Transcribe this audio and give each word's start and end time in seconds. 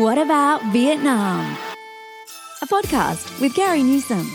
What 0.00 0.18
About 0.18 0.60
Vietnam? 0.72 1.56
A 2.62 2.66
podcast 2.66 3.40
with 3.40 3.54
Kerry 3.54 3.84
Newsome. 3.84 4.28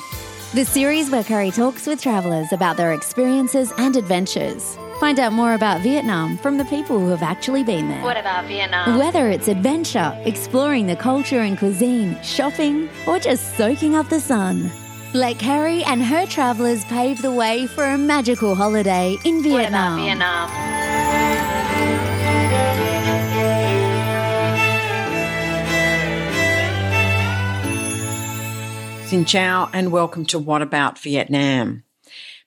The 0.53 0.63
series 0.63 1.11
where 1.11 1.23
Kerry 1.23 1.51
talks 1.51 1.85
with 1.85 2.01
travellers 2.01 2.53
about 2.53 2.77
their 2.77 2.93
experiences 2.93 3.73
and 3.77 3.97
adventures. 3.97 4.77
Find 5.01 5.19
out 5.19 5.33
more 5.33 5.55
about 5.55 5.81
Vietnam 5.81 6.37
from 6.37 6.57
the 6.57 6.63
people 6.65 6.97
who 6.97 7.09
have 7.09 7.23
actually 7.23 7.65
been 7.65 7.89
there. 7.89 8.01
What 8.01 8.15
about 8.15 8.45
Vietnam? 8.45 8.97
Whether 8.97 9.29
it's 9.31 9.49
adventure, 9.49 10.17
exploring 10.23 10.87
the 10.87 10.95
culture 10.95 11.41
and 11.41 11.57
cuisine, 11.57 12.17
shopping, 12.23 12.87
or 13.05 13.19
just 13.19 13.57
soaking 13.57 13.95
up 13.95 14.07
the 14.07 14.21
sun. 14.21 14.71
Let 15.13 15.39
Kerry 15.39 15.83
and 15.83 16.01
her 16.01 16.25
travellers 16.25 16.85
pave 16.85 17.21
the 17.21 17.33
way 17.33 17.67
for 17.67 17.83
a 17.83 17.97
magical 17.97 18.55
holiday 18.55 19.17
in 19.25 19.43
What 19.51 19.67
about 19.67 19.97
Vietnam? 19.99 20.78
Xin 29.09 29.25
chào 29.25 29.69
and 29.73 29.91
welcome 29.91 30.23
to 30.25 30.37
What 30.37 30.61
About 30.61 30.99
Vietnam. 30.99 31.81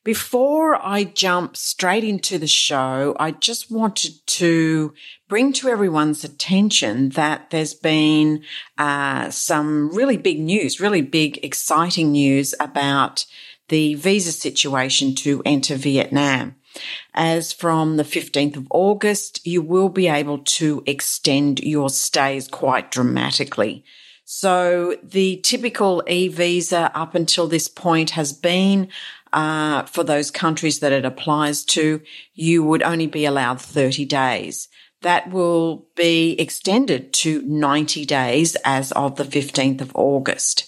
Before 0.04 0.76
I 0.76 1.02
jump 1.02 1.56
straight 1.56 2.04
into 2.04 2.38
the 2.38 2.46
show, 2.46 3.16
I 3.18 3.32
just 3.32 3.68
wanted 3.68 4.24
to 4.38 4.94
bring 5.28 5.52
to 5.54 5.68
everyone's 5.68 6.22
attention 6.22 7.08
that 7.16 7.50
there's 7.50 7.74
been 7.74 8.44
uh, 8.78 9.30
some 9.30 9.90
really 9.92 10.16
big 10.16 10.38
news, 10.38 10.78
really 10.80 11.02
big, 11.02 11.44
exciting 11.44 12.12
news 12.12 12.54
about 12.60 13.26
the 13.68 13.94
visa 13.94 14.30
situation 14.30 15.16
to 15.16 15.42
enter 15.44 15.74
Vietnam. 15.74 16.54
As 17.12 17.52
from 17.52 17.96
the 17.96 18.04
15th 18.04 18.56
of 18.56 18.68
August, 18.70 19.44
you 19.44 19.62
will 19.62 19.88
be 19.88 20.06
able 20.06 20.38
to 20.38 20.84
extend 20.86 21.58
your 21.58 21.90
stays 21.90 22.46
quite 22.46 22.92
dramatically. 22.92 23.84
So 24.34 24.96
the 25.02 25.36
typical 25.42 26.02
e-visa 26.08 26.90
up 26.94 27.14
until 27.14 27.46
this 27.46 27.68
point 27.68 28.10
has 28.10 28.32
been 28.32 28.88
uh, 29.30 29.82
for 29.82 30.04
those 30.04 30.30
countries 30.30 30.80
that 30.80 30.90
it 30.90 31.04
applies 31.04 31.64
to, 31.66 32.00
you 32.32 32.64
would 32.64 32.82
only 32.82 33.06
be 33.06 33.26
allowed 33.26 33.60
30 33.60 34.06
days. 34.06 34.68
That 35.02 35.30
will 35.30 35.86
be 35.96 36.32
extended 36.40 37.12
to 37.12 37.42
90 37.42 38.06
days 38.06 38.56
as 38.64 38.90
of 38.92 39.16
the 39.16 39.24
15th 39.24 39.82
of 39.82 39.94
August. 39.94 40.66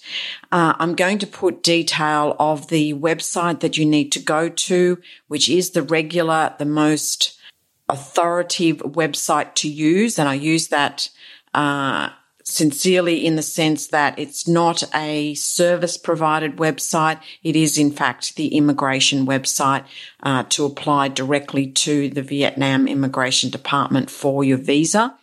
Uh, 0.53 0.75
I'm 0.79 0.95
going 0.95 1.19
to 1.21 1.27
put 1.27 1.63
detail 1.63 2.37
of 2.39 2.69
the 2.69 2.93
website 2.93 3.61
that 3.61 3.79
you 3.79 3.87
need 3.87 4.13
to 4.13 4.21
go 4.21 4.51
to, 4.51 5.01
which 5.29 5.49
is 5.49 5.71
the 5.71 5.83
regular, 5.83 6.55
the 6.59 6.67
most 6.67 7.41
authoritative 7.89 8.83
website 8.83 9.55
to 9.55 9.71
use. 9.71 10.19
And 10.19 10.29
I 10.29 10.35
use 10.35 10.69
that, 10.69 11.09
uh, 11.55 12.11
sincerely 12.45 13.25
in 13.25 13.37
the 13.37 13.43
sense 13.43 13.87
that 13.87 14.19
it's 14.19 14.47
not 14.47 14.83
a 14.95 15.35
service 15.35 15.97
provided 15.97 16.57
website. 16.57 17.19
It 17.43 17.57
is 17.57 17.79
in 17.79 17.91
fact 17.91 18.37
the 18.37 18.55
immigration 18.55 19.27
website 19.27 19.85
uh, 20.23 20.45
to 20.51 20.67
apply 20.67 21.09
directly 21.09 21.67
to 21.69 22.11
the 22.11 22.23
Vietnam 22.23 22.87
Immigration 22.87 23.51
Department 23.51 24.11
for 24.11 24.45
your 24.45 24.59
visa. 24.59 25.17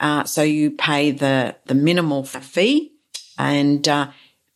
Uh, 0.00 0.24
so 0.24 0.42
you 0.42 0.72
pay 0.72 1.12
the 1.12 1.56
the 1.66 1.74
minimal 1.74 2.24
fee, 2.24 2.92
and 3.38 3.88
uh, 3.88 4.10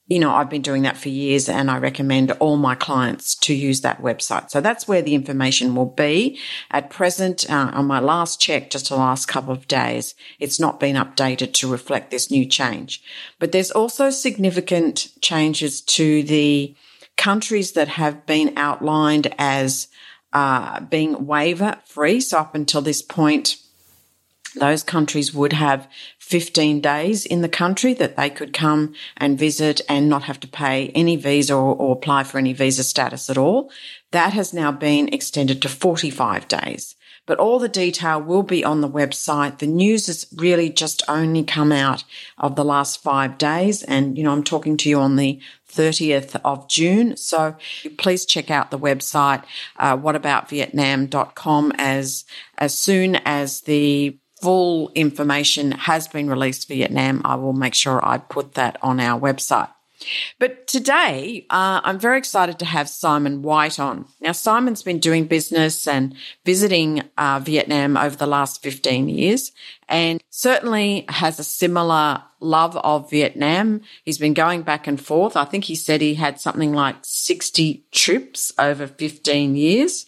you 0.09 0.19
know 0.19 0.31
I've 0.31 0.51
been 0.51 0.63
doing 0.63 0.83
that 0.83 0.97
for 0.97 1.11
years, 1.11 1.49
and 1.49 1.71
I 1.71 1.79
recommend 1.79 2.33
all 2.33 2.57
my 2.57 2.75
clients 2.75 3.35
to 3.37 3.55
use 3.55 3.83
that 3.83 4.03
website. 4.03 4.51
So 4.51 4.61
that's 4.61 4.89
where 4.89 5.03
the 5.03 5.15
information 5.15 5.75
will 5.75 5.87
be 5.87 6.39
at 6.71 6.91
present. 6.91 7.49
Uh, 7.49 7.71
on 7.75 7.87
my 7.87 8.01
last 8.01 8.41
check, 8.41 8.71
just 8.71 8.89
the 8.89 8.97
last 8.97 9.27
couple 9.27 9.53
of 9.53 9.69
days, 9.69 10.15
it's 10.41 10.59
not 10.59 10.81
been 10.81 10.97
updated 10.97 11.53
to 11.55 11.71
reflect 11.71 12.11
this 12.11 12.31
new 12.31 12.47
change. 12.47 13.03
But 13.39 13.53
there's 13.53 13.71
also 13.71 14.11
significant 14.11 15.09
changes 15.21 15.81
to 15.83 16.23
the 16.23 16.75
countries 17.17 17.73
that 17.73 17.89
have 17.89 18.25
been 18.25 18.57
outlined 18.57 19.35
as 19.39 19.89
uh, 20.33 20.81
being 20.81 21.27
waiver 21.27 21.79
free. 21.85 22.21
So 22.21 22.39
up 22.39 22.55
until 22.55 22.81
this 22.81 23.03
point, 23.03 23.57
those 24.55 24.83
countries 24.83 25.35
would 25.35 25.53
have 25.53 25.89
15 26.29 26.83
days 26.83 27.25
in 27.25 27.41
the 27.41 27.49
country 27.49 27.95
that 27.95 28.17
they 28.17 28.29
could 28.29 28.53
come 28.53 28.93
and 29.17 29.39
visit 29.39 29.81
and 29.89 30.11
not 30.11 30.25
have 30.25 30.39
to 30.41 30.47
pay 30.47 30.89
any 30.89 31.17
visa 31.17 31.55
or, 31.55 31.75
or, 31.75 31.95
apply 31.95 32.23
for 32.23 32.37
any 32.37 32.53
visa 32.53 32.85
status 32.85 33.31
at 33.31 33.39
all. 33.39 33.71
That 34.11 34.35
has 34.35 34.53
now 34.53 34.71
been 34.71 35.09
extended 35.09 35.63
to 35.63 35.71
45 35.71 36.47
days. 36.47 36.97
But 37.25 37.39
all 37.39 37.59
the 37.59 37.69
detail 37.69 38.21
will 38.21 38.43
be 38.43 38.63
on 38.63 38.83
the 38.83 38.91
website. 38.91 39.59
The 39.59 39.67
news 39.67 40.07
has 40.07 40.27
really 40.37 40.69
just 40.69 41.03
only 41.09 41.45
come 41.45 41.73
out 41.73 42.05
of 42.37 42.57
the 42.57 42.65
last 42.65 43.03
five 43.03 43.39
days. 43.39 43.83
And, 43.83 44.19
you 44.19 44.25
know, 44.25 44.33
I'm 44.33 44.45
talking 44.45 44.77
to 44.79 44.89
you 44.89 45.01
on 45.01 45.17
the 45.17 45.41
30th 45.73 46.39
of 46.45 46.69
June. 46.69 47.17
So 47.17 47.57
please 47.97 48.27
check 48.27 48.51
out 48.51 48.71
the 48.71 48.79
website, 48.79 49.45
uh, 49.79 49.97
whataboutvietnam.com 49.97 51.73
as, 51.79 52.25
as 52.59 52.79
soon 52.79 53.17
as 53.17 53.63
the 53.63 54.19
full 54.41 54.91
information 54.95 55.73
has 55.73 56.09
been 56.09 56.29
released 56.31 56.69
Vietnam, 56.69 57.23
I 57.25 57.35
will 57.37 57.53
make 57.53 57.75
sure 57.75 58.05
I 58.05 58.19
put 58.19 58.55
that 58.55 58.79
on 58.83 59.01
our 59.01 59.21
website. 59.21 59.71
But 60.39 60.67
today, 60.67 61.47
uh, 61.51 61.81
I'm 61.83 61.99
very 61.99 62.19
excited 62.19 62.59
to 62.61 62.65
have 62.65 62.89
Simon 62.89 63.43
White 63.43 63.81
on. 63.81 64.07
Now, 64.21 64.33
Simon's 64.33 64.83
been 64.83 65.01
doing 65.01 65.27
business 65.27 65.87
and 65.87 66.15
visiting 66.45 67.03
uh, 67.17 67.41
Vietnam 67.43 67.97
over 67.97 68.15
the 68.15 68.27
last 68.27 68.63
15 68.63 69.09
years 69.09 69.53
and 69.89 70.23
certainly 70.31 71.05
has 71.09 71.39
a 71.39 71.45
similar 71.45 72.23
love 72.41 72.77
of 72.77 73.11
Vietnam. 73.11 73.81
He's 74.05 74.19
been 74.19 74.35
going 74.35 74.63
back 74.63 74.87
and 74.87 75.01
forth. 75.01 75.37
I 75.37 75.45
think 75.45 75.65
he 75.65 75.75
said 75.75 76.01
he 76.01 76.15
had 76.15 76.41
something 76.41 76.73
like 76.73 76.97
60 77.03 77.85
trips 77.91 78.53
over 78.59 78.87
15 78.87 79.57
years. 79.57 80.07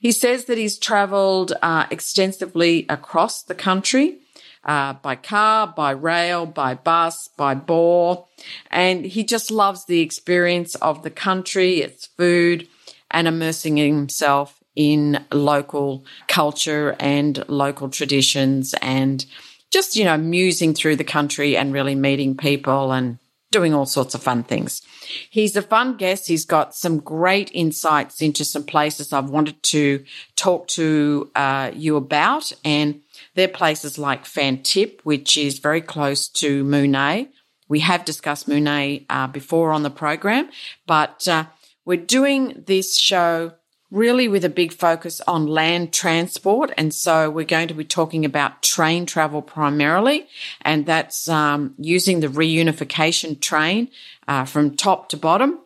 He 0.00 0.12
says 0.12 0.46
that 0.46 0.58
he's 0.58 0.78
traveled 0.78 1.52
uh, 1.62 1.86
extensively 1.90 2.86
across 2.88 3.42
the 3.42 3.54
country. 3.54 4.18
Uh, 4.62 4.92
by 4.92 5.16
car, 5.16 5.72
by 5.74 5.90
rail, 5.90 6.44
by 6.44 6.74
bus, 6.74 7.30
by 7.38 7.54
boar. 7.54 8.26
And 8.70 9.06
he 9.06 9.24
just 9.24 9.50
loves 9.50 9.86
the 9.86 10.00
experience 10.00 10.74
of 10.74 11.02
the 11.02 11.08
country, 11.08 11.80
its 11.80 12.04
food, 12.04 12.68
and 13.10 13.26
immersing 13.26 13.78
himself 13.78 14.60
in 14.76 15.24
local 15.32 16.04
culture 16.28 16.94
and 17.00 17.42
local 17.48 17.88
traditions 17.88 18.74
and 18.82 19.24
just, 19.70 19.96
you 19.96 20.04
know, 20.04 20.16
musing 20.16 20.74
through 20.74 20.96
the 20.96 21.04
country 21.04 21.56
and 21.56 21.72
really 21.72 21.94
meeting 21.94 22.36
people 22.36 22.92
and 22.92 23.18
doing 23.50 23.74
all 23.74 23.86
sorts 23.86 24.14
of 24.14 24.22
fun 24.22 24.42
things. 24.44 24.82
He's 25.28 25.56
a 25.56 25.62
fun 25.62 25.96
guest. 25.96 26.28
He's 26.28 26.44
got 26.44 26.74
some 26.74 26.98
great 26.98 27.50
insights 27.52 28.22
into 28.22 28.44
some 28.44 28.64
places 28.64 29.12
I've 29.12 29.30
wanted 29.30 29.62
to 29.64 30.04
talk 30.36 30.68
to 30.68 31.30
uh, 31.34 31.72
you 31.74 31.96
about. 31.96 32.52
And 32.64 33.00
they're 33.34 33.48
places 33.48 33.98
like 33.98 34.24
Phan 34.24 34.58
Thiet, 34.58 35.00
which 35.04 35.36
is 35.36 35.58
very 35.58 35.80
close 35.80 36.28
to 36.28 36.64
Mui 36.64 36.88
Ne. 36.88 37.28
We 37.68 37.80
have 37.80 38.04
discussed 38.04 38.48
Mui 38.48 38.62
Ne 38.62 39.06
uh, 39.08 39.26
before 39.28 39.72
on 39.72 39.82
the 39.82 39.90
program, 39.90 40.50
but 40.86 41.26
uh, 41.28 41.44
we're 41.84 41.96
doing 41.96 42.64
this 42.66 42.98
show 42.98 43.52
really 43.90 44.28
with 44.28 44.44
a 44.44 44.48
big 44.48 44.72
focus 44.72 45.20
on 45.26 45.46
land 45.46 45.92
transport. 45.92 46.70
And 46.76 46.94
so 46.94 47.28
we're 47.28 47.44
going 47.44 47.68
to 47.68 47.74
be 47.74 47.84
talking 47.84 48.24
about 48.24 48.62
train 48.62 49.06
travel 49.06 49.42
primarily. 49.42 50.28
And 50.62 50.86
that's 50.86 51.28
um, 51.28 51.74
using 51.78 52.20
the 52.20 52.28
reunification 52.28 53.40
train 53.40 53.88
uh, 54.28 54.44
from 54.44 54.76
top 54.76 55.08
to 55.10 55.16
bottom 55.16 55.60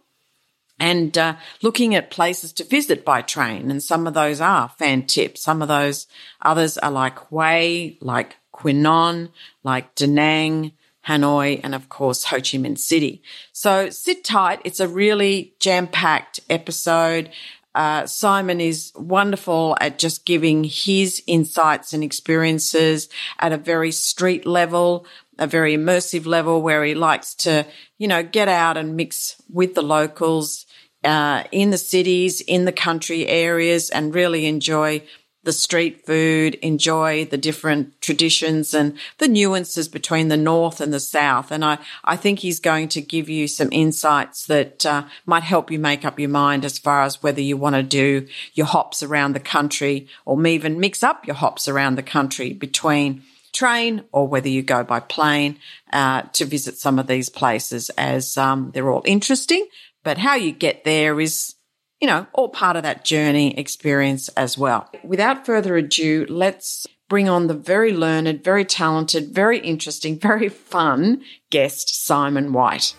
and 0.80 1.16
uh, 1.16 1.36
looking 1.62 1.94
at 1.94 2.10
places 2.10 2.52
to 2.54 2.64
visit 2.64 3.04
by 3.04 3.22
train. 3.22 3.70
And 3.70 3.82
some 3.82 4.06
of 4.06 4.14
those 4.14 4.41
are 4.41 4.70
Phan 4.70 5.02
Thiet. 5.02 5.38
Some 5.38 5.62
of 5.62 5.68
those 5.68 6.06
others 6.42 6.78
are 6.78 6.91
like 6.91 7.18
Hue, 7.28 7.96
like 8.00 8.36
Quy 8.52 8.72
Nhon, 8.72 9.30
like 9.62 9.94
Da 9.94 10.06
Nang, 10.06 10.72
Hanoi, 11.06 11.60
and 11.62 11.74
of 11.74 11.88
course, 11.88 12.24
Ho 12.24 12.36
Chi 12.36 12.59
Minh 12.59 12.78
City. 12.78 13.22
So 13.53 13.91
sit 13.91 14.24
tight. 14.24 14.60
It's 14.65 14.80
a 14.80 14.88
really 14.88 15.54
jam 15.60 15.86
packed 15.86 16.41
episode. 16.48 17.30
Uh, 17.74 18.06
Simon 18.06 18.60
is 18.60 18.92
wonderful 18.94 19.76
at 19.80 19.98
just 19.98 20.24
giving 20.24 20.65
his 20.65 21.22
insights 21.26 21.92
and 21.92 22.04
experiences 22.04 23.09
at 23.38 23.53
a 23.53 23.56
very 23.56 23.91
street 23.91 24.47
level, 24.47 25.06
a 25.38 25.47
very 25.47 25.76
immersive 25.76 26.26
level 26.26 26.62
where 26.62 26.84
he 26.84 26.94
likes 26.94 27.34
to, 27.34 27.66
you 27.98 28.06
know, 28.06 28.22
get 28.22 28.48
out 28.48 28.76
and 28.76 28.97
mix 28.97 29.36
with 29.50 29.74
the 29.74 29.82
locals, 29.82 30.66
uh, 31.03 31.44
in 31.53 31.71
the 31.71 31.78
cities, 31.78 32.41
in 32.41 32.65
the 32.65 32.72
country 32.72 33.26
areas 33.26 33.91
and 33.91 34.15
really 34.15 34.47
enjoy 34.47 35.03
the 35.44 35.52
street 35.52 36.04
food, 36.06 36.54
enjoy 36.56 37.24
the 37.26 37.36
different 37.38 38.00
traditions 38.00 38.74
and 38.74 38.96
the 39.18 39.28
nuances 39.28 39.88
between 39.88 40.28
the 40.28 40.36
North 40.36 40.80
and 40.80 40.92
the 40.92 41.00
South. 41.00 41.50
And 41.50 41.64
I, 41.64 41.78
I 42.04 42.16
think 42.16 42.41
he's 42.41 42.60
going 42.60 42.88
to 42.88 43.00
give 43.00 43.28
you 43.28 43.46
some 43.46 43.68
insights 43.72 44.46
that 44.46 44.84
uh, 44.84 45.04
might 45.26 45.42
help 45.42 45.70
you 45.70 45.78
make 45.78 46.04
up 46.04 46.18
your 46.18 46.30
mind 46.30 46.64
as 46.64 46.78
far 46.78 47.02
as 47.02 47.22
whether 47.22 47.41
you 47.41 47.56
want 47.56 47.76
to 47.76 47.82
do 47.82 48.26
your 48.54 48.66
hops 48.66 49.02
around 49.02 49.34
the 49.34 49.41
country 49.41 50.08
or 50.24 50.44
even 50.46 50.80
mix 50.80 51.02
up 51.02 51.26
your 51.26 51.36
hops 51.36 51.68
around 51.68 51.96
the 51.96 52.02
country 52.02 52.52
between 52.52 53.22
train 53.52 54.04
or 54.12 54.26
whether 54.26 54.48
you 54.48 54.62
go 54.62 54.84
by 54.84 55.00
plane 55.00 55.58
uh, 55.92 56.22
to 56.32 56.44
visit 56.44 56.76
some 56.76 56.98
of 56.98 57.06
these 57.06 57.28
places 57.28 57.88
as 57.91 58.36
um, 58.36 58.70
they're 58.74 58.91
all 58.91 59.02
interesting. 59.06 59.66
But 60.02 60.18
how 60.18 60.34
you 60.34 60.52
get 60.52 60.84
there 60.84 61.18
is, 61.20 61.54
you 62.00 62.08
know, 62.08 62.26
all 62.32 62.48
part 62.48 62.76
of 62.76 62.82
that 62.82 63.04
journey 63.04 63.56
experience 63.58 64.28
as 64.30 64.58
well. 64.58 64.91
Without 65.02 65.46
further 65.46 65.76
ado, 65.76 66.26
let's 66.28 66.86
bring 67.08 67.28
on 67.28 67.46
the 67.46 67.54
very 67.54 67.92
learned, 67.92 68.42
very 68.42 68.64
talented, 68.64 69.32
very 69.32 69.58
interesting, 69.58 70.18
very 70.20 70.48
fun 70.48 71.22
guest, 71.50 72.04
Simon 72.04 72.52
White. 72.52 72.94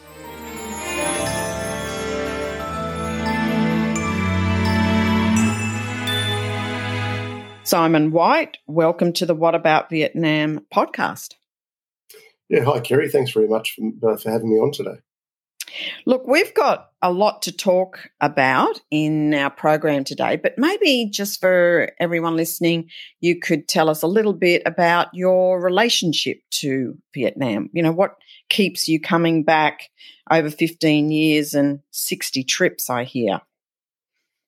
Simon 7.63 8.11
White, 8.11 8.59
welcome 8.67 9.11
to 9.13 9.25
the 9.25 9.33
What 9.33 9.55
About 9.55 9.89
Vietnam 9.89 10.65
podcast. 10.73 11.33
Yeah, 12.47 12.63
hi, 12.63 12.79
Kerry. 12.79 13.09
Thanks 13.09 13.31
very 13.31 13.47
much 13.47 13.75
for, 13.75 14.11
uh, 14.11 14.17
for 14.17 14.29
having 14.29 14.51
me 14.51 14.57
on 14.57 14.71
today. 14.71 14.99
Look, 16.05 16.27
we've 16.27 16.53
got 16.53 16.91
a 17.01 17.11
lot 17.11 17.41
to 17.43 17.51
talk 17.51 18.09
about 18.21 18.79
in 18.91 19.33
our 19.33 19.49
program 19.49 20.03
today, 20.03 20.37
but 20.37 20.57
maybe 20.57 21.09
just 21.11 21.39
for 21.41 21.91
everyone 21.99 22.35
listening, 22.35 22.89
you 23.19 23.39
could 23.39 23.67
tell 23.67 23.89
us 23.89 24.01
a 24.01 24.07
little 24.07 24.33
bit 24.33 24.61
about 24.65 25.07
your 25.13 25.61
relationship 25.61 26.37
to 26.51 26.97
Vietnam. 27.13 27.69
You 27.73 27.83
know, 27.83 27.91
what 27.91 28.15
keeps 28.49 28.87
you 28.87 28.99
coming 28.99 29.43
back 29.43 29.89
over 30.31 30.49
15 30.49 31.11
years 31.11 31.53
and 31.53 31.79
60 31.91 32.43
trips, 32.43 32.89
I 32.89 33.03
hear? 33.03 33.41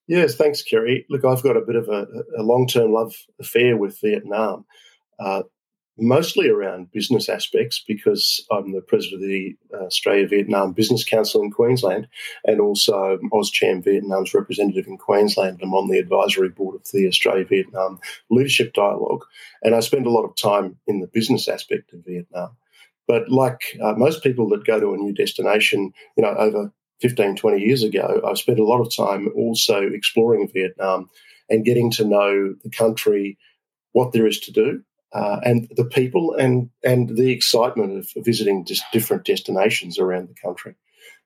Yes, 0.08 0.36
thanks, 0.36 0.62
Kerry. 0.62 1.06
Look, 1.10 1.26
I've 1.26 1.44
got 1.44 1.58
a 1.58 1.62
bit 1.62 1.76
of 1.76 1.90
a, 1.90 2.08
a 2.38 2.44
long 2.44 2.66
term 2.68 2.94
love 2.94 3.14
affair 3.40 3.76
with 3.76 4.00
Vietnam, 4.00 4.66
uh, 5.20 5.44
mostly 5.98 6.50
around 6.50 6.92
business 6.92 7.28
aspects 7.28 7.84
because 7.88 8.46
I'm 8.52 8.72
the 8.72 8.82
president 8.82 9.24
of 9.24 9.28
the 9.28 9.58
uh, 9.74 9.86
Australia 9.86 10.28
Vietnam 10.28 10.74
Business 10.74 11.04
Council 11.04 11.42
in 11.42 11.52
Queensland 11.52 12.08
and 12.46 12.62
also 12.62 13.18
AusCham 13.34 13.84
Vietnam's 13.84 14.34
representative 14.34 14.88
in 14.88 14.98
Queensland. 14.98 15.60
I'm 15.62 15.74
on 15.74 15.90
the 15.90 15.98
advisory 15.98 16.50
board 16.50 16.76
of 16.76 16.84
the 16.94 17.08
Australia 17.08 17.46
Vietnam 17.46 18.00
Leadership 18.30 18.74
Dialogue, 18.74 19.26
and 19.64 19.76
I 19.76 19.80
spend 19.80 20.06
a 20.06 20.12
lot 20.12 20.26
of 20.26 20.36
time 20.36 20.78
in 20.88 21.00
the 21.00 21.08
business 21.08 21.48
aspect 21.48 21.94
of 21.94 22.06
Vietnam. 22.06 22.56
But 23.08 23.30
like 23.30 23.62
uh, 23.82 23.94
most 23.94 24.22
people 24.22 24.50
that 24.50 24.66
go 24.66 24.80
to 24.80 24.94
a 24.94 24.98
new 24.98 25.14
destination, 25.14 25.94
you 26.16 26.24
know, 26.24 26.36
over 26.38 26.72
15, 27.02 27.36
20 27.36 27.62
years 27.62 27.84
ago, 27.84 28.22
I 28.28 28.34
spent 28.34 28.60
a 28.60 28.66
lot 28.66 28.82
of 28.82 28.96
time 28.96 29.30
also 29.36 29.82
exploring 29.82 30.50
Vietnam 30.54 31.10
and 31.50 31.66
getting 31.66 31.90
to 31.92 32.06
know 32.06 32.56
the 32.64 32.70
country, 32.70 33.38
what 33.94 34.12
there 34.12 34.28
is 34.28 34.40
to 34.42 34.52
do, 34.52 34.84
uh, 35.14 35.40
and 35.44 35.68
the 35.76 35.86
people 35.86 36.36
and, 36.36 36.70
and 36.84 37.18
the 37.18 37.32
excitement 37.32 37.98
of 37.98 38.26
visiting 38.26 38.66
just 38.66 38.84
different 38.92 39.26
destinations 39.26 40.00
around 40.00 40.30
the 40.30 40.36
country. 40.36 40.76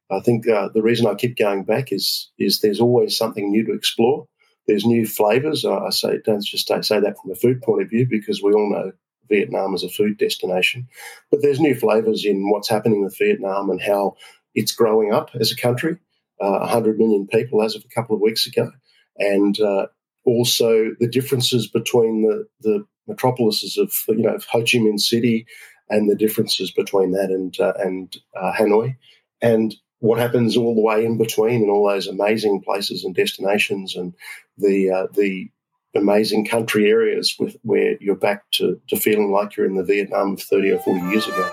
I 0.09 0.19
think 0.19 0.47
uh, 0.47 0.69
the 0.73 0.81
reason 0.81 1.07
I 1.07 1.15
keep 1.15 1.37
going 1.37 1.63
back 1.63 1.91
is, 1.91 2.29
is 2.37 2.59
there's 2.59 2.81
always 2.81 3.17
something 3.17 3.49
new 3.49 3.65
to 3.65 3.73
explore. 3.73 4.27
There's 4.67 4.85
new 4.85 5.07
flavors. 5.07 5.65
I 5.65 5.89
say, 5.89 6.19
don't 6.23 6.43
just 6.43 6.67
say 6.67 6.99
that 6.99 7.15
from 7.21 7.31
a 7.31 7.35
food 7.35 7.61
point 7.61 7.81
of 7.81 7.89
view 7.89 8.05
because 8.09 8.41
we 8.43 8.51
all 8.51 8.69
know 8.69 8.91
Vietnam 9.29 9.73
is 9.73 9.83
a 9.83 9.89
food 9.89 10.17
destination. 10.17 10.87
But 11.31 11.41
there's 11.41 11.59
new 11.59 11.73
flavors 11.73 12.25
in 12.25 12.49
what's 12.49 12.69
happening 12.69 13.03
with 13.03 13.17
Vietnam 13.17 13.69
and 13.69 13.81
how 13.81 14.15
it's 14.53 14.73
growing 14.73 15.13
up 15.13 15.31
as 15.39 15.51
a 15.51 15.55
country, 15.55 15.97
uh, 16.39 16.59
100 16.59 16.97
million 16.97 17.27
people 17.27 17.63
as 17.63 17.75
of 17.75 17.83
a 17.85 17.95
couple 17.95 18.15
of 18.15 18.21
weeks 18.21 18.45
ago. 18.45 18.71
And 19.17 19.59
uh, 19.59 19.87
also 20.25 20.91
the 20.99 21.07
differences 21.07 21.67
between 21.67 22.21
the, 22.23 22.47
the 22.61 22.85
metropolises 23.07 23.77
of, 23.77 23.93
you 24.07 24.23
know, 24.23 24.35
of 24.35 24.45
Ho 24.45 24.59
Chi 24.59 24.77
Minh 24.77 24.99
City 24.99 25.45
and 25.89 26.09
the 26.09 26.15
differences 26.15 26.71
between 26.71 27.11
that 27.11 27.29
and, 27.29 27.59
uh, 27.59 27.73
and 27.77 28.15
uh, 28.35 28.53
Hanoi. 28.53 28.95
And 29.41 29.75
what 29.99 30.19
happens 30.19 30.55
all 30.55 30.75
the 30.75 30.81
way 30.81 31.05
in 31.05 31.17
between 31.17 31.61
and 31.61 31.69
all 31.69 31.87
those 31.87 32.07
amazing 32.07 32.61
places 32.61 33.03
and 33.03 33.13
destinations 33.13 33.95
and 33.95 34.13
the, 34.57 34.89
uh, 34.89 35.07
the 35.13 35.49
amazing 35.95 36.45
country 36.45 36.89
areas 36.89 37.35
with, 37.37 37.57
where 37.63 37.97
you're 37.99 38.15
back 38.15 38.49
to, 38.51 38.79
to 38.87 38.95
feeling 38.95 39.31
like 39.31 39.57
you're 39.57 39.65
in 39.65 39.75
the 39.75 39.83
Vietnam 39.83 40.33
of 40.33 40.41
30 40.41 40.71
or 40.71 40.79
40 40.79 41.07
years 41.09 41.27
ago. 41.27 41.51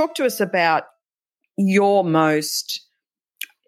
talk 0.00 0.14
to 0.14 0.24
us 0.24 0.40
about 0.40 0.84
your 1.56 2.04
most 2.04 2.86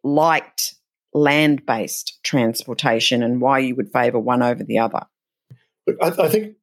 liked 0.03 0.75
land 1.15 1.67
based 1.67 2.19
transportation 2.23 3.23
and 3.23 3.41
why 3.41 3.59
you 3.59 3.75
would 3.77 3.93
favour 3.93 4.19
one 4.19 4.43
over 4.43 4.65
the 4.65 4.79
other. 4.79 5.03
Look, 5.87 5.97
I, 6.01 6.09
I 6.25 6.29
think 6.29 6.57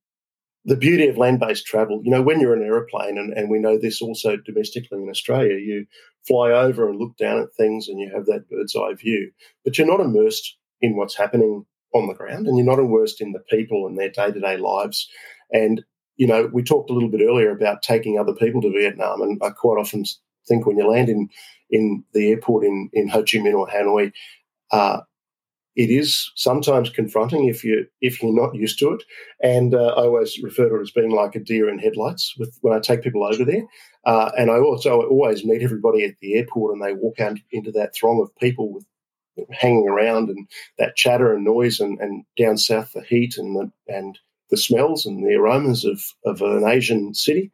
the 0.66 0.76
beauty 0.76 1.08
of 1.08 1.18
land 1.18 1.40
based 1.40 1.66
travel, 1.66 2.02
you 2.04 2.12
know, 2.12 2.22
when 2.22 2.40
you're 2.40 2.56
in 2.56 2.62
an 2.62 2.68
aeroplane, 2.68 3.18
and, 3.18 3.34
and 3.34 3.50
we 3.50 3.60
know 3.60 3.78
this 3.78 4.02
also 4.02 4.38
domestically 4.38 5.02
in 5.02 5.10
Australia, 5.10 5.56
you 5.56 5.86
fly 6.28 6.52
over 6.52 6.90
and 6.90 7.00
look 7.00 7.16
down 7.18 7.40
at 7.40 7.54
things 7.56 7.88
and 7.88 8.00
you 8.00 8.12
have 8.14 8.26
that 8.26 8.50
bird's 8.50 8.76
eye 8.76 8.94
view, 8.94 9.32
but 9.64 9.78
you're 9.78 9.88
not 9.88 10.02
immersed 10.02 10.58
in 10.82 10.96
what's 10.96 11.16
happening 11.16 11.66
on 11.94 12.08
the 12.08 12.14
ground 12.14 12.48
and 12.48 12.58
you're 12.58 12.66
not 12.66 12.80
immersed 12.80 13.20
in 13.20 13.32
the 13.32 13.40
people 13.50 13.88
and 13.88 13.98
their 13.98 14.10
day 14.10 14.32
to 14.32 14.40
day 14.40 14.58
lives. 14.58 15.10
And 15.52 15.84
you 16.20 16.28
know, 16.28 16.50
we 16.52 16.64
talked 16.64 16.90
a 16.90 16.94
little 16.94 17.10
bit 17.10 17.22
earlier 17.26 17.50
about 17.50 17.82
taking 17.82 18.20
other 18.20 18.34
people 18.34 18.62
to 18.62 18.72
Vietnam, 18.72 19.22
and 19.22 19.42
I 19.42 19.52
quite 19.52 19.80
often 19.80 20.04
think 20.50 20.66
when 20.66 20.78
you 20.78 20.86
land 20.86 21.08
in 21.08 21.30
in 21.70 22.04
the 22.14 22.30
airport 22.32 22.66
in 22.66 22.90
in 22.92 23.08
Ho 23.08 23.20
Chi 23.20 23.38
Minh 23.38 23.58
or 23.58 23.68
Hanoi, 23.68 24.12
uh, 24.72 25.02
it 25.76 25.90
is 25.90 26.32
sometimes 26.36 26.90
confronting 26.90 27.48
if 27.48 27.64
you 27.64 27.86
if 28.02 28.22
you're 28.22 28.34
not 28.34 28.56
used 28.56 28.80
to 28.80 28.92
it. 28.92 29.04
And 29.42 29.74
uh, 29.74 29.94
I 29.98 30.04
always 30.04 30.38
refer 30.44 30.68
to 30.68 30.76
it 30.76 30.82
as 30.82 30.92
being 30.92 31.12
like 31.12 31.36
a 31.36 31.40
deer 31.40 31.70
in 31.70 31.80
headlights 31.80 32.36
with 32.38 32.58
when 32.62 32.74
I 32.74 32.80
take 32.80 33.04
people 33.04 33.24
over 33.24 33.46
there. 33.46 33.64
Uh, 34.06 34.32
and 34.38 34.52
I 34.52 34.60
also 34.60 35.02
always 35.02 35.46
meet 35.46 35.62
everybody 35.62 36.04
at 36.04 36.18
the 36.20 36.36
airport, 36.36 36.74
and 36.74 36.84
they 36.84 36.94
walk 36.94 37.20
out 37.20 37.38
into 37.52 37.72
that 37.74 37.94
throng 37.94 38.22
of 38.22 38.36
people 38.38 38.74
with 38.74 38.86
hanging 39.52 39.88
around 39.88 40.30
and 40.30 40.50
that 40.80 40.98
chatter 40.98 41.34
and 41.34 41.46
noise, 41.46 41.80
and, 41.80 41.98
and 42.02 42.26
down 42.38 42.58
south 42.58 42.92
the 42.92 43.02
heat 43.02 43.38
and 43.38 43.56
the, 43.56 43.72
and 43.88 44.20
the 44.50 44.58
smells 44.58 45.06
and 45.06 45.26
the 45.26 45.36
aromas 45.36 45.86
of, 45.86 46.02
of 46.26 46.42
an 46.42 46.68
Asian 46.68 47.14
city. 47.14 47.52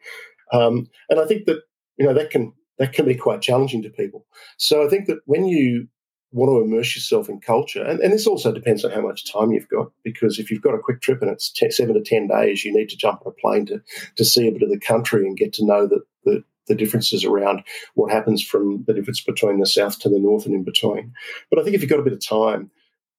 Um, 0.51 0.89
and 1.09 1.19
I 1.19 1.27
think 1.27 1.45
that, 1.45 1.61
you 1.97 2.05
know, 2.05 2.13
that 2.13 2.31
can, 2.31 2.53
that 2.79 2.93
can 2.93 3.05
be 3.05 3.13
quite 3.13 3.41
challenging 3.41 3.83
to 3.83 3.89
people. 3.89 4.25
So 4.57 4.83
I 4.83 4.89
think 4.89 5.05
that 5.07 5.19
when 5.25 5.45
you 5.45 5.87
want 6.35 6.49
to 6.49 6.61
immerse 6.61 6.95
yourself 6.95 7.29
in 7.29 7.39
culture, 7.39 7.83
and, 7.83 7.99
and 7.99 8.11
this 8.11 8.27
also 8.27 8.51
depends 8.51 8.83
on 8.83 8.91
how 8.91 9.01
much 9.01 9.31
time 9.31 9.51
you've 9.51 9.69
got, 9.69 9.91
because 10.03 10.37
if 10.37 10.51
you've 10.51 10.61
got 10.61 10.75
a 10.75 10.79
quick 10.79 11.01
trip 11.01 11.21
and 11.21 11.31
it's 11.31 11.49
t- 11.49 11.71
seven 11.71 11.95
to 11.95 12.01
10 12.01 12.27
days, 12.27 12.65
you 12.65 12.73
need 12.73 12.89
to 12.89 12.97
jump 12.97 13.21
on 13.25 13.31
a 13.31 13.41
plane 13.41 13.65
to, 13.67 13.81
to 14.17 14.25
see 14.25 14.47
a 14.47 14.51
bit 14.51 14.61
of 14.61 14.69
the 14.69 14.79
country 14.79 15.25
and 15.25 15.37
get 15.37 15.53
to 15.53 15.65
know 15.65 15.87
the, 15.87 16.01
the, 16.25 16.43
the 16.67 16.75
differences 16.75 17.23
around 17.23 17.63
what 17.93 18.11
happens 18.11 18.43
from 18.43 18.83
the 18.85 18.93
difference 18.93 19.21
between 19.21 19.59
the 19.59 19.65
south 19.65 19.99
to 19.99 20.09
the 20.09 20.19
north 20.19 20.45
and 20.45 20.53
in 20.53 20.63
between. 20.63 21.13
But 21.49 21.59
I 21.59 21.63
think 21.63 21.75
if 21.75 21.81
you've 21.81 21.89
got 21.89 21.99
a 21.99 22.03
bit 22.03 22.13
of 22.13 22.25
time, 22.25 22.69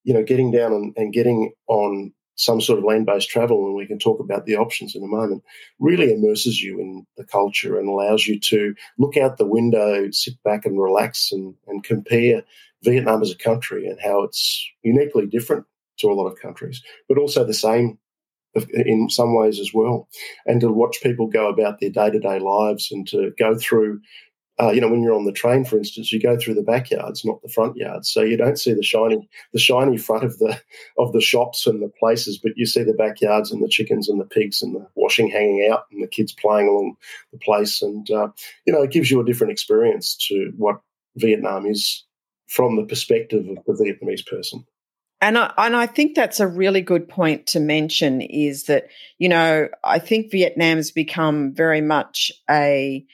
you 0.05 0.14
know, 0.14 0.23
getting 0.23 0.52
down 0.52 0.73
and, 0.73 0.95
and 0.97 1.12
getting 1.12 1.52
on 1.67 2.12
some 2.37 2.61
sort 2.61 2.78
of 2.78 2.85
land 2.85 3.07
based 3.07 3.28
travel, 3.28 3.66
and 3.66 3.75
we 3.75 3.87
can 3.87 3.99
talk 3.99 4.21
about 4.21 4.47
the 4.47 4.57
options 4.57 4.95
in 4.95 5.02
a 5.02 5.07
moment, 5.07 5.43
really 5.78 6.12
immerses 6.12 6.62
you 6.62 6.78
in 6.78 7.07
the 7.16 7.25
culture 7.25 7.78
and 7.78 7.88
allows 7.88 8.26
you 8.26 8.38
to 8.38 8.75
look 8.99 9.16
out 9.16 9.38
the 9.38 9.47
window, 9.47 10.11
sit 10.11 10.35
back 10.45 10.64
and 10.64 10.81
relax 10.81 11.33
and, 11.33 11.55
and 11.66 11.83
compare 11.83 12.43
Vietnam 12.83 13.23
as 13.23 13.31
a 13.31 13.38
country 13.38 13.87
and 13.87 13.99
how 14.00 14.23
it's 14.23 14.71
uniquely 14.83 15.26
different 15.26 15.64
to 15.99 16.09
a 16.09 16.14
lot 16.14 16.26
of 16.26 16.38
countries, 16.38 16.83
but 17.09 17.19
also 17.19 17.45
the 17.45 17.55
same 17.55 17.99
in 18.73 19.09
some 19.11 19.35
ways 19.35 19.61
as 19.61 19.73
well. 19.75 20.09
And 20.47 20.61
to 20.61 20.71
watch 20.71 21.02
people 21.02 21.26
go 21.26 21.49
about 21.49 21.81
their 21.81 21.90
day 21.90 22.11
to 22.11 22.19
day 22.19 22.38
lives 22.38 22.90
and 22.90 23.07
to 23.09 23.33
go 23.38 23.57
through 23.59 24.00
uh, 24.61 24.71
you 24.71 24.81
know, 24.81 24.89
when 24.89 25.03
you're 25.03 25.15
on 25.15 25.27
the 25.27 25.33
train, 25.33 25.65
for 25.65 25.77
instance, 25.77 26.11
you 26.11 26.21
go 26.21 26.39
through 26.39 26.55
the 26.55 26.63
backyards, 26.63 27.25
not 27.25 27.43
the 27.43 27.49
front 27.49 27.77
yards, 27.77 28.09
so 28.11 28.23
you 28.23 28.37
don't 28.37 28.59
see 28.59 28.73
the 28.73 28.83
shiny, 28.83 29.29
the 29.53 29.59
shiny 29.59 29.99
front 29.99 30.25
of 30.25 30.39
the 30.39 30.59
of 30.99 31.13
the 31.13 31.21
shops 31.21 31.67
and 31.67 31.83
the 31.83 31.93
places, 32.01 32.39
but 32.39 32.53
you 32.57 32.65
see 32.67 32.83
the 32.83 32.95
backyards 32.95 33.53
and 33.53 33.63
the 33.63 33.69
chickens 33.69 34.09
and 34.09 34.21
the 34.21 34.25
pigs 34.25 34.63
and 34.63 34.75
the 34.75 34.87
washing 34.95 35.29
hanging 35.29 35.69
out 35.71 35.85
and 35.93 36.03
the 36.03 36.09
kids 36.09 36.33
playing 36.33 36.69
along 36.69 36.97
the 37.33 37.39
place, 37.39 37.83
and 37.83 38.11
uh, 38.11 38.29
you 38.67 38.73
know, 38.73 38.83
it 38.83 38.91
gives 38.91 39.11
you 39.11 39.21
a 39.21 39.25
different 39.25 39.53
experience 39.53 40.17
to 40.29 40.53
what 40.57 40.81
Vietnam 41.17 41.67
is 41.67 42.05
from 42.49 42.77
the 42.77 42.85
perspective 42.85 43.47
of 43.49 43.65
the 43.67 43.85
Vietnamese 43.85 44.27
person. 44.27 44.65
And 45.21 45.39
I, 45.39 45.53
and 45.57 45.75
I 45.75 45.87
think 45.87 46.15
that's 46.15 46.41
a 46.41 46.47
really 46.47 46.83
good 46.83 47.09
point 47.09 47.47
to 47.49 47.61
mention 47.61 48.21
is 48.21 48.65
that, 48.65 48.89
you 49.19 49.31
know, 49.31 49.69
I 49.83 49.99
think 49.99 50.31
Vietnam's 50.31 50.91
become 50.91 51.55
very 51.55 51.81
much 51.81 52.31
a 52.51 53.05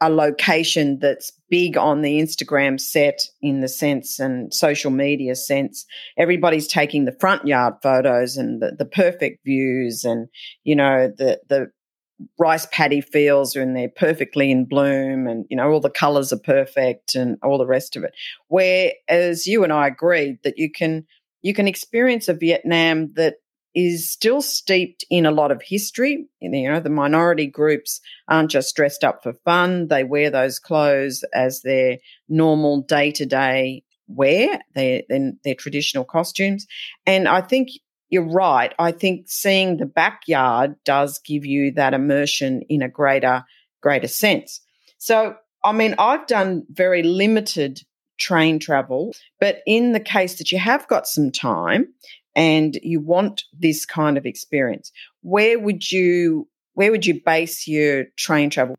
a 0.00 0.10
location 0.10 0.98
that's 0.98 1.32
big 1.48 1.76
on 1.76 2.02
the 2.02 2.20
Instagram 2.20 2.78
set 2.78 3.20
in 3.40 3.60
the 3.60 3.68
sense 3.68 4.18
and 4.18 4.52
social 4.52 4.90
media 4.90 5.34
sense. 5.34 5.86
Everybody's 6.18 6.68
taking 6.68 7.04
the 7.04 7.16
front 7.18 7.46
yard 7.46 7.74
photos 7.82 8.36
and 8.36 8.60
the, 8.60 8.72
the 8.78 8.84
perfect 8.84 9.44
views 9.44 10.04
and, 10.04 10.28
you 10.64 10.76
know, 10.76 11.10
the, 11.16 11.40
the 11.48 11.70
rice 12.38 12.66
paddy 12.70 13.00
fields 13.00 13.56
are 13.56 13.62
in 13.62 13.74
there 13.74 13.88
perfectly 13.88 14.50
in 14.50 14.66
bloom 14.66 15.26
and, 15.26 15.46
you 15.48 15.56
know, 15.56 15.70
all 15.70 15.80
the 15.80 15.90
colors 15.90 16.32
are 16.32 16.38
perfect 16.38 17.14
and 17.14 17.38
all 17.42 17.58
the 17.58 17.66
rest 17.66 17.96
of 17.96 18.04
it. 18.04 18.14
Whereas 18.48 19.46
you 19.46 19.64
and 19.64 19.72
I 19.72 19.86
agreed 19.86 20.38
that 20.44 20.58
you 20.58 20.70
can, 20.70 21.06
you 21.42 21.54
can 21.54 21.68
experience 21.68 22.28
a 22.28 22.34
Vietnam 22.34 23.12
that 23.14 23.36
is 23.76 24.10
still 24.10 24.40
steeped 24.40 25.04
in 25.10 25.26
a 25.26 25.30
lot 25.30 25.52
of 25.52 25.60
history. 25.62 26.26
You 26.40 26.70
know, 26.70 26.80
the 26.80 26.88
minority 26.88 27.46
groups 27.46 28.00
aren't 28.26 28.50
just 28.50 28.74
dressed 28.74 29.04
up 29.04 29.22
for 29.22 29.34
fun. 29.34 29.88
They 29.88 30.02
wear 30.02 30.30
those 30.30 30.58
clothes 30.58 31.22
as 31.34 31.60
their 31.60 31.98
normal 32.26 32.80
day 32.80 33.12
to 33.12 33.26
day 33.26 33.84
wear, 34.08 34.60
their, 34.74 35.02
their, 35.10 35.32
their 35.44 35.54
traditional 35.54 36.04
costumes. 36.04 36.66
And 37.04 37.28
I 37.28 37.42
think 37.42 37.68
you're 38.08 38.26
right. 38.26 38.72
I 38.78 38.92
think 38.92 39.26
seeing 39.28 39.76
the 39.76 39.86
backyard 39.86 40.76
does 40.84 41.18
give 41.18 41.44
you 41.44 41.72
that 41.72 41.92
immersion 41.92 42.62
in 42.70 42.80
a 42.80 42.88
greater, 42.88 43.44
greater 43.82 44.08
sense. 44.08 44.62
So, 44.96 45.36
I 45.62 45.72
mean, 45.72 45.96
I've 45.98 46.26
done 46.26 46.64
very 46.70 47.02
limited 47.02 47.82
train 48.18 48.58
travel, 48.58 49.12
but 49.38 49.58
in 49.66 49.92
the 49.92 50.00
case 50.00 50.38
that 50.38 50.50
you 50.50 50.58
have 50.58 50.88
got 50.88 51.06
some 51.06 51.30
time 51.30 51.92
and 52.36 52.78
you 52.82 53.00
want 53.00 53.44
this 53.58 53.84
kind 53.84 54.16
of 54.16 54.26
experience, 54.26 54.92
where 55.22 55.58
would 55.58 55.90
you 55.90 56.46
where 56.74 56.90
would 56.90 57.06
you 57.06 57.20
base 57.24 57.66
your 57.66 58.04
train 58.16 58.50
travel? 58.50 58.76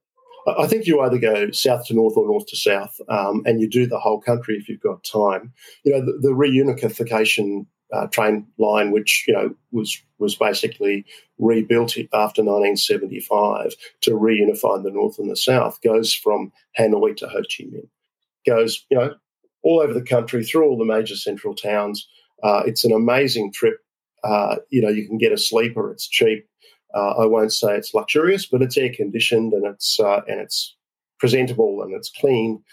I 0.47 0.67
think 0.67 0.85
you 0.85 1.01
either 1.01 1.17
go 1.17 1.51
south 1.51 1.87
to 1.87 1.93
north 1.93 2.15
or 2.15 2.25
north 2.25 2.45
to 2.47 2.55
south, 2.55 3.01
um, 3.09 3.41
and 3.45 3.59
you 3.59 3.67
do 3.67 3.85
the 3.85 3.99
whole 3.99 4.21
country 4.21 4.55
if 4.55 4.69
you've 4.69 4.79
got 4.79 5.03
time. 5.03 5.51
You 5.83 5.93
know, 5.93 6.05
the, 6.05 6.19
the 6.21 6.29
reunification 6.29 7.65
uh, 7.91 8.07
train 8.07 8.45
line, 8.57 8.91
which 8.91 9.25
you 9.27 9.33
know 9.33 9.55
was 9.71 10.01
was 10.19 10.35
basically 10.35 11.05
rebuilt 11.39 11.97
after 12.13 12.43
1975 12.43 13.75
to 14.01 14.11
reunify 14.11 14.81
the 14.81 14.91
north 14.91 15.19
and 15.19 15.29
the 15.29 15.35
south, 15.35 15.81
goes 15.81 16.13
from 16.13 16.51
Hanoi 16.79 17.17
to 17.17 17.27
Ho 17.27 17.39
Chi 17.41 17.65
Minh, 17.65 17.89
goes 18.45 18.85
you 18.89 18.97
know 18.97 19.15
all 19.63 19.81
over 19.81 19.93
the 19.93 20.01
country 20.01 20.43
through 20.43 20.65
all 20.65 20.77
the 20.77 20.85
major 20.85 21.15
central 21.15 21.55
towns. 21.55 22.07
Uh, 22.43 22.63
it's 22.65 22.83
an 22.83 22.91
amazing 22.91 23.51
trip. 23.53 23.77
Uh, 24.23 24.57
you 24.69 24.81
know, 24.81 24.89
you 24.89 25.07
can 25.07 25.17
get 25.17 25.31
a 25.31 25.37
sleeper. 25.37 25.91
It's 25.91 26.07
cheap. 26.07 26.45
Uh, 26.93 27.11
I 27.19 27.25
won't 27.25 27.53
say 27.53 27.75
it's 27.75 27.93
luxurious, 27.93 28.45
but 28.45 28.61
it's 28.61 28.77
air 28.77 28.91
conditioned 28.93 29.53
and 29.53 29.65
it's 29.65 29.99
uh, 29.99 30.21
and 30.27 30.39
it's 30.39 30.75
presentable 31.19 31.81
and 31.83 31.93
it's 31.93 32.09
clean. 32.09 32.63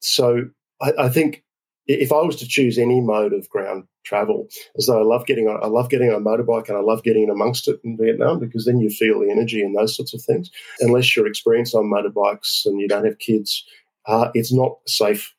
So 0.00 0.44
I, 0.80 0.92
I 0.98 1.08
think 1.08 1.42
if 1.86 2.12
I 2.12 2.20
was 2.20 2.36
to 2.36 2.46
choose 2.46 2.78
any 2.78 3.00
mode 3.00 3.32
of 3.32 3.48
ground 3.48 3.84
travel, 4.04 4.48
as 4.76 4.86
though 4.86 5.00
I 5.00 5.04
love 5.04 5.26
getting 5.26 5.48
on, 5.48 5.62
I 5.62 5.66
love 5.66 5.90
getting 5.90 6.10
on 6.10 6.20
a 6.20 6.24
motorbike 6.24 6.68
and 6.68 6.76
I 6.76 6.80
love 6.80 7.02
getting 7.02 7.24
in 7.24 7.30
amongst 7.30 7.66
it 7.68 7.80
in 7.84 7.96
Vietnam 7.96 8.38
because 8.38 8.64
then 8.64 8.78
you 8.78 8.90
feel 8.90 9.20
the 9.20 9.30
energy 9.30 9.62
and 9.62 9.76
those 9.76 9.96
sorts 9.96 10.14
of 10.14 10.22
things. 10.22 10.50
Unless 10.80 11.16
you're 11.16 11.26
experienced 11.26 11.74
on 11.74 11.90
motorbikes 11.90 12.64
and 12.66 12.80
you 12.80 12.88
don't 12.88 13.04
have 13.04 13.18
kids, 13.18 13.64
uh, 14.06 14.30
it's 14.34 14.52
not 14.52 14.76
safe 14.86 15.32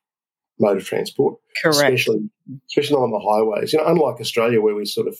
mode 0.59 0.77
of 0.77 0.85
transport. 0.85 1.37
Correct. 1.61 1.77
Especially, 1.77 2.29
especially 2.67 2.95
on 2.95 3.11
the 3.11 3.19
highways. 3.19 3.73
You 3.73 3.79
know, 3.79 3.87
unlike 3.87 4.19
Australia 4.19 4.61
where 4.61 4.75
we 4.75 4.85
sort 4.85 5.07
of, 5.07 5.17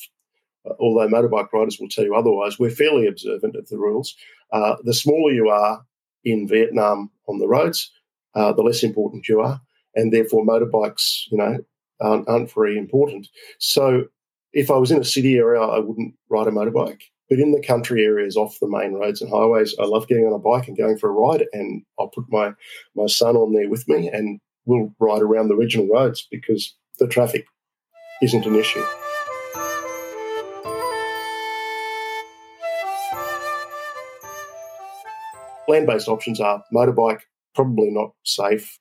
uh, 0.70 0.74
although 0.80 1.08
motorbike 1.08 1.52
riders 1.54 1.78
will 1.80 1.90
tell 1.90 2.04
you 2.04 2.16
otherwise, 2.16 2.60
we're 2.60 2.70
fairly 2.70 3.08
observant 3.08 3.56
of 3.56 3.68
the 3.70 3.78
rules. 3.78 4.16
Uh, 4.52 4.76
the 4.84 4.94
smaller 4.94 5.32
you 5.32 5.50
are 5.50 5.84
in 6.24 6.48
Vietnam 6.48 7.10
on 7.28 7.40
the 7.40 7.48
roads, 7.48 7.92
uh, 8.36 8.54
the 8.54 8.62
less 8.62 8.84
important 8.84 9.28
you 9.28 9.42
are 9.42 9.62
and 9.96 10.12
therefore 10.12 10.46
motorbikes, 10.46 11.24
you 11.32 11.38
know, 11.38 11.58
aren't, 12.00 12.28
aren't 12.28 12.54
very 12.54 12.78
important. 12.78 13.28
So 13.60 14.06
if 14.52 14.72
I 14.72 14.78
was 14.78 14.92
in 14.92 15.00
a 15.00 15.06
city 15.06 15.38
area, 15.38 15.62
I 15.62 15.80
wouldn't 15.80 16.16
ride 16.30 16.48
a 16.48 16.52
motorbike. 16.52 17.02
But 17.30 17.40
in 17.40 17.52
the 17.52 17.64
country 17.66 18.04
areas 18.04 18.36
off 18.36 18.60
the 18.60 18.68
main 18.68 18.94
roads 18.94 19.22
and 19.22 19.32
highways, 19.32 19.76
I 19.80 19.86
love 19.86 20.08
getting 20.08 20.26
on 20.26 20.34
a 20.34 20.40
bike 20.40 20.68
and 20.68 20.78
going 20.78 20.98
for 20.98 21.10
a 21.10 21.14
ride. 21.14 21.46
And 21.54 21.84
I'll 21.98 22.10
put 22.10 22.26
my, 22.30 22.52
my 22.96 23.08
son 23.08 23.36
on 23.36 23.54
there 23.54 23.70
with 23.70 23.88
me 23.88 24.10
and 24.10 24.40
we'll 24.66 24.94
ride 25.00 25.22
around 25.22 25.48
the 25.48 25.56
regional 25.56 25.88
roads 25.88 26.28
because 26.30 26.76
the 27.00 27.08
traffic 27.08 27.46
isn't 28.22 28.46
an 28.46 28.56
issue. 28.56 28.84
Land 35.68 35.88
based 35.88 36.08
options 36.08 36.40
are 36.40 36.64
motorbike, 36.74 37.22
probably 37.56 37.90
not 37.90 38.12
safe, 38.24 38.78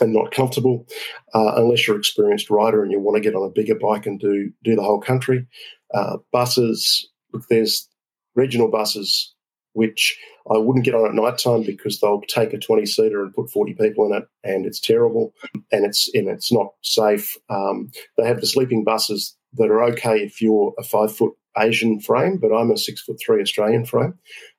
and 0.00 0.12
not 0.12 0.32
comfortable 0.32 0.86
uh, 1.34 1.54
unless 1.56 1.86
you're 1.86 1.96
an 1.96 2.00
experienced 2.00 2.50
rider 2.50 2.82
and 2.82 2.92
you 2.92 3.00
want 3.00 3.16
to 3.16 3.20
get 3.20 3.34
on 3.34 3.46
a 3.46 3.52
bigger 3.52 3.74
bike 3.74 4.06
and 4.06 4.20
do 4.20 4.50
do 4.62 4.76
the 4.76 4.82
whole 4.82 5.00
country. 5.00 5.46
Uh, 5.94 6.18
buses, 6.32 7.08
look, 7.32 7.44
there's 7.48 7.88
regional 8.34 8.68
buses 8.68 9.34
which 9.76 10.18
I 10.50 10.56
wouldn't 10.56 10.86
get 10.86 10.94
on 10.94 11.06
at 11.06 11.14
night 11.14 11.36
time 11.36 11.62
because 11.62 12.00
they'll 12.00 12.22
take 12.22 12.54
a 12.54 12.58
20 12.58 12.86
seater 12.86 13.22
and 13.22 13.34
put 13.34 13.50
40 13.50 13.74
people 13.74 14.06
in 14.06 14.14
it, 14.14 14.26
and 14.42 14.64
it's 14.64 14.80
terrible 14.80 15.34
and 15.70 15.84
it's 15.84 16.12
and 16.14 16.28
it's 16.28 16.50
not 16.50 16.68
safe. 16.80 17.36
Um, 17.50 17.90
they 18.16 18.26
have 18.26 18.40
the 18.40 18.46
sleeping 18.46 18.84
buses 18.84 19.36
that 19.58 19.70
are 19.70 19.84
okay 19.84 20.22
if 20.22 20.40
you're 20.40 20.72
a 20.78 20.82
five 20.82 21.14
foot 21.14 21.34
Asian 21.58 22.00
frame, 22.00 22.38
but 22.38 22.54
I'm 22.54 22.70
a 22.70 22.78
six 22.78 23.02
foot 23.02 23.20
three 23.20 23.42
Australian 23.42 23.84
frame. 23.84 24.14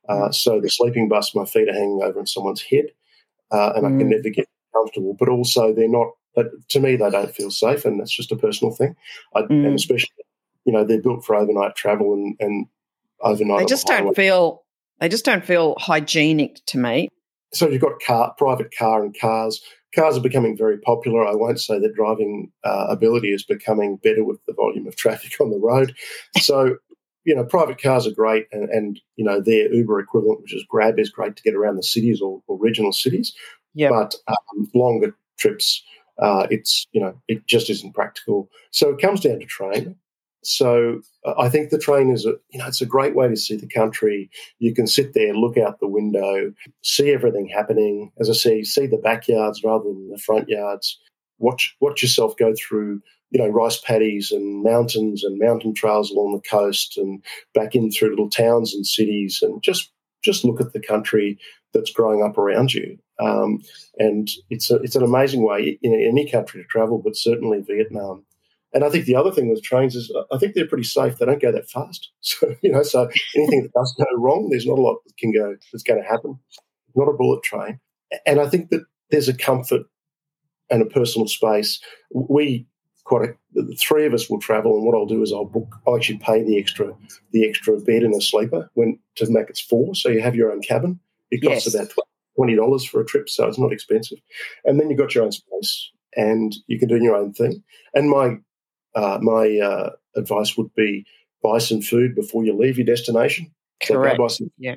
Uh, 0.07 0.31
so 0.31 0.61
the 0.61 0.69
sleeping 0.69 1.09
bus, 1.09 1.33
my 1.35 1.45
feet 1.45 1.67
are 1.67 1.73
hanging 1.73 2.01
over 2.03 2.19
in 2.19 2.27
someone's 2.27 2.61
head, 2.61 2.85
uh, 3.51 3.73
and 3.75 3.85
mm. 3.85 3.87
I 3.87 3.97
can 3.97 4.09
mm. 4.09 4.15
never 4.17 4.29
get 4.29 4.47
comfortable, 4.71 5.15
but 5.17 5.29
also 5.29 5.73
they're 5.73 5.89
not. 5.89 6.09
But 6.35 6.51
to 6.69 6.79
me, 6.79 6.95
they 6.95 7.09
don't 7.09 7.33
feel 7.33 7.49
safe, 7.49 7.85
and 7.85 7.99
that's 7.99 8.15
just 8.15 8.31
a 8.31 8.35
personal 8.35 8.71
thing. 8.71 8.95
I, 9.35 9.41
mm. 9.41 9.65
And 9.65 9.73
especially, 9.73 10.13
you 10.65 10.73
know, 10.73 10.83
they're 10.83 11.01
built 11.01 11.25
for 11.25 11.35
overnight 11.35 11.75
travel 11.75 12.13
and, 12.13 12.35
and 12.39 12.67
overnight. 13.21 13.61
They 13.61 13.65
just 13.65 13.87
don't 13.87 14.15
feel. 14.15 14.63
They 14.99 15.09
just 15.09 15.25
don't 15.25 15.45
feel 15.45 15.75
hygienic 15.77 16.65
to 16.67 16.77
me. 16.77 17.09
So 17.53 17.69
you've 17.69 17.81
got 17.81 18.01
car, 18.05 18.33
private 18.37 18.73
car, 18.77 19.03
and 19.03 19.17
cars. 19.17 19.61
Cars 19.95 20.17
are 20.17 20.21
becoming 20.21 20.57
very 20.57 20.77
popular. 20.77 21.25
I 21.25 21.33
won't 21.33 21.59
say 21.59 21.79
that 21.79 21.95
driving 21.95 22.51
uh, 22.63 22.87
ability 22.89 23.31
is 23.31 23.43
becoming 23.43 23.97
better 23.97 24.23
with 24.23 24.39
the 24.45 24.53
volume 24.53 24.87
of 24.87 24.95
traffic 24.97 25.39
on 25.39 25.49
the 25.49 25.59
road. 25.59 25.95
So 26.39 26.77
you 27.27 27.35
know, 27.35 27.43
private 27.43 27.81
cars 27.81 28.07
are 28.07 28.11
great, 28.11 28.47
and, 28.53 28.69
and, 28.69 29.01
you 29.17 29.25
know 29.25 29.41
their 29.41 29.71
Uber 29.71 29.99
equivalent, 29.99 30.41
which 30.41 30.55
is 30.55 30.65
Grab, 30.69 30.97
is 30.97 31.09
great 31.09 31.35
to 31.35 31.43
get 31.43 31.55
around 31.55 31.75
the 31.75 31.83
cities 31.83 32.21
or, 32.21 32.41
or 32.47 32.57
regional 32.57 32.93
cities. 32.93 33.33
Yep. 33.73 33.91
But 33.91 34.15
um, 34.29 34.71
longer 34.73 35.13
trips, 35.37 35.83
uh, 36.19 36.47
it's 36.49 36.87
you 36.93 37.01
know 37.01 37.21
it 37.27 37.45
just 37.45 37.69
isn't 37.69 37.93
practical. 37.93 38.49
So 38.71 38.89
it 38.89 39.01
comes 39.01 39.19
down 39.19 39.39
to 39.39 39.45
train. 39.45 39.97
So 40.47 41.01
uh, 41.25 41.33
I 41.37 41.49
think 41.49 41.69
the 41.69 41.77
train 41.77 42.09
is 42.09 42.25
a 42.25 42.33
you 42.51 42.59
know 42.59 42.67
it's 42.67 42.81
a 42.81 42.85
great 42.85 43.15
way 43.15 43.27
to 43.27 43.35
see 43.35 43.57
the 43.57 43.67
country. 43.67 44.29
You 44.59 44.73
can 44.73 44.87
sit 44.87 45.13
there, 45.13 45.33
look 45.33 45.57
out 45.57 45.79
the 45.79 45.89
window, 45.89 46.53
see 46.83 47.11
everything 47.11 47.47
happening. 47.47 48.11
As 48.19 48.29
I 48.29 48.33
say, 48.33 48.63
see 48.63 48.87
the 48.87 48.97
backyards 48.97 49.61
rather 49.63 49.83
than 49.83 50.09
the 50.09 50.17
front 50.17 50.47
yards. 50.47 50.97
Watch 51.37 51.75
watch 51.81 52.01
yourself 52.01 52.37
go 52.37 52.53
through 52.55 53.01
you 53.31 53.39
know 53.39 53.49
rice 53.49 53.77
paddies 53.77 54.31
and 54.31 54.63
mountains 54.63 55.21
and 55.23 55.37
mountain 55.37 55.73
trails 55.73 56.11
along 56.11 56.33
the 56.33 56.49
coast 56.49 56.97
and 56.97 57.21
back 57.53 57.75
in 57.75 57.91
through 57.91 58.11
little 58.11 58.29
towns 58.29 58.73
and 58.73 58.87
cities 58.87 59.39
and 59.41 59.61
just 59.61 59.91
just 60.23 60.45
look 60.45 60.61
at 60.61 60.71
the 60.71 60.79
country 60.79 61.37
that's 61.73 61.91
growing 61.91 62.23
up 62.23 62.37
around 62.37 62.73
you. 62.73 62.97
Um, 63.19 63.61
and 63.97 64.29
it's 64.49 64.71
a, 64.71 64.75
it's 64.77 64.95
an 64.95 65.03
amazing 65.03 65.43
way 65.43 65.77
in 65.81 65.93
any 65.93 66.29
country 66.29 66.61
to 66.61 66.67
travel, 66.67 67.01
but 67.03 67.17
certainly 67.17 67.61
Vietnam. 67.61 68.23
And 68.73 68.83
I 68.83 68.89
think 68.89 69.05
the 69.05 69.15
other 69.15 69.31
thing 69.31 69.49
with 69.49 69.63
trains 69.63 69.95
is 69.95 70.13
I 70.31 70.37
think 70.37 70.53
they're 70.53 70.67
pretty 70.67 70.83
safe. 70.83 71.17
They 71.17 71.25
don't 71.25 71.41
go 71.41 71.51
that 71.51 71.69
fast. 71.69 72.11
So, 72.21 72.55
you 72.61 72.71
know, 72.71 72.83
so 72.83 73.09
anything 73.35 73.63
that 73.63 73.73
does 73.73 73.95
go 73.97 74.05
wrong, 74.17 74.49
there's 74.49 74.65
not 74.65 74.77
a 74.77 74.81
lot 74.81 74.97
that 75.05 75.17
can 75.17 75.31
go 75.31 75.55
that's 75.71 75.83
going 75.83 76.01
to 76.01 76.07
happen. 76.07 76.37
Not 76.95 77.07
a 77.07 77.13
bullet 77.13 77.43
train. 77.43 77.79
And 78.25 78.41
I 78.41 78.47
think 78.47 78.69
that 78.69 78.85
there's 79.09 79.29
a 79.29 79.33
comfort 79.33 79.83
and 80.69 80.81
a 80.81 80.85
personal 80.85 81.27
space. 81.27 81.79
We 82.11 82.67
quite 83.07 83.29
a, 83.29 83.33
the 83.53 83.75
three 83.75 84.05
of 84.05 84.13
us 84.13 84.29
will 84.29 84.39
travel, 84.39 84.75
and 84.75 84.85
what 84.85 84.95
I'll 84.95 85.05
do 85.05 85.23
is 85.23 85.31
I'll 85.31 85.45
book. 85.45 85.75
I'll 85.87 85.95
actually 85.95 86.19
pay 86.19 86.43
the 86.43 86.59
extra 86.59 86.93
the 87.31 87.47
extra 87.47 87.79
bed 87.79 88.03
in 88.03 88.13
a 88.13 88.21
sleeper 88.21 88.69
when 88.73 88.99
to 89.15 89.31
make 89.31 89.49
it 89.49 89.61
four, 89.69 89.95
so 89.95 90.09
you 90.09 90.21
have 90.21 90.35
your 90.35 90.51
own 90.51 90.61
cabin. 90.61 90.99
It 91.31 91.41
costs 91.41 91.65
yes. 91.65 91.75
about 91.75 91.93
twenty 92.35 92.55
dollars 92.55 92.83
for 92.83 93.01
a 93.01 93.05
trip, 93.05 93.29
so 93.29 93.47
it's 93.47 93.59
not 93.59 93.71
expensive. 93.71 94.19
And 94.65 94.79
then 94.79 94.89
you've 94.89 94.99
got 94.99 95.15
your 95.15 95.23
own 95.23 95.31
space, 95.31 95.91
and 96.15 96.53
you 96.67 96.77
can 96.77 96.89
do 96.89 97.01
your 97.01 97.15
own 97.15 97.33
thing. 97.33 97.63
And 97.93 98.09
my 98.09 98.37
uh, 98.97 99.19
my 99.21 99.59
uh, 99.59 99.89
advice 100.15 100.57
would 100.57 100.73
be 100.73 101.05
buy 101.43 101.59
some 101.59 101.81
food 101.81 102.15
before 102.15 102.43
you 102.43 102.57
leave 102.57 102.77
your 102.77 102.85
destination. 102.85 103.51
Correct. 103.81 104.17
So 104.17 104.27
some, 104.27 104.51
yeah. 104.57 104.75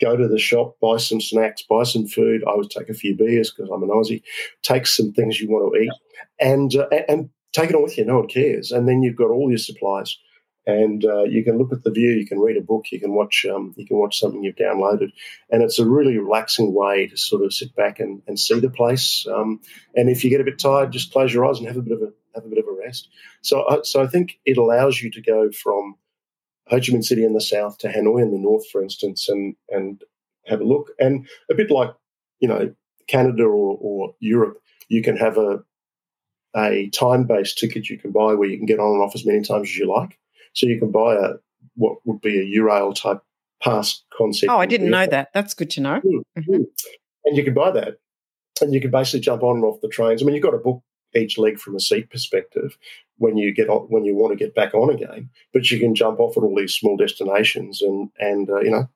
Go 0.00 0.16
to 0.16 0.28
the 0.28 0.38
shop, 0.38 0.76
buy 0.80 0.98
some 0.98 1.20
snacks, 1.20 1.62
buy 1.62 1.82
some 1.82 2.06
food. 2.06 2.44
I 2.46 2.54
would 2.54 2.70
take 2.70 2.88
a 2.88 2.94
few 2.94 3.16
beers 3.16 3.50
because 3.50 3.70
I'm 3.70 3.82
an 3.82 3.88
Aussie. 3.88 4.22
Take 4.62 4.86
some 4.86 5.12
things 5.12 5.40
you 5.40 5.48
want 5.48 5.74
to 5.74 5.80
eat, 5.80 5.90
and 6.38 6.74
uh, 6.76 6.88
and 7.08 7.30
take 7.52 7.70
it 7.70 7.74
on 7.74 7.82
with 7.82 7.98
you. 7.98 8.04
No 8.04 8.18
one 8.18 8.28
cares. 8.28 8.70
And 8.70 8.86
then 8.86 9.02
you've 9.02 9.16
got 9.16 9.30
all 9.30 9.48
your 9.48 9.58
supplies 9.58 10.16
and 10.68 11.02
uh, 11.06 11.22
you 11.22 11.42
can 11.42 11.56
look 11.56 11.72
at 11.72 11.82
the 11.82 11.90
view, 11.90 12.10
you 12.10 12.26
can 12.26 12.38
read 12.38 12.58
a 12.58 12.60
book, 12.60 12.92
you 12.92 13.00
can 13.00 13.14
watch 13.14 13.46
um, 13.50 13.74
you 13.78 13.86
can 13.86 13.96
watch 13.96 14.20
something 14.20 14.44
you've 14.44 14.54
downloaded, 14.54 15.10
and 15.50 15.62
it's 15.62 15.78
a 15.78 15.86
really 15.86 16.18
relaxing 16.18 16.74
way 16.74 17.06
to 17.06 17.16
sort 17.16 17.42
of 17.42 17.54
sit 17.54 17.74
back 17.74 17.98
and, 17.98 18.20
and 18.28 18.38
see 18.38 18.60
the 18.60 18.68
place. 18.68 19.26
Um, 19.32 19.60
and 19.94 20.10
if 20.10 20.22
you 20.22 20.30
get 20.30 20.42
a 20.42 20.44
bit 20.44 20.58
tired, 20.58 20.92
just 20.92 21.10
close 21.10 21.32
your 21.32 21.46
eyes 21.46 21.58
and 21.58 21.66
have 21.66 21.78
a 21.78 21.82
bit 21.82 21.94
of 21.94 22.02
a 22.02 22.12
have 22.38 22.46
a 22.46 22.54
bit 22.54 22.58
of 22.58 22.66
a 22.66 22.72
rest. 22.72 23.08
So 23.42 23.62
uh, 23.62 23.82
so 23.82 24.02
I 24.02 24.06
think 24.06 24.38
it 24.44 24.56
allows 24.56 25.00
you 25.02 25.10
to 25.10 25.20
go 25.20 25.50
from 25.50 25.96
Ho 26.68 26.76
Chi 26.76 26.92
Minh 26.92 27.04
City 27.04 27.24
in 27.24 27.34
the 27.34 27.40
south 27.40 27.78
to 27.78 27.88
Hanoi 27.88 28.22
in 28.22 28.30
the 28.30 28.38
north, 28.38 28.68
for 28.70 28.82
instance, 28.82 29.28
and 29.28 29.56
and 29.68 30.02
have 30.46 30.60
a 30.60 30.64
look. 30.64 30.90
And 30.98 31.28
a 31.50 31.54
bit 31.54 31.70
like 31.70 31.90
you 32.40 32.48
know 32.48 32.74
Canada 33.06 33.44
or, 33.44 33.78
or 33.80 34.14
Europe, 34.20 34.58
you 34.88 35.02
can 35.02 35.16
have 35.16 35.38
a 35.38 35.62
a 36.56 36.88
time 36.90 37.24
based 37.24 37.58
ticket 37.58 37.88
you 37.88 37.98
can 37.98 38.10
buy 38.10 38.34
where 38.34 38.48
you 38.48 38.56
can 38.56 38.66
get 38.66 38.80
on 38.80 38.92
and 38.92 39.02
off 39.02 39.14
as 39.14 39.26
many 39.26 39.42
times 39.42 39.68
as 39.68 39.76
you 39.76 39.86
like. 39.86 40.18
So 40.54 40.66
you 40.66 40.78
can 40.78 40.90
buy 40.90 41.14
a 41.14 41.34
what 41.74 41.98
would 42.04 42.20
be 42.20 42.38
a 42.38 42.58
Eurail 42.58 42.94
type 42.94 43.20
pass 43.62 44.02
concept. 44.16 44.50
Oh, 44.50 44.58
I 44.58 44.66
didn't 44.66 44.90
know 44.90 45.06
that. 45.06 45.28
That's 45.32 45.54
good 45.54 45.70
to 45.70 45.80
know. 45.80 46.00
Mm-hmm. 46.00 46.62
And 47.24 47.36
you 47.36 47.44
can 47.44 47.54
buy 47.54 47.70
that, 47.72 47.98
and 48.60 48.72
you 48.72 48.80
can 48.80 48.90
basically 48.90 49.20
jump 49.20 49.42
on 49.42 49.56
and 49.56 49.64
off 49.64 49.80
the 49.80 49.88
trains. 49.88 50.22
I 50.22 50.26
mean, 50.26 50.34
you've 50.34 50.44
got 50.44 50.52
to 50.52 50.58
book 50.58 50.82
each 51.14 51.38
leg 51.38 51.58
from 51.58 51.76
a 51.76 51.80
seat 51.80 52.10
perspective 52.10 52.78
when 53.16 53.36
you 53.36 53.52
get 53.52 53.68
on, 53.68 53.82
when 53.88 54.04
you 54.04 54.14
want 54.14 54.32
to 54.32 54.44
get 54.44 54.54
back 54.54 54.74
on 54.74 54.90
again, 54.90 55.28
but 55.52 55.70
you 55.70 55.78
can 55.78 55.94
jump 55.94 56.20
off 56.20 56.36
at 56.36 56.42
all 56.42 56.54
these 56.56 56.74
small 56.74 56.96
destinations 56.96 57.82
and 57.82 58.10
and 58.18 58.48
uh, 58.50 58.60
you 58.60 58.70
know 58.70 58.88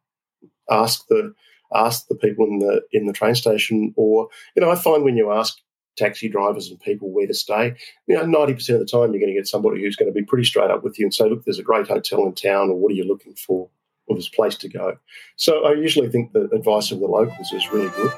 ask 0.71 1.07
the 1.09 1.35
ask 1.75 2.07
the 2.09 2.15
people 2.15 2.47
in 2.47 2.59
the 2.59 2.83
in 2.93 3.07
the 3.07 3.13
train 3.13 3.35
station, 3.35 3.93
or 3.97 4.29
you 4.55 4.63
know, 4.63 4.71
I 4.71 4.77
find 4.77 5.05
when 5.05 5.17
you 5.17 5.33
ask 5.33 5.59
taxi 5.97 6.29
drivers 6.29 6.69
and 6.69 6.81
people 6.81 7.11
where 7.11 7.27
to 7.27 7.35
stay, 7.35 7.75
you 8.07 8.17
know, 8.17 8.25
ninety 8.25 8.55
percent 8.55 8.81
of 8.81 8.87
the 8.87 8.91
time 8.91 9.13
you're 9.13 9.21
going 9.21 9.33
to 9.33 9.39
get 9.39 9.49
somebody 9.49 9.83
who's 9.83 9.97
going 9.97 10.13
to 10.13 10.19
be 10.19 10.25
pretty 10.25 10.45
straight 10.45 10.71
up 10.71 10.85
with 10.85 10.99
you 10.99 11.07
and 11.07 11.15
say, 11.15 11.29
"Look, 11.29 11.45
there's 11.45 11.59
a 11.59 11.65
great 11.65 11.89
hotel 11.89 12.27
in 12.27 12.35
town, 12.35 12.71
or 12.71 12.75
what 12.75 12.93
are 12.93 12.97
you 12.97 13.05
looking 13.05 13.35
for, 13.35 13.69
or 14.07 14.17
this 14.17 14.29
place 14.29 14.57
to 14.57 14.69
go." 14.69 14.97
So 15.37 15.65
I 15.65 15.73
usually 15.75 16.09
think 16.09 16.33
the 16.33 16.49
advice 16.51 16.91
of 16.91 17.01
the 17.01 17.07
locals 17.07 17.53
is 17.53 17.73
really 17.73 17.91
good. 17.91 18.13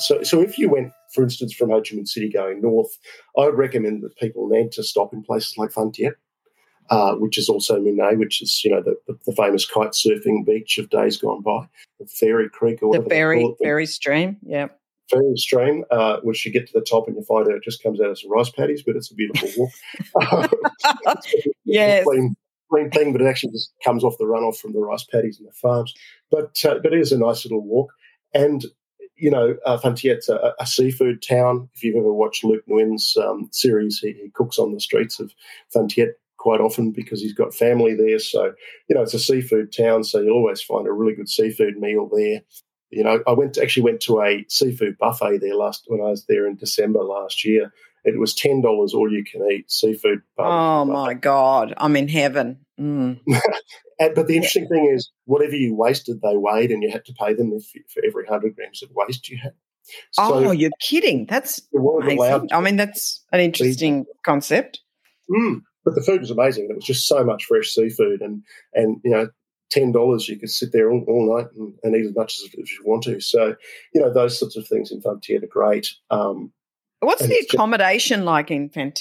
So, 0.00 0.22
so 0.22 0.40
if 0.40 0.58
you 0.58 0.68
went, 0.68 0.92
for 1.14 1.22
instance, 1.22 1.52
from 1.52 1.70
Ho 1.70 1.80
Chi 1.80 1.94
Minh 1.94 2.08
City 2.08 2.30
going 2.30 2.60
north, 2.60 2.98
I 3.38 3.46
would 3.46 3.58
recommend 3.58 4.02
that 4.02 4.16
people 4.16 4.48
need 4.48 4.72
to 4.72 4.82
stop 4.82 5.12
in 5.12 5.22
places 5.22 5.56
like 5.56 5.72
Phan 5.72 5.92
Thiet 5.92 6.14
uh, 6.90 7.14
which 7.14 7.38
is 7.38 7.48
also 7.48 7.80
Mui 7.80 7.94
Ne, 7.94 8.16
which 8.16 8.42
is 8.42 8.62
you 8.64 8.70
know 8.70 8.82
the, 8.82 8.96
the, 9.06 9.16
the, 9.26 9.32
famous 9.32 9.64
kite 9.64 9.92
surfing 9.92 10.44
beach 10.44 10.76
of 10.76 10.90
days 10.90 11.16
gone 11.16 11.40
by, 11.40 11.68
the 12.00 12.06
Fairy 12.06 12.48
Creek 12.50 12.82
or 12.82 12.88
whatever. 12.88 13.04
The 13.04 13.10
Fairy 13.10 13.54
Fairy 13.62 13.86
Stream, 13.86 14.36
yeah. 14.42 14.68
Fairy 15.08 15.36
Stream, 15.36 15.84
uh, 15.90 16.18
which 16.22 16.44
you 16.44 16.52
get 16.52 16.66
to 16.66 16.72
the 16.72 16.84
top 16.84 17.06
and 17.06 17.16
you 17.16 17.22
find 17.22 17.46
out 17.46 17.54
it 17.54 17.62
just 17.62 17.82
comes 17.82 18.00
out 18.00 18.10
as 18.10 18.24
rice 18.28 18.50
paddies, 18.50 18.82
but 18.82 18.96
it's 18.96 19.10
a 19.10 19.14
beautiful 19.14 19.48
walk. 19.56 20.50
yes. 21.64 22.04
Clean, 22.04 22.34
clean 22.70 22.90
thing, 22.90 23.12
but 23.12 23.20
it 23.20 23.26
actually 23.26 23.52
just 23.52 23.72
comes 23.84 24.02
off 24.02 24.18
the 24.18 24.24
runoff 24.24 24.56
from 24.56 24.72
the 24.72 24.80
rice 24.80 25.04
paddies 25.04 25.38
and 25.38 25.48
the 25.48 25.52
farms. 25.52 25.94
But 26.30 26.58
uh, 26.64 26.80
but 26.82 26.92
it 26.92 27.00
is 27.00 27.12
a 27.12 27.18
nice 27.18 27.44
little 27.44 27.64
walk, 27.64 27.92
and 28.34 28.64
you 29.20 29.30
know, 29.30 29.56
uh, 29.66 29.76
Phan 29.76 29.96
a, 30.04 30.52
a, 30.58 30.66
seafood 30.66 31.22
town. 31.22 31.68
If 31.74 31.84
you've 31.84 31.96
ever 31.96 32.12
watched 32.12 32.42
Luke 32.42 32.64
Nguyen's 32.68 33.16
um, 33.16 33.48
series, 33.52 33.98
he, 33.98 34.12
he, 34.12 34.30
cooks 34.34 34.58
on 34.58 34.72
the 34.72 34.80
streets 34.80 35.20
of 35.20 35.32
Phan 35.72 35.88
quite 36.38 36.60
often 36.60 36.90
because 36.90 37.20
he's 37.20 37.34
got 37.34 37.54
family 37.54 37.94
there. 37.94 38.18
So, 38.18 38.54
you 38.88 38.96
know, 38.96 39.02
it's 39.02 39.14
a 39.14 39.18
seafood 39.18 39.72
town, 39.72 40.04
so 40.04 40.20
you'll 40.20 40.36
always 40.36 40.62
find 40.62 40.86
a 40.86 40.92
really 40.92 41.14
good 41.14 41.28
seafood 41.28 41.76
meal 41.76 42.08
there. 42.12 42.40
You 42.90 43.04
know, 43.04 43.22
I 43.26 43.32
went 43.32 43.54
to, 43.54 43.62
actually 43.62 43.84
went 43.84 44.00
to 44.02 44.22
a 44.22 44.44
seafood 44.48 44.98
buffet 44.98 45.38
there 45.38 45.54
last 45.54 45.84
when 45.86 46.00
I 46.00 46.10
was 46.10 46.24
there 46.26 46.46
in 46.46 46.56
December 46.56 47.04
last 47.04 47.44
year. 47.44 47.72
It 48.04 48.18
was 48.18 48.34
ten 48.34 48.62
dollars 48.62 48.94
all 48.94 49.12
you 49.12 49.24
can 49.24 49.46
eat 49.50 49.70
seafood. 49.70 50.22
Oh 50.38 50.84
my 50.84 51.14
god, 51.14 51.74
I'm 51.76 51.96
in 51.96 52.08
heaven. 52.08 52.58
Mm. 52.80 53.20
and, 53.98 54.14
but 54.14 54.26
the 54.26 54.36
interesting 54.36 54.68
thing 54.68 54.90
is, 54.94 55.10
whatever 55.26 55.54
you 55.54 55.74
wasted, 55.74 56.20
they 56.22 56.36
weighed, 56.36 56.70
and 56.70 56.82
you 56.82 56.90
had 56.90 57.04
to 57.06 57.12
pay 57.12 57.34
them 57.34 57.52
if, 57.52 57.64
for 57.92 58.02
every 58.06 58.26
hundred 58.26 58.56
grams 58.56 58.82
of 58.82 58.90
waste 58.94 59.28
you 59.28 59.38
had. 59.42 59.52
So 60.12 60.34
oh, 60.34 60.50
you're 60.50 60.70
kidding! 60.80 61.26
That's 61.26 61.60
amazing. 61.74 62.48
I 62.52 62.60
mean, 62.60 62.76
that's 62.76 63.24
an 63.32 63.40
interesting 63.40 64.06
concept. 64.24 64.80
Mm. 65.30 65.62
But 65.84 65.94
the 65.94 66.02
food 66.02 66.20
was 66.20 66.30
amazing. 66.30 66.68
It 66.70 66.74
was 66.74 66.84
just 66.84 67.06
so 67.06 67.24
much 67.24 67.44
fresh 67.44 67.70
seafood, 67.70 68.20
and 68.20 68.42
and 68.74 69.00
you 69.04 69.10
know, 69.10 69.28
ten 69.70 69.92
dollars 69.92 70.28
you 70.28 70.38
could 70.38 70.50
sit 70.50 70.72
there 70.72 70.90
all, 70.90 71.04
all 71.08 71.36
night 71.36 71.48
and, 71.56 71.74
and, 71.82 71.96
eat 71.96 72.06
as 72.06 72.14
much 72.14 72.38
as, 72.38 72.44
as, 72.60 72.70
you 72.70 72.82
want 72.84 73.04
to. 73.04 73.20
So 73.20 73.54
you 73.94 74.00
know, 74.00 74.12
those 74.12 74.38
sorts 74.38 74.56
of 74.56 74.66
things 74.66 74.90
in 74.90 75.00
Thiet 75.00 75.44
are 75.44 75.46
great. 75.46 75.88
Um, 76.10 76.52
What's 77.00 77.26
the 77.26 77.46
accommodation 77.50 78.20
just, 78.20 78.26
like 78.26 78.50
in 78.50 78.68
Phan 78.68 78.92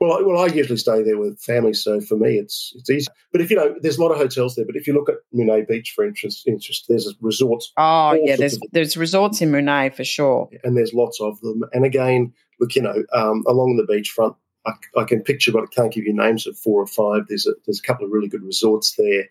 Well, 0.00 0.12
I, 0.12 0.22
well, 0.22 0.38
I 0.38 0.46
usually 0.46 0.76
stay 0.76 1.02
there 1.02 1.18
with 1.18 1.40
family, 1.40 1.72
so 1.72 2.00
for 2.00 2.16
me, 2.16 2.36
it's 2.36 2.72
it's 2.76 2.90
easy. 2.90 3.08
But 3.32 3.40
if 3.40 3.50
you 3.50 3.56
know, 3.56 3.74
there's 3.80 3.98
a 3.98 4.02
lot 4.02 4.12
of 4.12 4.18
hotels 4.18 4.54
there. 4.54 4.66
But 4.66 4.76
if 4.76 4.86
you 4.86 4.92
look 4.92 5.08
at 5.08 5.16
Mui 5.34 5.46
Ne 5.46 5.62
Beach, 5.62 5.92
for 5.94 6.04
interest, 6.04 6.46
interest 6.46 6.86
there's 6.88 7.12
resorts. 7.20 7.72
Oh 7.76 8.12
yeah, 8.22 8.36
there's 8.36 8.58
there's 8.72 8.96
resorts 8.96 9.40
in 9.40 9.50
Mui 9.50 9.64
Ne 9.64 9.90
for 9.90 10.04
sure, 10.04 10.50
and 10.62 10.76
there's 10.76 10.92
lots 10.92 11.20
of 11.20 11.40
them. 11.40 11.62
And 11.72 11.84
again, 11.84 12.32
look, 12.60 12.74
you 12.74 12.82
know, 12.82 13.02
um, 13.14 13.44
along 13.46 13.76
the 13.76 13.92
beachfront, 13.92 14.36
I, 14.66 14.72
I, 15.00 15.04
can 15.04 15.22
picture, 15.22 15.52
but 15.52 15.62
I 15.62 15.66
can't 15.66 15.92
give 15.92 16.04
you 16.04 16.12
names 16.12 16.46
of 16.46 16.58
four 16.58 16.82
or 16.82 16.86
five. 16.86 17.26
There's 17.28 17.46
a, 17.46 17.52
there's 17.66 17.80
a 17.80 17.82
couple 17.82 18.04
of 18.04 18.12
really 18.12 18.28
good 18.28 18.42
resorts 18.42 18.94
there. 18.96 19.28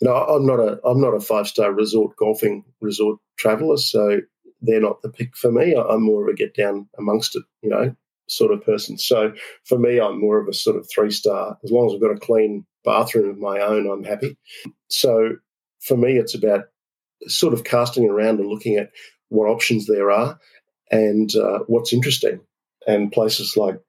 You 0.00 0.08
know, 0.08 0.14
I'm 0.14 0.44
not 0.44 0.58
a 0.60 0.80
I'm 0.84 1.00
not 1.00 1.14
a 1.14 1.20
five 1.20 1.46
star 1.46 1.72
resort 1.72 2.16
golfing 2.16 2.64
resort 2.80 3.18
traveller, 3.36 3.76
so 3.76 4.20
they're 4.60 4.80
not 4.80 5.02
the 5.02 5.10
pick 5.10 5.36
for 5.36 5.50
me. 5.50 5.74
I'm 5.74 6.02
more 6.02 6.22
of 6.22 6.28
a 6.28 6.36
get 6.36 6.54
down 6.54 6.88
amongst 6.98 7.36
it, 7.36 7.44
you 7.62 7.70
know, 7.70 7.94
sort 8.28 8.52
of 8.52 8.64
person. 8.64 8.98
So 8.98 9.32
for 9.64 9.78
me, 9.78 10.00
I'm 10.00 10.20
more 10.20 10.40
of 10.40 10.48
a 10.48 10.52
sort 10.52 10.76
of 10.76 10.88
three 10.90 11.10
star. 11.10 11.58
As 11.64 11.70
long 11.70 11.86
as 11.86 11.94
I've 11.94 12.00
got 12.00 12.16
a 12.16 12.18
clean 12.18 12.66
bathroom 12.84 13.30
of 13.30 13.38
my 13.38 13.60
own, 13.60 13.88
I'm 13.90 14.04
happy. 14.04 14.36
So 14.88 15.36
for 15.80 15.96
me, 15.96 16.16
it's 16.16 16.34
about 16.34 16.64
sort 17.26 17.54
of 17.54 17.64
casting 17.64 18.08
around 18.08 18.40
and 18.40 18.48
looking 18.48 18.76
at 18.76 18.90
what 19.28 19.48
options 19.48 19.86
there 19.86 20.10
are 20.10 20.38
and 20.90 21.34
uh, 21.34 21.60
what's 21.66 21.92
interesting. 21.92 22.40
And 22.86 23.10
places 23.10 23.56
like 23.56 23.80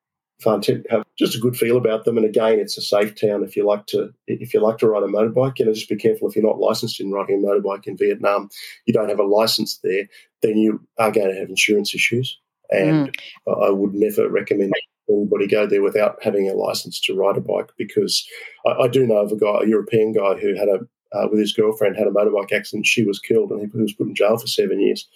Have 0.43 1.03
just 1.17 1.35
a 1.35 1.39
good 1.39 1.57
feel 1.57 1.77
about 1.77 2.05
them. 2.05 2.17
And 2.17 2.25
again, 2.25 2.59
it's 2.59 2.77
a 2.77 2.81
safe 2.81 3.19
town 3.19 3.43
if 3.43 3.55
you 3.55 3.65
like 3.65 3.87
to 3.87 4.13
if 4.27 4.53
you 4.53 4.59
like 4.59 4.77
to 4.79 4.87
ride 4.87 5.03
a 5.03 5.07
motorbike. 5.07 5.59
You 5.59 5.65
know, 5.65 5.73
just 5.73 5.89
be 5.89 5.95
careful 5.95 6.27
if 6.27 6.35
you're 6.35 6.45
not 6.45 6.59
licensed 6.59 6.99
in 6.99 7.11
riding 7.11 7.43
a 7.43 7.47
motorbike 7.47 7.87
in 7.87 7.97
Vietnam. 7.97 8.49
You 8.85 8.93
don't 8.93 9.09
have 9.09 9.19
a 9.19 9.23
license 9.23 9.79
there, 9.83 10.07
then 10.41 10.57
you 10.57 10.79
are 10.99 11.11
going 11.11 11.29
to 11.29 11.39
have 11.39 11.49
insurance 11.49 11.95
issues. 11.95 12.39
And 12.69 13.17
mm. 13.47 13.67
I 13.67 13.69
would 13.69 13.93
never 13.93 14.29
recommend 14.29 14.73
anybody 15.09 15.47
go 15.47 15.65
there 15.65 15.81
without 15.81 16.21
having 16.21 16.49
a 16.49 16.53
license 16.53 16.99
to 17.01 17.15
ride 17.15 17.37
a 17.37 17.41
bike 17.41 17.71
because 17.77 18.27
I, 18.65 18.71
I 18.71 18.87
do 18.87 19.07
know 19.07 19.17
of 19.17 19.31
a 19.31 19.37
guy, 19.37 19.61
a 19.63 19.67
European 19.67 20.13
guy, 20.13 20.35
who 20.35 20.55
had 20.55 20.67
a 20.67 20.79
uh, 21.13 21.27
with 21.31 21.39
his 21.39 21.53
girlfriend 21.53 21.95
had 21.95 22.07
a 22.07 22.11
motorbike 22.11 22.51
accident. 22.51 22.85
She 22.85 23.05
was 23.05 23.19
killed, 23.19 23.51
and 23.51 23.61
he 23.61 23.81
was 23.81 23.93
put 23.93 24.07
in 24.07 24.15
jail 24.15 24.37
for 24.37 24.47
seven 24.47 24.79
years 24.79 25.07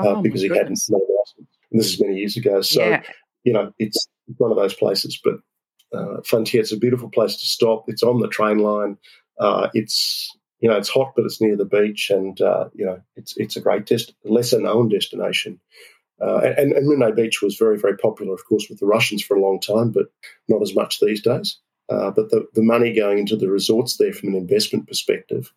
uh, 0.00 0.08
oh, 0.08 0.22
because 0.22 0.42
he 0.42 0.48
hadn't 0.48 0.80
no 0.88 0.98
license. 0.98 1.48
And 1.70 1.80
this 1.80 1.92
is 1.92 2.00
many 2.00 2.16
years 2.16 2.36
ago. 2.36 2.60
So 2.62 2.88
yeah. 2.88 3.02
you 3.44 3.52
know, 3.52 3.72
it's 3.78 4.08
one 4.36 4.50
of 4.50 4.56
those 4.56 4.74
places. 4.74 5.20
But 5.22 5.36
uh, 5.92 6.20
Phan 6.24 6.44
Thiet's 6.44 6.72
a 6.72 6.76
beautiful 6.76 7.10
place 7.10 7.36
to 7.36 7.46
stop. 7.46 7.84
It's 7.88 8.02
on 8.02 8.20
the 8.20 8.28
train 8.28 8.58
line. 8.58 8.98
Uh, 9.38 9.68
it's 9.74 10.36
you 10.60 10.68
know 10.68 10.76
it's 10.76 10.88
hot, 10.88 11.12
but 11.16 11.24
it's 11.24 11.40
near 11.40 11.56
the 11.56 11.64
beach, 11.64 12.10
and 12.10 12.40
uh, 12.40 12.68
you 12.74 12.84
know 12.84 13.00
it's 13.16 13.36
it's 13.36 13.56
a 13.56 13.60
great 13.60 13.86
dest- 13.86 14.14
lesser 14.24 14.60
known 14.60 14.88
destination. 14.88 15.60
Uh, 16.20 16.38
and, 16.38 16.72
and 16.72 17.16
Beach 17.16 17.40
was 17.40 17.56
very 17.56 17.78
very 17.78 17.96
popular, 17.96 18.34
of 18.34 18.44
course, 18.44 18.66
with 18.68 18.80
the 18.80 18.86
Russians 18.86 19.22
for 19.22 19.36
a 19.36 19.40
long 19.40 19.60
time, 19.60 19.92
but 19.92 20.06
not 20.48 20.62
as 20.62 20.74
much 20.74 20.98
these 21.00 21.22
days. 21.22 21.58
Uh, 21.88 22.10
but 22.10 22.28
the, 22.30 22.46
the 22.54 22.62
money 22.62 22.92
going 22.92 23.18
into 23.18 23.36
the 23.36 23.48
resorts 23.48 23.96
there 23.96 24.12
from 24.12 24.30
an 24.30 24.34
investment 24.34 24.86
perspective 24.86 25.50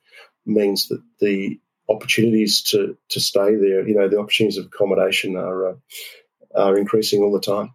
means 0.46 0.88
that 0.88 1.02
the 1.20 1.60
opportunities 1.90 2.62
to 2.62 2.96
to 3.10 3.20
stay 3.20 3.56
there, 3.56 3.86
you 3.88 3.96
know, 3.96 4.08
the 4.08 4.20
opportunities 4.20 4.58
of 4.58 4.68
accommodation 4.68 5.36
are 5.36 5.72
uh, 5.72 5.74
are 6.56 6.78
increasing 6.78 7.22
all 7.22 7.34
the 7.34 7.40
time 7.40 7.74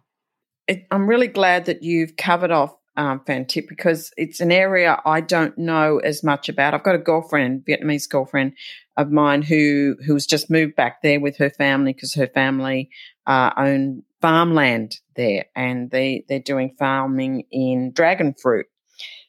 it, 0.67 0.85
I'm 0.91 1.07
really 1.07 1.27
glad 1.27 1.65
that 1.65 1.83
you've 1.83 2.15
covered 2.15 2.51
off 2.51 2.75
um, 2.95 3.21
Phan 3.25 3.45
Thiet 3.45 3.69
because 3.69 4.11
it's 4.17 4.41
an 4.41 4.51
area 4.51 4.99
I 5.05 5.21
don't 5.21 5.57
know 5.57 5.99
as 5.99 6.23
much 6.23 6.49
about. 6.49 6.73
I've 6.73 6.83
got 6.83 6.95
a 6.95 6.99
girlfriend, 6.99 7.63
Vietnamese 7.65 8.09
girlfriend 8.09 8.53
of 8.97 9.11
mine, 9.11 9.43
who 9.43 9.95
who's 10.05 10.25
just 10.25 10.49
moved 10.49 10.75
back 10.75 11.01
there 11.03 11.19
with 11.19 11.37
her 11.37 11.51
family 11.51 11.93
because 11.93 12.15
her 12.15 12.27
family 12.27 12.89
uh, 13.27 13.51
own 13.55 14.03
farmland 14.21 14.97
there, 15.15 15.45
and 15.55 15.91
they 15.91 16.25
they're 16.27 16.39
doing 16.39 16.75
farming 16.79 17.43
in 17.51 17.91
dragon 17.91 18.33
fruit. 18.33 18.65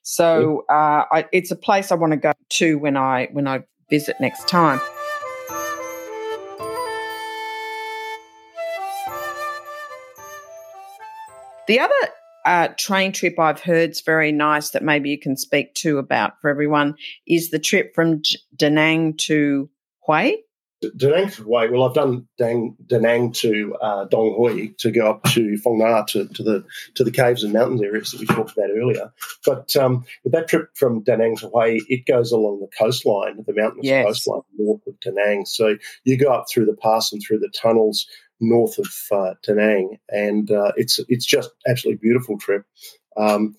So 0.02 0.64
uh, 0.70 1.04
I, 1.12 1.26
it's 1.32 1.50
a 1.50 1.56
place 1.56 1.92
I 1.92 1.96
want 1.96 2.12
to 2.14 2.18
go 2.18 2.32
to 2.48 2.78
when 2.78 2.96
I 2.96 3.28
when 3.32 3.46
I 3.46 3.64
visit 3.90 4.16
next 4.18 4.48
time. 4.48 4.80
The 11.68 11.80
other 11.80 11.94
uh, 12.46 12.68
train 12.78 13.12
trip 13.12 13.38
I've 13.38 13.60
heard 13.60 13.90
is 13.90 14.00
very 14.00 14.32
nice 14.32 14.70
that 14.70 14.82
maybe 14.82 15.10
you 15.10 15.18
can 15.18 15.36
speak 15.36 15.74
to 15.74 15.98
about 15.98 16.40
for 16.40 16.48
everyone 16.48 16.94
is 17.26 17.50
the 17.50 17.58
trip 17.58 17.94
from 17.94 18.22
J- 18.22 18.38
Da 18.56 18.70
Nang 18.70 19.14
to 19.18 19.68
Hue. 20.06 20.38
Da 20.96 21.08
Nang 21.10 21.28
to 21.28 21.42
Hue. 21.42 21.68
Well, 21.70 21.84
I've 21.84 21.94
done 21.94 22.26
Dang, 22.38 22.74
Da 22.86 22.98
Nang 22.98 23.32
to 23.32 23.76
uh, 23.82 24.04
Dong 24.06 24.34
Hoi 24.34 24.72
to 24.78 24.90
go 24.90 25.10
up 25.10 25.24
to 25.24 25.58
Phong 25.58 25.78
Nha 25.78 26.06
to, 26.06 26.26
to 26.28 26.42
the 26.42 26.64
to 26.94 27.04
the 27.04 27.10
caves 27.10 27.44
and 27.44 27.52
mountains 27.52 27.82
areas 27.82 28.12
that 28.12 28.20
we 28.20 28.26
talked 28.26 28.52
about 28.52 28.70
earlier. 28.70 29.12
But 29.44 29.76
um, 29.76 30.06
with 30.24 30.32
that 30.32 30.48
trip 30.48 30.70
from 30.74 31.02
Da 31.02 31.16
Nang 31.16 31.36
to 31.36 31.50
Hue, 31.50 31.84
it 31.90 32.06
goes 32.06 32.32
along 32.32 32.60
the 32.60 32.70
coastline, 32.78 33.44
the 33.46 33.52
mountainous 33.52 33.84
yes. 33.84 34.06
coastline 34.06 34.40
north 34.56 34.86
of 34.86 34.98
Da 35.00 35.10
Nang. 35.10 35.44
So 35.44 35.76
you 36.04 36.16
go 36.16 36.32
up 36.32 36.46
through 36.50 36.64
the 36.64 36.78
pass 36.80 37.12
and 37.12 37.20
through 37.22 37.40
the 37.40 37.50
tunnels 37.50 38.06
north 38.40 38.78
of 38.78 38.86
uh, 39.10 39.34
Da 39.42 39.54
Nang, 39.54 39.98
and 40.08 40.50
uh, 40.50 40.72
it's 40.76 41.00
it's 41.08 41.26
just 41.26 41.50
absolutely 41.68 41.98
beautiful 42.00 42.38
trip. 42.38 42.64
Um, 43.16 43.56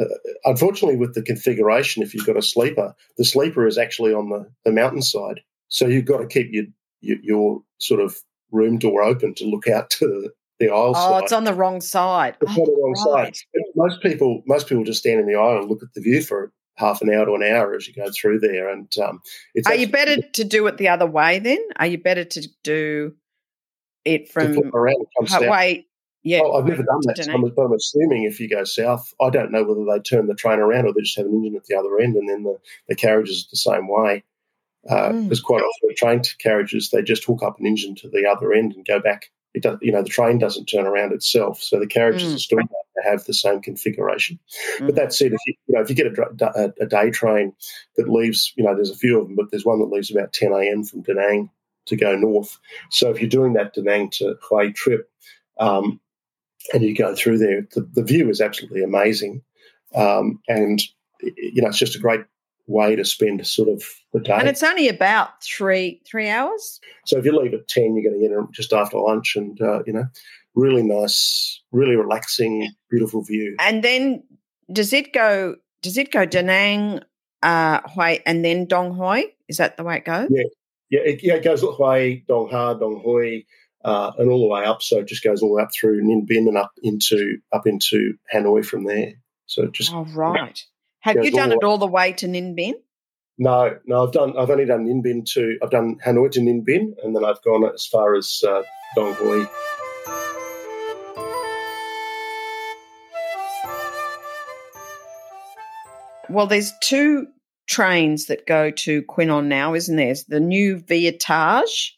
uh, 0.00 0.04
unfortunately, 0.44 0.96
with 0.96 1.14
the 1.14 1.22
configuration, 1.22 2.02
if 2.02 2.14
you've 2.14 2.26
got 2.26 2.36
a 2.36 2.42
sleeper, 2.42 2.94
the 3.18 3.24
sleeper 3.24 3.66
is 3.66 3.76
actually 3.76 4.14
on 4.14 4.30
the, 4.30 4.50
the 4.64 4.72
mountainside, 4.72 5.40
So 5.68 5.86
you've 5.86 6.06
got 6.06 6.18
to 6.18 6.26
keep 6.26 6.48
your 6.52 6.64
your, 7.00 7.18
your 7.22 7.62
sort 7.78 8.00
of 8.00 8.16
room 8.52 8.78
door 8.78 9.02
open 9.02 9.34
to 9.34 9.44
look 9.44 9.68
out 9.68 9.90
to 9.98 10.30
the 10.58 10.68
aisle. 10.68 10.92
Oh, 10.94 11.12
side. 11.12 11.22
it's 11.24 11.32
on 11.32 11.44
the 11.44 11.54
wrong 11.54 11.80
side. 11.80 12.36
It's 12.40 12.52
Oh, 12.56 12.60
on 12.62 12.66
the 12.66 12.82
wrong 12.82 13.14
right. 13.14 13.34
side. 13.36 13.46
Most 13.74 14.02
people, 14.02 14.42
most 14.46 14.68
people 14.68 14.84
just 14.84 15.00
stand 15.00 15.20
in 15.20 15.26
the 15.26 15.34
aisle 15.34 15.58
and 15.60 15.70
look 15.70 15.82
at 15.82 15.92
the 15.94 16.02
view 16.02 16.22
for 16.22 16.52
half 16.76 17.02
an 17.02 17.12
hour 17.12 17.26
to 17.26 17.34
an 17.34 17.42
hour 17.42 17.74
as 17.74 17.86
you 17.88 17.94
go 17.94 18.10
through 18.10 18.40
there. 18.40 18.68
And 18.68 18.92
um, 18.98 19.20
it's 19.54 19.66
Are 19.66 19.74
you 19.74 19.88
better 19.88 20.16
to 20.20 20.44
do 20.44 20.66
it 20.66 20.76
the 20.78 20.88
other 20.88 21.06
way 21.06 21.38
then? 21.38 21.58
Are 21.76 21.86
you 21.86 21.98
better 21.98 22.24
to 22.24 22.48
do 22.62 23.14
it 24.04 24.30
from 24.30 24.70
around 24.74 25.06
come 25.18 25.26
south. 25.26 25.48
way? 25.48 25.86
Yeah, 26.22 26.40
Oh, 26.44 26.52
I've 26.58 26.66
never 26.66 26.82
done 26.82 27.00
that, 27.04 27.24
so 27.24 27.32
I'm, 27.32 27.40
but 27.42 27.62
I'm 27.62 27.72
assuming 27.72 28.24
if 28.24 28.40
you 28.40 28.48
go 28.48 28.62
south, 28.64 29.10
I 29.22 29.30
don't 29.30 29.50
know 29.50 29.64
whether 29.64 29.84
they 29.86 30.02
turn 30.02 30.26
the 30.26 30.34
train 30.34 30.58
around 30.58 30.86
or 30.86 30.92
they 30.92 31.00
just 31.00 31.16
have 31.16 31.24
an 31.24 31.32
engine 31.32 31.56
at 31.56 31.64
the 31.64 31.76
other 31.76 31.98
end, 31.98 32.14
and 32.16 32.28
then 32.28 32.42
the, 32.42 32.58
the 32.88 32.94
carriage 32.94 33.30
is 33.30 33.46
the 33.50 33.56
same 33.56 33.88
way. 33.88 34.22
Uh, 34.88 35.10
Mm. 35.12 35.24
Because 35.24 35.40
quite 35.40 35.62
often, 35.62 35.88
the 35.88 35.94
train 35.94 36.22
carriages 36.38 36.90
they 36.90 37.02
just 37.02 37.24
hook 37.24 37.42
up 37.42 37.58
an 37.58 37.66
engine 37.66 37.94
to 37.96 38.08
the 38.08 38.26
other 38.26 38.52
end 38.52 38.72
and 38.74 38.84
go 38.86 38.98
back. 39.00 39.30
It 39.54 39.62
does, 39.62 39.78
you 39.82 39.92
know, 39.92 40.02
the 40.02 40.08
train 40.08 40.38
doesn't 40.38 40.66
turn 40.66 40.86
around 40.86 41.12
itself, 41.12 41.62
so 41.62 41.78
the 41.78 41.86
carriages 41.86 42.32
Mm. 42.32 42.34
are 42.36 42.38
still 42.38 42.56
going 42.58 42.68
to 42.68 43.10
have 43.10 43.24
the 43.24 43.34
same 43.34 43.60
configuration. 43.62 44.38
Mm. 44.78 44.86
But 44.86 44.94
that 44.96 45.12
said, 45.14 45.32
if 45.32 45.40
you, 45.46 45.54
you 45.68 45.74
know 45.74 45.80
if 45.80 45.88
you 45.88 45.96
get 45.96 46.18
a, 46.18 46.46
a, 46.54 46.72
a 46.82 46.86
day 46.86 47.10
train 47.10 47.54
that 47.96 48.08
leaves, 48.10 48.52
you 48.56 48.64
know, 48.64 48.74
there's 48.74 48.90
a 48.90 48.96
few 48.96 49.18
of 49.20 49.26
them, 49.26 49.36
but 49.36 49.46
there's 49.50 49.64
one 49.64 49.78
that 49.80 49.86
leaves 49.90 50.10
about 50.10 50.32
10 50.34 50.52
a.m. 50.52 50.84
from 50.84 51.00
Da 51.02 51.14
Nang 51.14 51.50
to 51.86 51.96
go 51.96 52.16
north. 52.16 52.58
So 52.90 53.10
if 53.10 53.20
you're 53.20 53.28
doing 53.28 53.54
that 53.54 53.74
Da 53.74 53.82
Nang 53.82 54.10
to 54.10 54.36
Hue 54.48 54.72
trip, 54.72 55.10
um, 55.58 56.00
and 56.72 56.82
you 56.82 56.94
go 56.94 57.14
through 57.14 57.38
there, 57.38 57.66
the, 57.74 57.88
the 57.92 58.02
view 58.02 58.28
is 58.28 58.40
absolutely 58.40 58.82
amazing, 58.82 59.42
um, 59.94 60.40
and 60.48 60.82
you 61.20 61.62
know 61.62 61.68
it's 61.68 61.78
just 61.78 61.96
a 61.96 62.00
great 62.00 62.24
way 62.66 62.94
to 62.94 63.04
spend 63.04 63.44
sort 63.46 63.68
of 63.68 63.82
the 64.12 64.20
day. 64.20 64.32
and 64.32 64.48
it's 64.48 64.62
only 64.62 64.88
about 64.88 65.42
three 65.42 66.00
three 66.06 66.28
hours. 66.28 66.80
So 67.06 67.18
if 67.18 67.24
you 67.24 67.38
leave 67.38 67.54
at 67.54 67.68
ten, 67.68 67.96
you're 67.96 68.10
going 68.10 68.20
to 68.20 68.28
get 68.28 68.36
in 68.36 68.48
just 68.52 68.72
after 68.72 68.98
lunch, 68.98 69.36
and 69.36 69.60
uh, 69.60 69.82
you 69.86 69.92
know, 69.92 70.04
really 70.54 70.82
nice, 70.82 71.60
really 71.72 71.96
relaxing, 71.96 72.70
beautiful 72.90 73.22
view. 73.22 73.56
And 73.58 73.82
then 73.82 74.22
does 74.72 74.92
it 74.92 75.12
go? 75.12 75.56
Does 75.82 75.96
it 75.96 76.12
go 76.12 76.26
Danang, 76.26 77.02
uh, 77.42 77.80
Hue, 77.88 78.18
and 78.26 78.44
then 78.44 78.66
Dong 78.66 78.94
Hoi? 78.94 79.24
Is 79.48 79.56
that 79.56 79.76
the 79.76 79.84
way 79.84 79.96
it 79.96 80.04
goes? 80.04 80.28
Yeah. 80.30 80.44
Yeah, 80.90 81.00
it, 81.04 81.20
yeah, 81.22 81.34
it 81.34 81.44
goes 81.44 81.60
Hue, 81.60 82.22
Dong 82.26 82.48
Ha, 82.50 82.74
Dong 82.74 83.00
Hoi, 83.04 83.44
uh, 83.84 84.10
and 84.18 84.28
all 84.28 84.40
the 84.40 84.52
way 84.52 84.64
up. 84.64 84.82
So 84.82 84.98
it 84.98 85.06
just 85.06 85.22
goes 85.22 85.40
all 85.40 85.50
the 85.50 85.54
way 85.54 85.62
up 85.62 85.72
through 85.72 86.02
Ninh 86.02 86.28
Binh 86.28 86.48
and 86.48 86.58
up 86.58 86.72
into 86.82 87.38
up 87.52 87.66
into 87.66 88.14
Hanoi 88.34 88.64
from 88.64 88.84
there. 88.84 89.14
So 89.46 89.62
it 89.64 89.72
just 89.72 89.92
Oh, 89.94 90.04
right. 90.06 90.62
Have 91.00 91.24
you 91.24 91.30
done 91.30 91.50
the 91.50 91.56
it 91.56 91.64
all 91.64 91.78
the 91.78 91.86
way 91.86 92.12
to 92.14 92.26
Ninh 92.26 92.58
Binh? 92.58 92.74
No, 93.38 93.78
no, 93.86 94.04
I've 94.04 94.12
done. 94.12 94.36
I've 94.36 94.50
only 94.50 94.66
done 94.66 94.84
Ninh 94.84 95.02
Binh 95.02 95.24
to. 95.32 95.56
I've 95.62 95.70
done 95.70 95.96
Hanoi 96.04 96.30
to 96.32 96.40
Ninh 96.40 96.66
Binh, 96.66 96.92
and 97.02 97.16
then 97.16 97.24
I've 97.24 97.42
gone 97.42 97.64
as 97.72 97.86
far 97.86 98.14
as 98.14 98.42
uh, 98.46 98.62
Dong 98.96 99.14
Hoi. 99.14 99.46
Well, 106.28 106.46
there's 106.46 106.72
two 106.80 107.28
trains 107.70 108.26
that 108.26 108.46
go 108.46 108.70
to 108.72 109.02
Quy 109.04 109.26
Nhon 109.26 109.48
now, 109.48 109.74
isn't 109.74 109.94
there? 109.94 110.06
There's 110.06 110.24
the 110.24 110.40
new 110.40 110.78
Vietage 110.80 111.96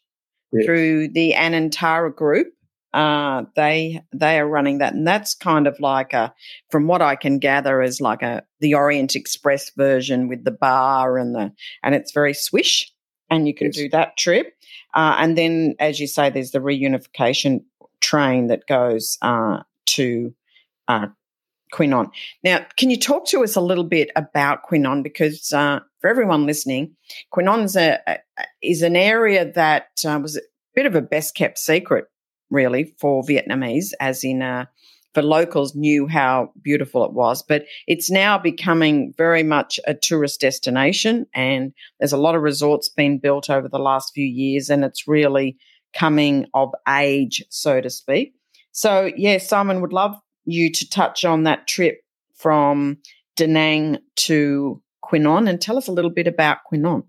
Yes. 0.55 0.65
through 0.65 1.07
the 1.07 1.33
Anantara 1.33 2.15
Group. 2.15 2.53
Uh, 2.93 3.45
they 3.55 4.03
they 4.13 4.37
are 4.39 4.47
running 4.47 4.77
that, 4.77 4.93
and 4.93 5.07
that's 5.07 5.33
kind 5.33 5.65
of 5.65 5.79
like 5.79 6.13
a, 6.13 6.31
from 6.69 6.85
what 6.85 7.01
I 7.01 7.15
can 7.15 7.39
gather, 7.39 7.81
is 7.81 7.99
like 7.99 8.21
a 8.21 8.43
the 8.59 8.75
Orient 8.75 9.15
Express 9.15 9.71
version 9.75 10.27
with 10.27 10.43
the 10.43 10.51
bar 10.51 11.17
and 11.17 11.33
the 11.33 11.51
and 11.81 11.95
it's 11.95 12.11
very 12.13 12.35
swish, 12.35 12.93
and 13.31 13.47
you 13.47 13.55
can 13.55 13.67
Yes. 13.67 13.75
do 13.77 13.89
that 13.89 14.15
trip. 14.15 14.53
Uh, 14.93 15.15
and 15.17 15.35
then, 15.35 15.73
as 15.79 15.99
you 15.99 16.05
say, 16.05 16.29
there's 16.29 16.51
the 16.51 16.59
reunification 16.59 17.63
train 17.99 18.45
that 18.47 18.67
goes 18.67 19.17
uh, 19.23 19.63
to 19.87 20.35
uh, 20.87 21.07
Quy 21.73 21.87
Nhon. 21.87 22.09
Now, 22.43 22.65
can 22.77 22.89
you 22.89 22.99
talk 22.99 23.27
to 23.27 23.43
us 23.43 23.55
a 23.55 23.61
little 23.61 23.83
bit 23.83 24.11
about 24.15 24.63
Quy 24.63 24.77
Nhon? 24.77 25.03
Because 25.03 25.51
uh, 25.51 25.79
for 25.99 26.09
everyone 26.09 26.45
listening, 26.45 26.95
Quy 27.31 27.43
Nhon's 27.43 27.75
a, 27.75 27.99
a, 28.07 28.17
is 28.61 28.81
an 28.83 28.95
area 28.95 29.51
that 29.53 29.87
uh, 30.07 30.19
was 30.21 30.37
a 30.37 30.41
bit 30.75 30.85
of 30.85 30.95
a 30.95 31.01
best 31.01 31.35
kept 31.35 31.57
secret, 31.57 32.05
really, 32.49 32.93
for 32.99 33.23
Vietnamese, 33.23 33.91
as 33.99 34.23
in 34.23 34.41
uh, 34.41 34.65
for 35.13 35.23
locals 35.23 35.75
knew 35.75 36.07
how 36.07 36.51
beautiful 36.61 37.05
it 37.05 37.13
was. 37.13 37.43
But 37.43 37.65
it's 37.87 38.09
now 38.09 38.37
becoming 38.37 39.13
very 39.17 39.43
much 39.43 39.79
a 39.85 39.95
tourist 39.95 40.41
destination, 40.41 41.25
and 41.33 41.73
there's 41.99 42.13
a 42.13 42.17
lot 42.17 42.35
of 42.35 42.43
resorts 42.43 42.87
being 42.87 43.17
built 43.17 43.49
over 43.49 43.67
the 43.67 43.79
last 43.79 44.13
few 44.13 44.25
years, 44.25 44.69
and 44.69 44.85
it's 44.85 45.07
really 45.07 45.57
coming 45.93 46.45
of 46.53 46.71
age, 46.87 47.43
so 47.49 47.81
to 47.81 47.89
speak. 47.89 48.33
So, 48.71 49.11
yeah, 49.15 49.37
Simon 49.37 49.81
would 49.81 49.93
love 49.93 50.15
you 50.45 50.71
to 50.71 50.89
touch 50.89 51.25
on 51.25 51.43
that 51.43 51.67
trip 51.67 52.01
from 52.35 52.97
Da 53.35 53.47
Nang 53.47 53.97
to 54.17 54.81
Quy 55.01 55.19
Nhon 55.19 55.47
and 55.47 55.61
tell 55.61 55.77
us 55.77 55.87
a 55.87 55.91
little 55.91 56.11
bit 56.11 56.27
about 56.27 56.63
Quy 56.65 56.77
Nhon. 56.77 57.03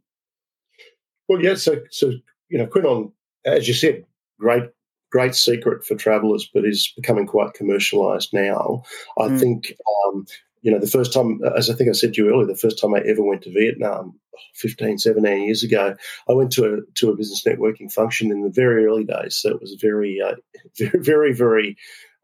Well, 1.28 1.42
yeah. 1.42 1.54
So, 1.54 1.80
so 1.90 2.12
you 2.48 2.58
know, 2.58 2.66
Quy 2.66 2.80
Nhon, 2.82 3.12
as 3.44 3.66
you 3.66 3.74
said, 3.74 4.04
great, 4.38 4.64
great 5.10 5.34
secret 5.34 5.84
for 5.84 5.94
travellers, 5.94 6.48
but 6.52 6.64
is 6.64 6.92
becoming 6.96 7.26
quite 7.26 7.54
commercialised 7.54 8.32
now. 8.32 8.82
I 9.18 9.28
Mm. 9.28 9.40
think, 9.40 9.74
um, 10.06 10.26
you 10.62 10.70
know, 10.70 10.78
the 10.78 10.86
first 10.86 11.12
time, 11.12 11.40
as 11.56 11.68
I 11.68 11.74
think 11.74 11.88
I 11.88 11.92
said 11.92 12.14
to 12.14 12.22
you 12.24 12.30
earlier, 12.30 12.46
the 12.46 12.56
first 12.56 12.78
time 12.80 12.94
I 12.94 13.00
ever 13.00 13.22
went 13.22 13.42
to 13.42 13.52
Vietnam, 13.52 14.18
15, 14.54 14.98
17 14.98 15.42
years 15.44 15.62
ago, 15.62 15.94
I 16.28 16.32
went 16.32 16.52
to 16.52 16.64
a 16.74 16.92
to 16.94 17.10
a 17.10 17.16
business 17.16 17.44
networking 17.44 17.92
function 17.92 18.30
in 18.32 18.42
the 18.42 18.50
very 18.50 18.84
early 18.86 19.04
days. 19.04 19.36
So 19.36 19.50
it 19.50 19.60
was 19.60 19.76
very, 19.80 20.20
uh, 20.20 20.36
very, 20.78 21.02
very, 21.02 21.32
very 21.32 21.76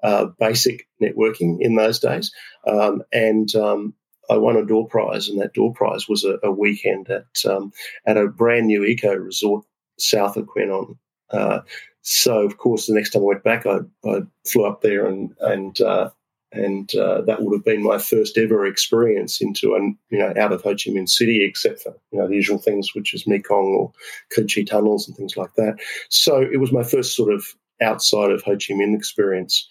uh, 0.02 0.26
basic 0.38 0.86
networking 1.02 1.58
in 1.60 1.76
those 1.76 1.98
days, 1.98 2.32
um, 2.66 3.02
and 3.12 3.54
um, 3.54 3.94
I 4.30 4.36
won 4.36 4.56
a 4.56 4.64
door 4.64 4.86
prize, 4.86 5.28
and 5.28 5.40
that 5.40 5.54
door 5.54 5.72
prize 5.72 6.08
was 6.08 6.24
a, 6.24 6.38
a 6.42 6.50
weekend 6.52 7.10
at 7.10 7.50
um, 7.50 7.72
at 8.06 8.16
a 8.16 8.28
brand 8.28 8.66
new 8.66 8.84
eco 8.84 9.14
resort 9.14 9.64
south 9.98 10.36
of 10.36 10.46
Quy 10.46 10.66
Nhon. 10.66 10.96
Uh, 11.30 11.60
so, 12.02 12.40
of 12.40 12.56
course, 12.56 12.86
the 12.86 12.94
next 12.94 13.10
time 13.10 13.22
I 13.22 13.26
went 13.26 13.44
back, 13.44 13.66
I, 13.66 13.80
I 14.04 14.20
flew 14.46 14.64
up 14.64 14.80
there, 14.80 15.06
and 15.06 15.34
and 15.40 15.80
uh, 15.80 16.10
and 16.52 16.92
uh, 16.94 17.22
that 17.22 17.42
would 17.42 17.54
have 17.54 17.64
been 17.64 17.82
my 17.82 17.98
first 17.98 18.36
ever 18.36 18.66
experience 18.66 19.40
into 19.40 19.74
an 19.74 19.96
you 20.10 20.18
know 20.18 20.32
out 20.36 20.52
of 20.52 20.62
Ho 20.62 20.70
Chi 20.70 20.90
Minh 20.90 21.08
City, 21.08 21.44
except 21.44 21.82
for 21.82 21.94
you 22.10 22.18
know 22.18 22.28
the 22.28 22.34
usual 22.34 22.58
things, 22.58 22.94
which 22.94 23.14
is 23.14 23.26
Mekong 23.26 23.74
or 23.74 23.92
Cu 24.34 24.46
Chi 24.46 24.62
tunnels 24.62 25.06
and 25.06 25.16
things 25.16 25.36
like 25.36 25.54
that. 25.56 25.76
So 26.08 26.40
it 26.40 26.58
was 26.58 26.72
my 26.72 26.82
first 26.82 27.14
sort 27.14 27.32
of 27.32 27.54
outside 27.82 28.30
of 28.30 28.42
Ho 28.42 28.52
Chi 28.52 28.74
Minh 28.74 28.96
experience, 28.96 29.68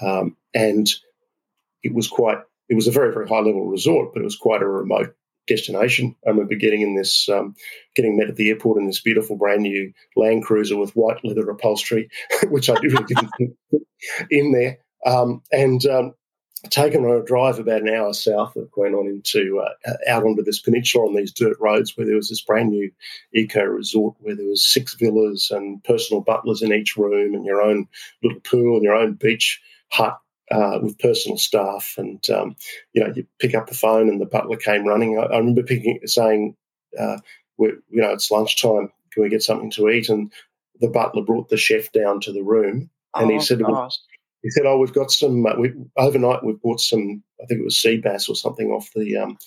um, 0.00 0.36
and 0.54 0.88
it 1.82 1.94
was 1.94 2.08
quite. 2.08 2.38
It 2.68 2.74
was 2.74 2.88
a 2.88 2.92
very 2.92 3.12
very 3.12 3.28
high 3.28 3.40
level 3.40 3.66
resort, 3.66 4.12
but 4.12 4.20
it 4.20 4.24
was 4.24 4.36
quite 4.36 4.62
a 4.62 4.66
remote 4.66 5.14
destination. 5.46 6.16
I 6.26 6.30
remember 6.30 6.56
getting 6.56 6.82
in 6.82 6.96
this, 6.96 7.28
um, 7.28 7.54
getting 7.94 8.16
met 8.16 8.28
at 8.28 8.36
the 8.36 8.48
airport 8.48 8.78
in 8.78 8.86
this 8.86 9.00
beautiful 9.00 9.36
brand 9.36 9.62
new 9.62 9.92
Land 10.16 10.44
Cruiser 10.44 10.76
with 10.76 10.96
white 10.96 11.24
leather 11.24 11.48
upholstery, 11.48 12.08
which 12.48 12.68
I 12.68 12.74
really 12.74 13.04
didn't 13.04 13.56
in 14.30 14.52
there, 14.52 14.78
um, 15.04 15.42
and 15.52 15.84
um, 15.86 16.14
taken 16.70 17.04
on 17.04 17.20
a 17.20 17.24
drive 17.24 17.58
about 17.58 17.82
an 17.82 17.88
hour 17.88 18.12
south 18.12 18.56
of 18.56 18.70
Quy 18.70 18.88
Nhon 18.90 19.08
into 19.08 19.60
uh, 19.60 19.92
out 20.08 20.24
onto 20.24 20.42
this 20.42 20.60
peninsula 20.60 21.06
on 21.06 21.14
these 21.14 21.32
dirt 21.32 21.56
roads 21.60 21.96
where 21.96 22.06
there 22.06 22.16
was 22.16 22.28
this 22.28 22.42
brand 22.42 22.70
new 22.70 22.90
eco 23.34 23.62
resort 23.62 24.16
where 24.20 24.34
there 24.34 24.48
was 24.48 24.66
six 24.66 24.94
villas 24.94 25.50
and 25.50 25.82
personal 25.84 26.22
butlers 26.22 26.62
in 26.62 26.72
each 26.72 26.96
room 26.96 27.34
and 27.34 27.44
your 27.44 27.62
own 27.62 27.86
little 28.22 28.40
pool 28.40 28.76
and 28.76 28.84
your 28.84 28.94
own 28.94 29.14
beach 29.14 29.60
hut 29.90 30.18
uh, 30.50 30.78
with 30.82 30.98
personal 30.98 31.38
staff, 31.38 31.94
and 31.98 32.28
um, 32.30 32.56
you 32.94 33.04
know 33.04 33.12
you 33.14 33.26
pick 33.40 33.54
up 33.54 33.68
the 33.68 33.74
phone 33.74 34.08
and 34.08 34.20
the 34.20 34.26
butler 34.26 34.56
came 34.58 34.86
running. 34.86 35.18
I, 35.18 35.24
I 35.24 35.38
remember 35.38 35.62
picking 35.64 36.00
saying, 36.06 36.56
uh, 36.98 37.18
"You 37.58 37.82
know, 38.02 38.12
it's 38.12 38.30
lunchtime. 38.30 38.92
Can 39.12 39.22
we 39.24 39.30
get 39.30 39.42
something 39.42 39.70
to 39.72 39.88
eat?" 39.90 40.08
And 40.10 40.32
the 40.80 40.88
butler 40.88 41.24
brought 41.24 41.48
the 41.48 41.56
chef 41.58 41.92
down 41.92 42.20
to 42.22 42.32
the 42.32 42.42
room, 42.44 42.90
and 43.18 43.30
he 43.30 43.38
Oh, 43.38 43.40
said, 43.40 43.60
gosh. 43.62 43.98
"He 44.42 44.50
said, 44.50 44.66
oh, 44.66 44.78
we've 44.78 44.94
got 44.94 45.12
some. 45.12 45.46
Uh, 45.46 45.56
we, 45.58 45.74
overnight, 45.98 46.44
we 46.44 46.54
bought 46.54 46.80
some. 46.80 47.24
I 47.42 47.46
think 47.46 47.60
it 47.60 47.64
was 47.66 47.78
sea 47.80 47.98
bass 47.98 48.28
or 48.30 48.36
something 48.36 48.70
off 48.70 48.90
the 48.96 49.18
um, 49.18 49.38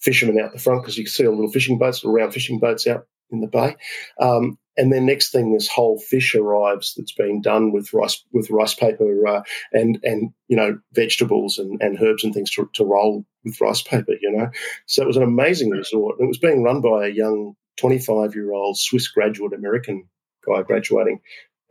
fishermen 0.00 0.40
out 0.40 0.52
the 0.52 0.60
front 0.60 0.82
because 0.82 0.98
you 0.98 1.04
can 1.04 1.12
see 1.12 1.26
all 1.26 1.32
the 1.32 1.38
little 1.38 1.52
fishing 1.52 1.78
boats, 1.78 2.04
little 2.04 2.14
round 2.16 2.34
fishing 2.34 2.60
boats 2.60 2.86
out 2.86 3.06
in 3.30 3.40
the 3.40 3.48
bay." 3.48 3.76
Um, 4.20 4.58
and 4.76 4.92
then 4.92 5.06
next 5.06 5.30
thing, 5.30 5.52
this 5.52 5.68
whole 5.68 5.98
fish 5.98 6.34
arrives 6.34 6.94
that's 6.96 7.12
been 7.12 7.40
done 7.40 7.72
with 7.72 7.92
rice 7.92 8.22
with 8.32 8.50
rice 8.50 8.74
paper 8.74 9.26
uh, 9.26 9.42
and 9.72 9.98
and 10.02 10.32
you 10.48 10.56
know 10.56 10.78
vegetables 10.92 11.58
and, 11.58 11.80
and 11.80 12.00
herbs 12.00 12.24
and 12.24 12.34
things 12.34 12.50
to, 12.52 12.68
to 12.74 12.84
roll 12.84 13.24
with 13.44 13.60
rice 13.60 13.82
paper. 13.82 14.12
You 14.20 14.32
know, 14.32 14.50
so 14.86 15.02
it 15.02 15.06
was 15.06 15.16
an 15.16 15.22
amazing 15.22 15.70
resort. 15.70 16.16
It 16.20 16.26
was 16.26 16.38
being 16.38 16.62
run 16.62 16.80
by 16.80 17.06
a 17.06 17.10
young 17.10 17.54
twenty 17.76 17.98
five 17.98 18.34
year 18.34 18.52
old 18.52 18.78
Swiss 18.78 19.08
graduate 19.08 19.52
American 19.52 20.08
guy 20.46 20.62
graduating. 20.62 21.20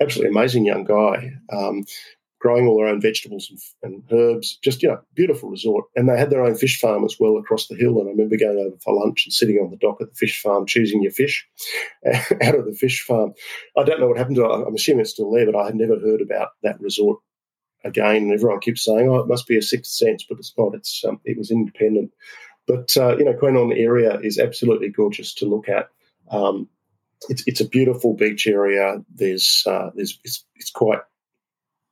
Absolutely 0.02 0.38
amazing 0.38 0.66
young 0.66 0.84
guy. 0.84 1.32
Um, 1.52 1.84
growing 2.46 2.68
all 2.68 2.78
their 2.78 2.86
own 2.86 3.02
vegetables 3.02 3.50
and, 3.50 3.60
and, 3.82 4.04
herbs. 4.12 4.60
Just, 4.64 4.84
you 4.84 4.90
know, 4.90 5.02
beautiful 5.16 5.50
resort. 5.50 5.86
And 5.96 6.08
they 6.08 6.16
had 6.16 6.30
their 6.30 6.46
own 6.46 6.54
fish 6.54 6.80
farm 6.80 7.04
as 7.04 7.16
well 7.20 7.38
across 7.38 7.66
the 7.66 7.76
hill. 7.76 7.98
And 7.98 8.08
I 8.08 8.12
remember 8.12 8.38
going 8.38 8.60
over 8.60 8.78
for 8.84 8.94
lunch 8.94 9.26
and 9.26 9.34
sitting 9.34 9.58
on 9.58 9.72
the 9.72 9.78
dock 9.78 9.98
at 10.00 10.10
the 10.10 10.16
fish 10.16 10.40
farm, 10.40 10.68
choosing 10.68 11.02
your 11.02 11.12
fish 11.12 11.48
out 12.06 12.54
of 12.54 12.66
the 12.66 12.78
fish 12.80 13.02
farm. 13.02 13.34
I 13.76 13.82
don't 13.84 14.00
know 14.00 14.08
what 14.08 14.20
happened 14.20 14.36
to 14.36 14.46
it. 14.46 14.68
I'm 14.68 14.76
assuming 14.76 15.02
it's 15.02 15.10
still 15.10 15.32
there, 15.32 15.52
but 15.52 15.56
I 15.56 15.66
had 15.66 15.74
never 15.74 16.00
heard 16.00 16.22
about 16.22 16.50
that 16.62 16.80
resort 16.80 17.18
again. 17.84 18.18
And 18.18 18.32
everyone 18.32 18.60
keeps 18.60 18.86
saying, 18.86 19.10
oh, 19.10 19.18
it 19.18 19.28
must 19.28 19.48
be 19.48 19.58
a 19.58 19.62
sixth 19.64 19.94
sense, 19.94 20.24
but 20.30 20.38
it's 20.38 20.54
not. 20.56 20.76
It's 20.76 21.04
um, 21.04 21.20
It 21.26 21.40
was 21.40 21.50
independent. 21.50 22.12
But, 22.68 22.96
uh, 22.96 23.18
you 23.18 23.26
know, 23.26 23.34
Quy 23.34 23.50
Nhon 23.50 23.74
area 23.76 24.20
is 24.20 24.38
absolutely 24.38 24.90
gorgeous 24.90 25.34
to 25.36 25.48
look 25.48 25.68
at. 25.68 25.90
Um, 26.30 26.70
it's, 27.28 27.44
it's 27.48 27.62
a 27.62 27.68
beautiful 27.68 28.14
beach 28.14 28.46
area. 28.46 29.04
There's, 29.16 29.64
uh, 29.66 29.90
there's 29.96 30.20
it's, 30.24 30.46
it's 30.58 30.70
quite 30.70 31.00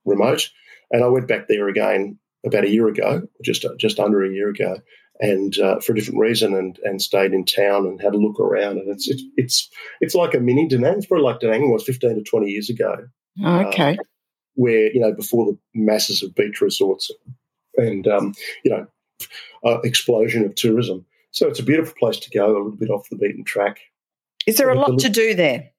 remote. 0.05 0.49
And 0.91 1.03
I 1.03 1.07
went 1.07 1.27
back 1.27 1.47
there 1.47 1.67
again 1.67 2.17
about 2.45 2.65
a 2.65 2.69
year 2.69 2.87
ago, 2.87 3.23
just 3.43 3.65
just 3.79 3.99
under 3.99 4.23
a 4.23 4.29
year 4.29 4.49
ago, 4.49 4.77
and 5.19 5.57
uh, 5.59 5.79
for 5.79 5.93
a 5.93 5.95
different 5.95 6.19
reason, 6.19 6.53
and 6.53 6.77
and 6.83 7.01
stayed 7.01 7.33
in 7.33 7.45
town 7.45 7.85
and 7.85 8.01
had 8.01 8.13
a 8.13 8.17
look 8.17 8.39
around. 8.39 8.77
And 8.77 8.89
it's 8.89 9.07
it's 9.07 9.23
it's, 9.37 9.69
it's 10.01 10.15
like 10.15 10.33
a 10.33 10.39
mini 10.39 10.67
Da 10.67 10.77
Nang. 10.77 10.97
It's 10.97 11.05
probably 11.05 11.25
like 11.25 11.39
Da 11.39 11.49
Nang 11.49 11.71
was 11.71 11.83
fifteen 11.83 12.15
to 12.15 12.23
twenty 12.23 12.51
years 12.51 12.69
ago. 12.69 13.07
Okay. 13.43 13.93
Uh, 13.93 14.03
where 14.55 14.91
you 14.93 14.99
know 14.99 15.13
before 15.13 15.45
the 15.45 15.57
masses 15.73 16.21
of 16.21 16.35
beach 16.35 16.61
resorts 16.61 17.09
and 17.77 18.07
um, 18.07 18.33
you 18.63 18.71
know 18.71 18.85
uh, 19.65 19.79
explosion 19.81 20.45
of 20.45 20.55
tourism. 20.55 21.05
So 21.31 21.47
it's 21.47 21.59
a 21.59 21.63
beautiful 21.63 21.95
place 21.97 22.19
to 22.19 22.29
go, 22.29 22.45
a 22.45 22.53
little 22.53 22.71
bit 22.71 22.91
off 22.91 23.09
the 23.09 23.17
beaten 23.17 23.43
track. 23.43 23.79
Is 24.45 24.57
there 24.57 24.69
a 24.69 24.75
lot 24.75 24.99
to 24.99 25.09
do 25.09 25.33
there? 25.33 25.71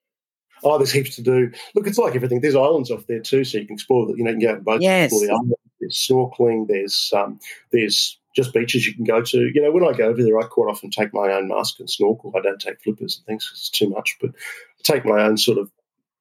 Oh, 0.64 0.78
there's 0.78 0.92
heaps 0.92 1.14
to 1.16 1.22
do. 1.22 1.50
Look, 1.74 1.86
it's 1.86 1.98
like 1.98 2.16
everything. 2.16 2.40
There's 2.40 2.56
islands 2.56 2.90
off 2.90 3.06
there 3.06 3.20
too, 3.20 3.44
so 3.44 3.58
you 3.58 3.66
can 3.66 3.74
explore. 3.74 4.06
That. 4.06 4.16
You 4.16 4.24
know, 4.24 4.30
you 4.30 4.38
can 4.38 4.56
go 4.56 4.60
boats. 4.60 4.82
Yes. 4.82 5.10
The 5.10 5.30
island. 5.30 5.54
There's 5.80 5.96
snorkeling. 5.96 6.66
There's 6.68 7.12
um, 7.14 7.38
there's 7.72 8.18
just 8.34 8.52
beaches 8.52 8.86
you 8.86 8.94
can 8.94 9.04
go 9.04 9.22
to. 9.22 9.50
You 9.54 9.62
know, 9.62 9.70
when 9.70 9.84
I 9.84 9.92
go 9.92 10.08
over 10.08 10.22
there, 10.22 10.38
I 10.38 10.44
quite 10.44 10.70
often 10.70 10.90
take 10.90 11.14
my 11.14 11.32
own 11.32 11.48
mask 11.48 11.78
and 11.78 11.88
snorkel. 11.88 12.32
I 12.36 12.40
don't 12.40 12.60
take 12.60 12.82
flippers 12.82 13.16
and 13.16 13.26
things 13.26 13.44
because 13.44 13.58
it's 13.60 13.70
too 13.70 13.90
much, 13.90 14.16
but 14.20 14.30
I 14.30 14.82
take 14.82 15.04
my 15.04 15.22
own 15.22 15.36
sort 15.36 15.58
of 15.58 15.70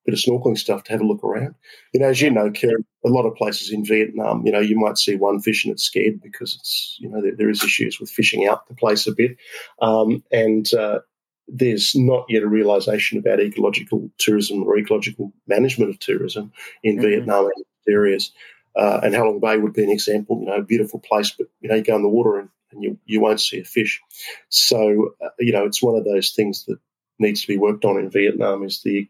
bit 0.06 0.14
of 0.14 0.20
snorkeling 0.20 0.58
stuff 0.58 0.84
to 0.84 0.92
have 0.92 1.02
a 1.02 1.06
look 1.06 1.24
around. 1.24 1.56
You 1.94 2.02
know, 2.02 2.10
as 2.10 2.22
you 2.22 2.30
know, 2.30 2.52
Karen, 2.52 2.86
a 3.06 3.10
lot 3.10 3.26
of 3.26 3.36
places 3.36 3.72
in 3.72 3.86
Vietnam, 3.86 4.46
you 4.46 4.52
know, 4.52 4.60
you 4.60 4.78
might 4.78 4.98
see 4.98 5.16
one 5.16 5.40
fish 5.40 5.64
and 5.64 5.74
it's 5.74 5.84
scared 5.84 6.22
because 6.22 6.56
it's, 6.56 6.98
you 7.00 7.10
know, 7.10 7.22
there, 7.22 7.36
there 7.36 7.50
is 7.50 7.64
issues 7.64 8.00
with 8.00 8.10
fishing 8.10 8.48
out 8.48 8.68
the 8.68 8.76
place 8.76 9.08
a 9.08 9.14
bit. 9.14 9.38
Um, 9.82 10.24
and 10.32 10.72
uh, 10.74 11.00
there's 11.48 11.94
not 11.96 12.26
yet 12.30 12.44
a 12.44 12.48
realization 12.48 13.18
about 13.18 13.40
ecological 13.40 14.10
tourism 14.18 14.64
or 14.64 14.78
ecological 14.78 15.34
management 15.48 15.92
of 15.92 16.00
tourism 16.00 16.52
in 16.84 16.96
mm-hmm. 16.96 17.06
Vietnam 17.06 17.46
and 17.46 17.66
areas. 17.88 18.32
Uh, 18.76 19.02
and 19.04 19.14
Halong 19.14 19.42
Bay 19.42 19.58
would 19.58 19.74
be 19.74 19.84
an 19.84 19.92
example, 19.92 20.40
you 20.40 20.48
know, 20.48 20.56
a 20.56 20.64
beautiful 20.64 21.00
place, 21.00 21.32
but, 21.32 21.48
you 21.62 21.70
know, 21.70 21.76
you 21.76 21.84
go 21.84 21.96
in 21.96 22.02
the 22.02 22.10
water 22.10 22.40
and, 22.40 22.50
and 22.72 22.84
you, 22.84 22.98
you 23.06 23.20
won't 23.20 23.42
see 23.42 23.60
a 23.60 23.64
fish. 23.64 24.02
So, 24.50 25.14
uh, 25.24 25.30
you 25.38 25.54
know, 25.54 25.66
it's 25.66 25.84
one 25.84 25.96
of 25.96 26.06
those 26.06 26.32
things 26.32 26.66
that 26.66 26.80
needs 27.20 27.42
to 27.42 27.48
be 27.48 27.58
worked 27.58 27.86
on 27.86 28.00
in 28.00 28.10
Vietnam 28.10 28.64
is 28.64 28.82
the, 28.82 29.08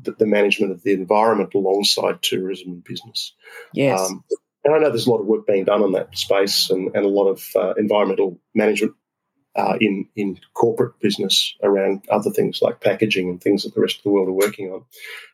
the, 0.00 0.12
the 0.12 0.26
management 0.26 0.72
of 0.72 0.82
the 0.82 0.92
environment 0.92 1.54
alongside 1.54 2.22
tourism 2.22 2.68
and 2.68 2.84
business. 2.84 3.34
Yes. 3.74 3.98
Um, 3.98 4.22
and 4.64 4.74
I 4.74 4.78
know 4.78 4.90
there's 4.90 5.08
a 5.08 5.10
lot 5.10 5.20
of 5.20 5.26
work 5.26 5.48
being 5.48 5.64
done 5.64 5.82
on 5.82 5.92
that 5.92 6.16
space 6.16 6.70
and, 6.70 6.94
and 6.94 7.04
a 7.04 7.08
lot 7.08 7.28
of 7.28 7.44
uh, 7.56 7.74
environmental 7.74 8.38
management 8.54 8.94
uh, 9.54 9.76
in 9.80 10.08
in 10.16 10.38
corporate 10.54 10.98
business 11.00 11.54
around 11.62 12.04
other 12.10 12.30
things 12.30 12.60
like 12.62 12.80
packaging 12.80 13.28
and 13.28 13.40
things 13.40 13.62
that 13.62 13.74
the 13.74 13.80
rest 13.80 13.98
of 13.98 14.02
the 14.02 14.10
world 14.10 14.28
are 14.28 14.32
working 14.32 14.70
on. 14.70 14.84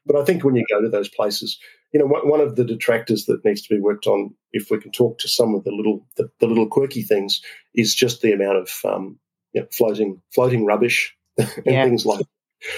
But 0.06 0.16
I 0.16 0.24
think 0.24 0.44
when 0.44 0.56
you 0.56 0.64
go 0.68 0.80
to 0.80 0.88
those 0.88 1.08
places, 1.08 1.58
you 1.92 2.00
know, 2.00 2.06
one 2.06 2.40
of 2.40 2.56
the 2.56 2.64
detractors 2.64 3.26
that 3.26 3.44
needs 3.44 3.62
to 3.62 3.74
be 3.74 3.80
worked 3.80 4.06
on, 4.06 4.34
if 4.52 4.70
we 4.70 4.80
can 4.80 4.90
talk 4.90 5.18
to 5.18 5.28
some 5.28 5.54
of 5.54 5.64
the 5.64 5.70
little 5.70 6.06
the, 6.16 6.30
the 6.40 6.46
little 6.46 6.66
quirky 6.66 7.02
things, 7.02 7.42
is 7.74 7.94
just 7.94 8.20
the 8.20 8.32
amount 8.32 8.56
of 8.58 8.70
um, 8.84 9.18
you 9.52 9.60
know, 9.60 9.68
floating 9.70 10.20
floating 10.34 10.64
rubbish 10.64 11.16
and 11.38 11.48
yeah. 11.64 11.84
things 11.84 12.04
like, 12.04 12.24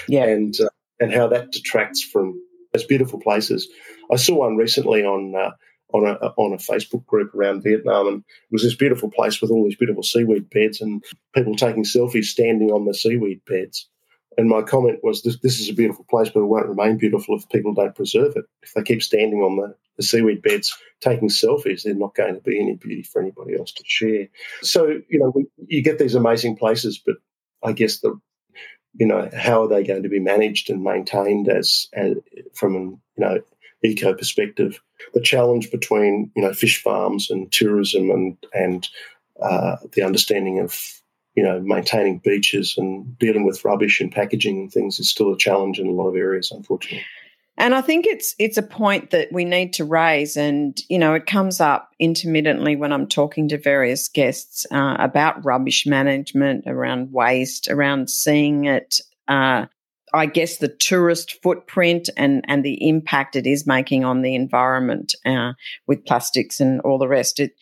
yeah, 0.08 0.24
and 0.26 0.54
uh, 0.60 0.68
and 1.00 1.12
how 1.12 1.28
that 1.28 1.52
detracts 1.52 2.02
from 2.02 2.40
those 2.72 2.84
beautiful 2.84 3.18
places. 3.18 3.68
I 4.12 4.16
saw 4.16 4.40
one 4.40 4.56
recently 4.56 5.04
on. 5.04 5.34
Uh, 5.34 5.50
on 5.92 6.06
a 6.06 6.14
on 6.36 6.52
a 6.52 6.56
Facebook 6.56 7.06
group 7.06 7.34
around 7.34 7.62
Vietnam, 7.62 8.08
and 8.08 8.18
it 8.18 8.52
was 8.52 8.62
this 8.62 8.74
beautiful 8.74 9.10
place 9.10 9.40
with 9.40 9.50
all 9.50 9.64
these 9.64 9.76
beautiful 9.76 10.02
seaweed 10.02 10.50
beds 10.50 10.80
and 10.80 11.04
people 11.34 11.54
taking 11.54 11.84
selfies 11.84 12.24
standing 12.24 12.70
on 12.70 12.86
the 12.86 12.94
seaweed 12.94 13.40
beds. 13.46 13.88
And 14.38 14.48
my 14.48 14.62
comment 14.62 15.00
was, 15.02 15.22
this, 15.22 15.38
this 15.40 15.60
is 15.60 15.68
a 15.68 15.74
beautiful 15.74 16.06
place, 16.08 16.30
but 16.30 16.40
it 16.40 16.46
won't 16.46 16.68
remain 16.68 16.98
beautiful 16.98 17.36
if 17.36 17.48
people 17.48 17.74
don't 17.74 17.94
preserve 17.94 18.36
it. 18.36 18.44
If 18.62 18.72
they 18.74 18.82
keep 18.82 19.02
standing 19.02 19.40
on 19.40 19.56
the, 19.56 19.74
the 19.96 20.02
seaweed 20.04 20.40
beds 20.40 20.76
taking 21.00 21.28
selfies, 21.28 21.82
they're 21.82 21.94
not 21.94 22.14
going 22.14 22.36
to 22.36 22.40
be 22.40 22.60
any 22.60 22.76
beauty 22.76 23.02
for 23.02 23.20
anybody 23.20 23.56
else 23.58 23.72
to 23.72 23.82
share. 23.84 24.28
So, 24.62 25.00
you 25.08 25.18
know, 25.18 25.34
you 25.66 25.82
get 25.82 25.98
these 25.98 26.14
amazing 26.14 26.56
places, 26.56 27.02
but 27.04 27.16
I 27.62 27.72
guess 27.72 27.98
the, 27.98 28.18
you 28.94 29.06
know, 29.06 29.28
how 29.36 29.64
are 29.64 29.68
they 29.68 29.82
going 29.84 30.04
to 30.04 30.08
be 30.08 30.20
managed 30.20 30.70
and 30.70 30.82
maintained 30.82 31.48
as, 31.48 31.88
as 31.92 32.16
from 32.54 33.00
you 33.16 33.24
know, 33.24 33.40
eco 33.82 34.14
perspective. 34.14 34.80
The 35.14 35.20
challenge 35.20 35.70
between 35.70 36.30
you 36.36 36.42
know 36.42 36.52
fish 36.52 36.82
farms 36.82 37.30
and 37.30 37.50
tourism 37.50 38.10
and 38.10 38.36
and 38.52 38.88
uh, 39.40 39.76
the 39.92 40.02
understanding 40.02 40.60
of 40.60 40.78
you 41.34 41.42
know 41.42 41.60
maintaining 41.60 42.18
beaches 42.18 42.74
and 42.76 43.18
dealing 43.18 43.44
with 43.44 43.64
rubbish 43.64 44.00
and 44.00 44.12
packaging 44.12 44.58
and 44.58 44.72
things 44.72 44.98
is 45.00 45.10
still 45.10 45.32
a 45.32 45.38
challenge 45.38 45.78
in 45.78 45.86
a 45.86 45.92
lot 45.92 46.08
of 46.08 46.16
areas, 46.16 46.50
unfortunately. 46.50 47.04
And 47.56 47.74
I 47.74 47.82
think 47.82 48.06
it's 48.06 48.34
it's 48.38 48.56
a 48.56 48.62
point 48.62 49.10
that 49.10 49.28
we 49.32 49.44
need 49.44 49.74
to 49.74 49.84
raise, 49.84 50.36
and 50.36 50.80
you 50.88 50.98
know, 50.98 51.12
it 51.12 51.26
comes 51.26 51.60
up 51.60 51.90
intermittently 51.98 52.74
when 52.74 52.90
I'm 52.90 53.06
talking 53.06 53.48
to 53.48 53.58
various 53.58 54.08
guests 54.08 54.66
uh, 54.70 54.96
about 54.98 55.44
rubbish 55.44 55.84
management, 55.86 56.64
around 56.66 57.12
waste, 57.12 57.68
around 57.68 58.08
seeing 58.08 58.64
it 58.64 59.00
uh, 59.28 59.66
I 60.12 60.26
guess 60.26 60.58
the 60.58 60.68
tourist 60.68 61.42
footprint 61.42 62.10
and 62.16 62.44
and 62.48 62.64
the 62.64 62.88
impact 62.88 63.36
it 63.36 63.46
is 63.46 63.66
making 63.66 64.04
on 64.04 64.22
the 64.22 64.34
environment 64.34 65.14
uh, 65.24 65.52
with 65.86 66.04
plastics 66.04 66.60
and 66.60 66.80
all 66.82 66.98
the 66.98 67.08
rest. 67.08 67.40
It 67.40 67.52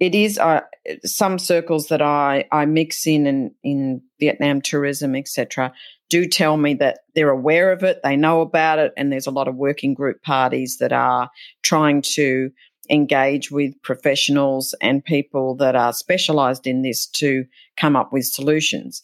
it 0.00 0.14
is 0.14 0.38
uh, 0.38 0.60
some 1.04 1.38
circles 1.38 1.88
that 1.88 2.02
I 2.02 2.46
I 2.52 2.66
mix 2.66 3.06
in 3.06 3.26
in, 3.26 3.54
in 3.62 4.02
Vietnam 4.20 4.60
tourism 4.60 5.14
etc. 5.14 5.72
Do 6.10 6.26
tell 6.26 6.56
me 6.56 6.74
that 6.74 7.00
they're 7.14 7.28
aware 7.28 7.70
of 7.70 7.82
it, 7.82 8.00
they 8.02 8.16
know 8.16 8.40
about 8.40 8.78
it, 8.78 8.92
and 8.96 9.12
there's 9.12 9.26
a 9.26 9.32
lot 9.32 9.48
of 9.48 9.56
working 9.56 9.92
group 9.92 10.22
parties 10.22 10.78
that 10.78 10.92
are 10.92 11.30
trying 11.62 12.00
to 12.14 12.50
engage 12.90 13.50
with 13.50 13.74
professionals 13.82 14.74
and 14.80 15.04
people 15.04 15.54
that 15.56 15.76
are 15.76 15.92
specialized 15.92 16.66
in 16.66 16.80
this 16.80 17.06
to 17.06 17.44
come 17.76 17.96
up 17.96 18.12
with 18.12 18.24
solutions. 18.24 19.02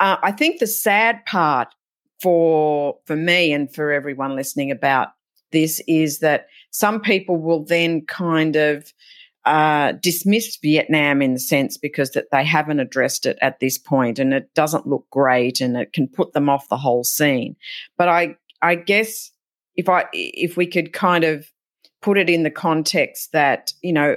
Uh, 0.00 0.16
I 0.22 0.32
think 0.32 0.58
the 0.58 0.66
sad 0.66 1.24
part 1.26 1.68
for 2.20 2.98
for 3.04 3.16
me 3.16 3.52
and 3.52 3.72
for 3.72 3.92
everyone 3.92 4.36
listening 4.36 4.70
about 4.70 5.08
this 5.52 5.80
is 5.86 6.18
that 6.20 6.46
some 6.70 7.00
people 7.00 7.36
will 7.36 7.64
then 7.64 8.04
kind 8.06 8.56
of 8.56 8.92
uh, 9.46 9.92
dismiss 10.02 10.56
Vietnam 10.56 11.22
in 11.22 11.34
the 11.34 11.40
sense 11.40 11.78
because 11.78 12.10
that 12.10 12.26
they 12.32 12.44
haven't 12.44 12.80
addressed 12.80 13.26
it 13.26 13.38
at 13.40 13.60
this 13.60 13.78
point 13.78 14.18
and 14.18 14.34
it 14.34 14.52
doesn't 14.54 14.88
look 14.88 15.06
great 15.10 15.60
and 15.60 15.76
it 15.76 15.92
can 15.92 16.08
put 16.08 16.32
them 16.32 16.48
off 16.48 16.68
the 16.68 16.76
whole 16.76 17.04
scene. 17.04 17.54
But 17.96 18.08
I 18.08 18.36
I 18.60 18.74
guess 18.74 19.30
if 19.76 19.88
I 19.88 20.06
if 20.12 20.56
we 20.56 20.66
could 20.66 20.92
kind 20.92 21.22
of 21.22 21.46
put 22.02 22.18
it 22.18 22.28
in 22.28 22.42
the 22.42 22.50
context 22.50 23.32
that 23.32 23.72
you 23.82 23.92
know 23.92 24.16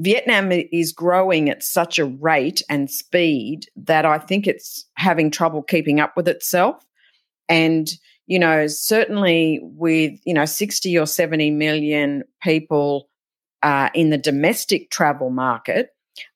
Vietnam 0.00 0.52
is 0.52 0.92
growing 0.92 1.48
at 1.50 1.62
such 1.62 1.98
a 1.98 2.04
rate 2.04 2.62
and 2.68 2.90
speed 2.90 3.66
that 3.76 4.04
I 4.04 4.18
think 4.18 4.46
it's 4.46 4.86
having 4.94 5.30
trouble 5.30 5.62
keeping 5.62 5.98
up 6.00 6.16
with 6.16 6.28
itself. 6.28 6.84
And, 7.48 7.88
you 8.26 8.38
know, 8.38 8.66
certainly 8.66 9.60
with, 9.62 10.18
you 10.24 10.34
know, 10.34 10.44
60 10.44 10.98
or 10.98 11.06
70 11.06 11.50
million 11.50 12.24
people 12.42 13.08
uh, 13.62 13.88
in 13.94 14.10
the 14.10 14.18
domestic 14.18 14.90
travel 14.90 15.30
market, 15.30 15.90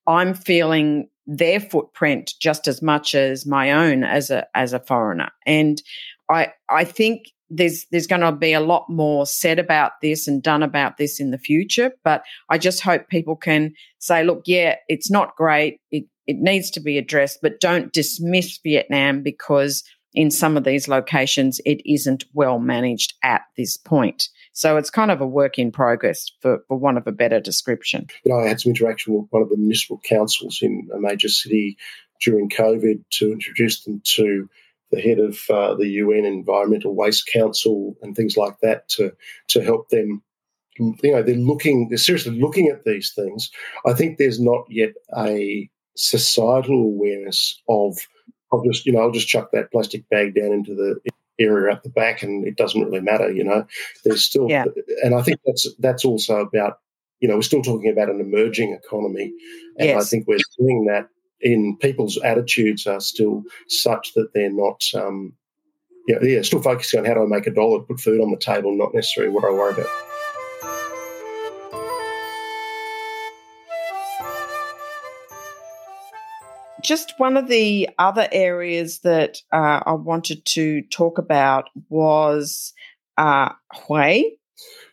I'm 0.06 0.34
feeling 0.34 1.08
their 1.26 1.60
footprint 1.60 2.32
just 2.40 2.66
as 2.66 2.82
much 2.82 3.14
as 3.14 3.46
my 3.46 3.70
own 3.70 4.02
as 4.04 4.30
a 4.30 4.46
as 4.56 4.72
a 4.72 4.80
foreigner. 4.80 5.30
And 5.46 5.80
I 6.28 6.52
I 6.68 6.84
think 6.84 7.26
there's 7.48 7.86
there's 7.90 8.06
going 8.06 8.22
to 8.22 8.32
be 8.32 8.52
a 8.52 8.60
lot 8.60 8.88
more 8.88 9.26
said 9.26 9.58
about 9.58 9.92
this 10.00 10.26
and 10.26 10.42
done 10.42 10.62
about 10.62 10.96
this 10.96 11.20
in 11.20 11.30
the 11.30 11.38
future. 11.38 11.92
But 12.02 12.22
I 12.48 12.58
just 12.58 12.80
hope 12.80 13.08
people 13.08 13.36
can 13.36 13.74
say, 13.98 14.24
look, 14.24 14.42
yeah, 14.46 14.76
it's 14.88 15.10
not 15.10 15.36
great. 15.36 15.80
It 15.90 16.04
it 16.26 16.36
needs 16.38 16.70
to 16.72 16.80
be 16.80 16.98
addressed, 16.98 17.38
but 17.42 17.60
don't 17.60 17.92
dismiss 17.92 18.58
Vietnam 18.62 19.22
because 19.22 19.84
in 20.14 20.30
some 20.30 20.56
of 20.56 20.64
these 20.64 20.88
locations, 20.88 21.60
it 21.64 21.80
isn't 21.90 22.24
well 22.34 22.58
managed 22.58 23.14
at 23.22 23.42
this 23.56 23.76
point. 23.76 24.28
So 24.52 24.76
it's 24.76 24.90
kind 24.90 25.10
of 25.10 25.20
a 25.20 25.26
work 25.26 25.58
in 25.58 25.72
progress, 25.72 26.30
for, 26.40 26.58
for 26.68 26.76
one 26.76 26.96
of 26.96 27.06
a 27.06 27.12
better 27.12 27.40
description. 27.40 28.06
You 28.24 28.32
know, 28.32 28.40
I 28.40 28.48
had 28.48 28.60
some 28.60 28.70
interaction 28.70 29.14
with 29.14 29.26
one 29.30 29.42
of 29.42 29.48
the 29.48 29.56
municipal 29.56 30.00
councils 30.06 30.58
in 30.60 30.88
a 30.94 31.00
major 31.00 31.28
city 31.28 31.78
during 32.20 32.50
COVID 32.50 33.02
to 33.10 33.32
introduce 33.32 33.84
them 33.84 34.02
to 34.04 34.48
the 34.90 35.00
head 35.00 35.18
of 35.18 35.40
uh, 35.48 35.74
the 35.74 35.88
UN 35.88 36.26
Environmental 36.26 36.94
Waste 36.94 37.26
Council 37.32 37.96
and 38.02 38.14
things 38.14 38.36
like 38.36 38.60
that 38.60 38.88
to 38.90 39.12
to 39.48 39.62
help 39.62 39.88
them 39.88 40.22
you 40.78 40.96
know, 41.02 41.22
they're 41.22 41.34
looking, 41.34 41.88
they're 41.88 41.98
seriously 41.98 42.38
looking 42.38 42.68
at 42.68 42.84
these 42.84 43.12
things. 43.14 43.50
I 43.86 43.92
think 43.92 44.18
there's 44.18 44.40
not 44.40 44.64
yet 44.68 44.94
a 45.16 45.68
societal 45.96 46.82
awareness 46.82 47.60
of, 47.68 47.98
I'll 48.52 48.62
just, 48.62 48.86
you 48.86 48.92
know, 48.92 49.00
I'll 49.00 49.10
just 49.10 49.28
chuck 49.28 49.50
that 49.52 49.72
plastic 49.72 50.08
bag 50.08 50.34
down 50.34 50.52
into 50.52 50.74
the 50.74 51.00
area 51.38 51.72
at 51.72 51.82
the 51.82 51.88
back 51.88 52.22
and 52.22 52.46
it 52.46 52.56
doesn't 52.56 52.80
really 52.82 53.00
matter, 53.00 53.32
you 53.32 53.44
know. 53.44 53.66
There's 54.04 54.24
still, 54.24 54.48
Yeah. 54.50 54.64
and 55.02 55.14
I 55.14 55.22
think 55.22 55.40
that's 55.46 55.66
that's 55.78 56.04
also 56.04 56.40
about, 56.40 56.78
you 57.20 57.28
know, 57.28 57.36
we're 57.36 57.42
still 57.42 57.62
talking 57.62 57.90
about 57.90 58.10
an 58.10 58.20
emerging 58.20 58.72
economy, 58.72 59.32
and 59.78 59.98
I 59.98 60.02
think 60.02 60.26
we're 60.26 60.38
seeing 60.58 60.86
that 60.86 61.08
in 61.40 61.76
people's 61.78 62.18
attitudes 62.18 62.86
are 62.86 63.00
still 63.00 63.42
such 63.68 64.12
that 64.14 64.32
they're 64.34 64.52
not, 64.52 64.82
um, 64.94 65.32
yeah, 66.06 66.18
yeah, 66.22 66.42
still 66.42 66.62
focusing 66.62 67.00
on 67.00 67.06
how 67.06 67.14
do 67.14 67.22
I 67.22 67.26
make 67.26 67.46
a 67.46 67.50
dollar, 67.50 67.80
put 67.80 68.00
food 68.00 68.20
on 68.20 68.30
the 68.30 68.36
table, 68.36 68.76
not 68.76 68.94
necessarily 68.94 69.32
what 69.32 69.44
I 69.44 69.50
worry 69.50 69.72
about. 69.72 69.86
Just 76.82 77.14
one 77.18 77.36
of 77.36 77.48
the 77.48 77.88
other 77.98 78.28
areas 78.32 79.00
that 79.00 79.38
uh, 79.52 79.80
I 79.86 79.92
wanted 79.92 80.44
to 80.46 80.82
talk 80.90 81.18
about 81.18 81.70
was 81.88 82.72
uh, 83.16 83.50
Hue. 83.86 84.36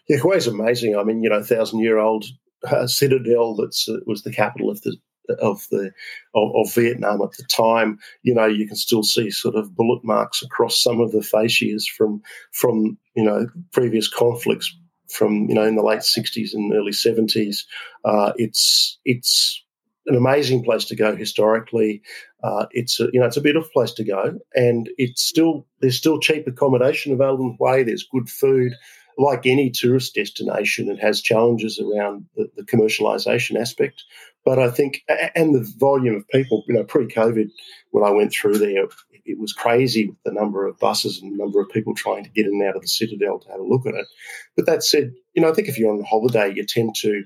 Yeah, 0.08 0.18
Hue's 0.18 0.48
amazing. 0.48 0.98
I 0.98 1.04
mean, 1.04 1.24
you 1.24 1.30
know, 1.30 1.44
thousand 1.44 1.80
year 1.80 1.98
old 1.98 2.26
uh, 2.70 2.88
citadel 2.88 3.56
that 3.56 3.76
uh, 3.88 4.00
was 4.06 4.24
the 4.24 4.32
capital 4.32 4.70
of 4.70 4.82
the 4.82 4.98
of 5.40 5.66
the 5.70 5.92
of, 6.34 6.52
of 6.56 6.74
Vietnam 6.74 7.22
at 7.22 7.32
the 7.38 7.44
time. 7.44 8.00
You 8.24 8.34
know, 8.34 8.46
you 8.46 8.68
can 8.68 8.76
still 8.76 9.04
see 9.04 9.30
sort 9.30 9.56
of 9.56 9.76
bullet 9.76 10.04
marks 10.04 10.42
across 10.42 10.82
some 10.82 11.00
of 11.00 11.12
the 11.12 11.20
fascias 11.20 11.84
from 11.88 12.22
from 12.52 12.98
you 13.16 13.24
know 13.24 13.48
previous 13.72 14.08
conflicts 14.08 14.76
from 15.10 15.48
you 15.50 15.56
know 15.56 15.64
in 15.64 15.76
the 15.76 15.84
late 15.84 16.04
sixties 16.04 16.54
and 16.54 16.74
early 16.74 16.92
seventies. 16.92 17.66
Uh, 18.04 18.34
it's 18.38 19.00
it's 19.06 19.64
an 20.06 20.16
amazing 20.16 20.64
place 20.64 20.86
to 20.86 20.96
go 20.96 21.16
historically. 21.16 22.02
Uh, 22.44 22.66
it's 22.72 23.00
a, 23.00 23.10
you 23.12 23.20
know 23.20 23.26
it's 23.26 23.38
a 23.38 23.42
beautiful 23.42 23.70
place 23.72 23.94
to 23.94 24.04
go, 24.04 24.40
and 24.56 24.90
it's 24.98 25.24
still 25.24 25.68
there's 25.82 25.98
still 25.98 26.20
cheap 26.20 26.48
accommodation 26.48 27.14
available 27.14 27.46
in 27.46 27.58
Hue. 27.60 27.86
There's 27.86 28.08
good 28.12 28.30
food 28.30 28.74
like 29.20 29.46
any 29.46 29.70
tourist 29.70 30.16
destination, 30.16 30.90
it 30.90 31.00
has 31.00 31.22
challenges 31.22 31.78
around 31.78 32.26
the, 32.36 32.50
the 32.56 32.64
commercialisation 32.64 33.60
aspect. 33.60 34.04
But 34.46 34.60
I 34.60 34.72
think, 34.72 35.04
and 35.36 35.54
the 35.54 35.70
volume 35.78 36.16
of 36.16 36.28
people, 36.30 36.64
you 36.68 36.74
know, 36.74 36.86
pre-COVID, 36.86 37.50
when 37.92 38.04
I 38.06 38.12
went 38.12 38.32
through 38.32 38.58
there, 38.60 38.86
it 39.26 39.38
was 39.38 39.52
crazy 39.52 40.08
with 40.08 40.18
the 40.24 40.32
number 40.32 40.66
of 40.66 40.80
buses 40.80 41.22
and 41.22 41.34
the 41.34 41.38
number 41.38 41.60
of 41.60 41.70
people 41.70 41.94
trying 41.94 42.24
to 42.24 42.30
get 42.30 42.46
in 42.46 42.54
and 42.54 42.64
out 42.64 42.78
of 42.78 42.82
the 42.82 42.88
Citadel 42.88 43.40
to 43.40 43.50
have 43.50 43.60
a 43.60 43.64
look 43.64 43.86
at 43.86 43.94
it. 43.94 44.08
But 44.56 44.66
that 44.68 44.84
said, 44.84 45.12
you 45.34 45.42
know, 45.42 45.50
I 45.50 45.54
think 45.54 45.68
if 45.68 45.78
you're 45.78 45.92
on 45.92 46.02
holiday, 46.04 46.54
you 46.56 46.66
tend 46.66 46.96
to 47.02 47.26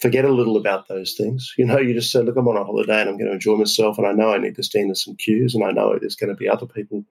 forget 0.00 0.24
a 0.24 0.32
little 0.32 0.56
about 0.56 0.88
those 0.88 1.14
things. 1.14 1.54
You 1.58 1.66
know, 1.66 1.78
you 1.78 1.94
just 1.94 2.10
say, 2.10 2.22
look, 2.22 2.36
I'm 2.36 2.48
on 2.48 2.56
a 2.56 2.64
holiday 2.64 3.00
and 3.00 3.10
I'm 3.10 3.18
going 3.18 3.28
to 3.28 3.34
enjoy 3.34 3.56
myself, 3.56 3.98
and 3.98 4.06
I 4.06 4.12
know 4.12 4.32
I 4.32 4.38
need 4.38 4.56
to 4.56 4.62
stand 4.62 4.88
in 4.88 4.94
some 4.94 5.16
queues, 5.16 5.54
and 5.54 5.64
I 5.64 5.72
know 5.72 5.98
there's 5.98 6.16
going 6.16 6.30
to 6.30 6.36
be 6.36 6.48
other 6.48 6.66
people 6.66 7.04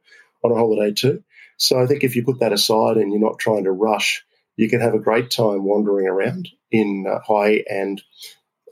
on 0.43 0.51
a 0.51 0.55
holiday 0.55 0.93
too. 0.93 1.23
So 1.57 1.79
I 1.79 1.85
think 1.85 2.03
if 2.03 2.15
you 2.15 2.23
put 2.23 2.39
that 2.39 2.53
aside 2.53 2.97
and 2.97 3.11
you're 3.11 3.21
not 3.21 3.39
trying 3.39 3.65
to 3.65 3.71
rush, 3.71 4.23
you 4.55 4.69
can 4.69 4.81
have 4.81 4.93
a 4.93 4.99
great 4.99 5.29
time 5.29 5.63
wandering 5.63 6.07
around 6.07 6.49
in 6.71 7.05
uh, 7.09 7.19
Hue. 7.27 7.63
And 7.69 8.01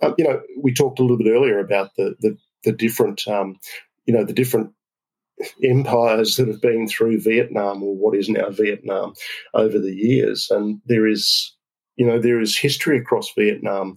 uh, 0.01 0.13
you 0.17 0.23
know, 0.23 0.41
we 0.62 0.73
talked 0.73 0.99
a 0.99 1.01
little 1.01 1.17
bit 1.17 1.32
earlier 1.32 1.60
about 1.60 1.95
the 1.95 2.15
the, 2.19 2.38
the 2.63 2.71
different, 2.71 3.27
um, 3.27 3.60
you 4.06 4.13
know, 4.13 4.23
the 4.23 4.34
different 4.34 4.71
empires 5.63 6.38
that 6.38 6.47
have 6.47 6.62
been 6.62 6.88
through 6.88 7.21
Vietnam 7.21 7.84
or 7.84 7.95
what 7.95 8.15
is 8.17 8.30
now 8.30 8.49
Vietnam 8.49 9.13
over 9.53 9.77
the 9.80 9.93
years, 9.93 10.49
and 10.49 10.82
there 10.86 11.08
is, 11.08 11.56
you 11.97 12.05
know, 12.05 12.19
there 12.19 12.39
is 12.39 12.57
history 12.57 12.97
across 12.97 13.33
Vietnam 13.38 13.95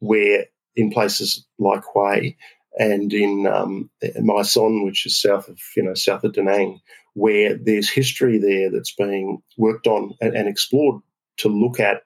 where 0.00 0.46
in 0.76 0.90
places 0.90 1.44
like 1.58 1.82
Hue 1.92 2.34
and 2.78 3.12
in 3.12 3.46
um, 3.46 3.90
Son, 4.42 4.84
which 4.84 5.04
is 5.04 5.20
south 5.20 5.48
of 5.48 5.58
you 5.76 5.82
know 5.82 5.94
south 5.94 6.22
of 6.24 6.34
Da 6.34 6.42
Nang, 6.42 6.80
where 7.14 7.56
there's 7.56 7.90
history 7.90 8.38
there 8.38 8.70
that's 8.70 8.94
being 8.94 9.42
worked 9.56 9.86
on 9.86 10.14
and, 10.20 10.36
and 10.36 10.48
explored 10.48 11.02
to 11.38 11.48
look 11.48 11.80
at 11.80 12.02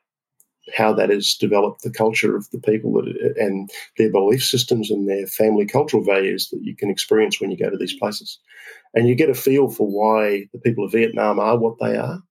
how 0.74 0.92
that 0.92 1.10
has 1.10 1.34
developed 1.34 1.82
the 1.82 1.90
culture 1.90 2.36
of 2.36 2.48
the 2.50 2.60
people 2.60 2.92
that, 2.92 3.34
and 3.36 3.68
their 3.98 4.10
belief 4.10 4.44
systems 4.44 4.90
and 4.90 5.08
their 5.08 5.26
family 5.26 5.66
cultural 5.66 6.04
values 6.04 6.48
that 6.50 6.62
you 6.62 6.76
can 6.76 6.88
experience 6.88 7.40
when 7.40 7.50
you 7.50 7.58
go 7.58 7.68
to 7.68 7.76
these 7.76 7.94
places. 7.94 8.38
And 8.94 9.08
you 9.08 9.16
get 9.16 9.28
a 9.28 9.34
feel 9.34 9.68
for 9.68 9.88
why 9.88 10.48
the 10.52 10.60
people 10.60 10.84
of 10.84 10.92
Vietnam 10.92 11.40
are 11.40 11.58
what 11.58 11.78
they 11.80 11.96
are 11.96 12.22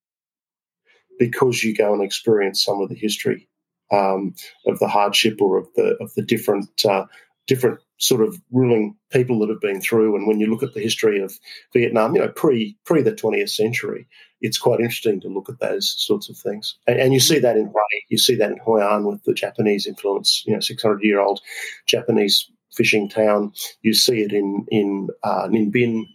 because 1.20 1.64
you 1.64 1.76
go 1.76 1.94
and 1.94 2.04
experience 2.04 2.64
some 2.64 2.82
of 2.82 2.90
the 2.90 2.96
history 2.96 3.48
um, 3.92 4.34
of 4.66 4.80
the 4.80 4.88
hardship 4.88 5.42
or 5.42 5.58
of 5.58 5.68
the 5.76 5.96
of 6.00 6.14
the 6.16 6.22
different 6.22 6.86
uh, 6.86 7.06
different 7.48 7.80
sort 7.98 8.22
of 8.22 8.42
ruling 8.52 8.96
people 9.12 9.38
that 9.40 9.50
have 9.50 9.62
been 9.62 9.80
through. 9.80 10.16
And 10.16 10.26
when 10.26 10.40
you 10.40 10.48
look 10.48 10.64
at 10.64 10.74
the 10.74 10.82
history 10.82 11.22
of 11.22 11.38
Vietnam, 11.74 12.16
you 12.16 12.22
know, 12.22 12.30
pre 12.30 12.78
pre 12.86 13.02
the 13.02 13.16
twentieth 13.16 13.50
century, 13.50 14.08
it's 14.42 14.58
quite 14.58 14.80
interesting 14.80 15.22
to 15.22 15.28
look 15.28 15.50
at 15.50 15.60
those 15.60 15.94
sorts 15.98 16.30
of 16.30 16.38
things. 16.38 16.78
And, 16.88 17.00
and 17.00 17.14
you 17.14 17.20
see 17.20 17.40
that 17.40 17.58
in 17.58 17.68
Hue, 17.68 18.02
you 18.10 18.18
see 18.18 18.36
that 18.36 18.52
in 18.52 18.58
Hoi 18.60 18.82
An 18.82 19.06
with 19.06 19.24
the 19.24 19.34
Japanese 19.34 19.86
influence. 19.86 20.44
You 20.46 20.54
know, 20.54 20.60
six 20.60 20.82
hundred 20.82 21.04
year 21.04 21.20
old 21.20 21.42
Japanese 21.88 22.50
fishing 22.74 23.10
town. 23.10 23.54
You 23.82 23.94
see 23.94 24.22
it 24.22 24.34
in 24.34 24.66
in 24.70 25.10
uh, 25.24 25.48
Ninh 25.48 25.72
Binh 25.72 26.06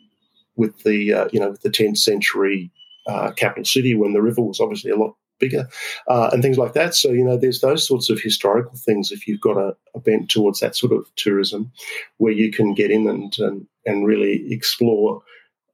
with 0.57 0.83
the 0.83 1.13
uh, 1.13 1.29
you 1.33 1.41
know 1.41 1.51
with 1.51 1.63
the 1.63 1.71
tenth 1.71 1.99
century 1.99 2.73
uh, 3.07 3.33
capital 3.33 3.65
city 3.65 3.95
when 3.95 4.13
the 4.13 4.23
river 4.23 4.43
was 4.43 4.61
obviously 4.61 4.91
a 4.91 4.97
lot 4.97 5.15
bigger 5.39 5.69
uh, 6.09 6.31
and 6.33 6.43
things 6.43 6.59
like 6.59 6.73
that. 6.73 6.95
So, 6.95 7.11
you 7.11 7.25
know, 7.25 7.37
there's 7.37 7.61
those 7.61 7.87
sorts 7.87 8.11
of 8.11 8.21
historical 8.21 8.77
things 8.77 9.13
if 9.13 9.29
you've 9.29 9.41
got 9.41 9.57
a, 9.57 9.77
a 9.95 10.01
bent 10.01 10.31
towards 10.31 10.61
that 10.61 10.77
sort 10.77 10.93
of 10.93 11.07
tourism 11.17 11.73
where 12.17 12.33
you 12.33 12.51
can 12.51 12.75
get 12.75 12.91
in 12.91 13.07
and, 13.09 13.37
and, 13.39 13.67
and 13.85 14.07
really 14.07 14.51
explore 14.51 15.23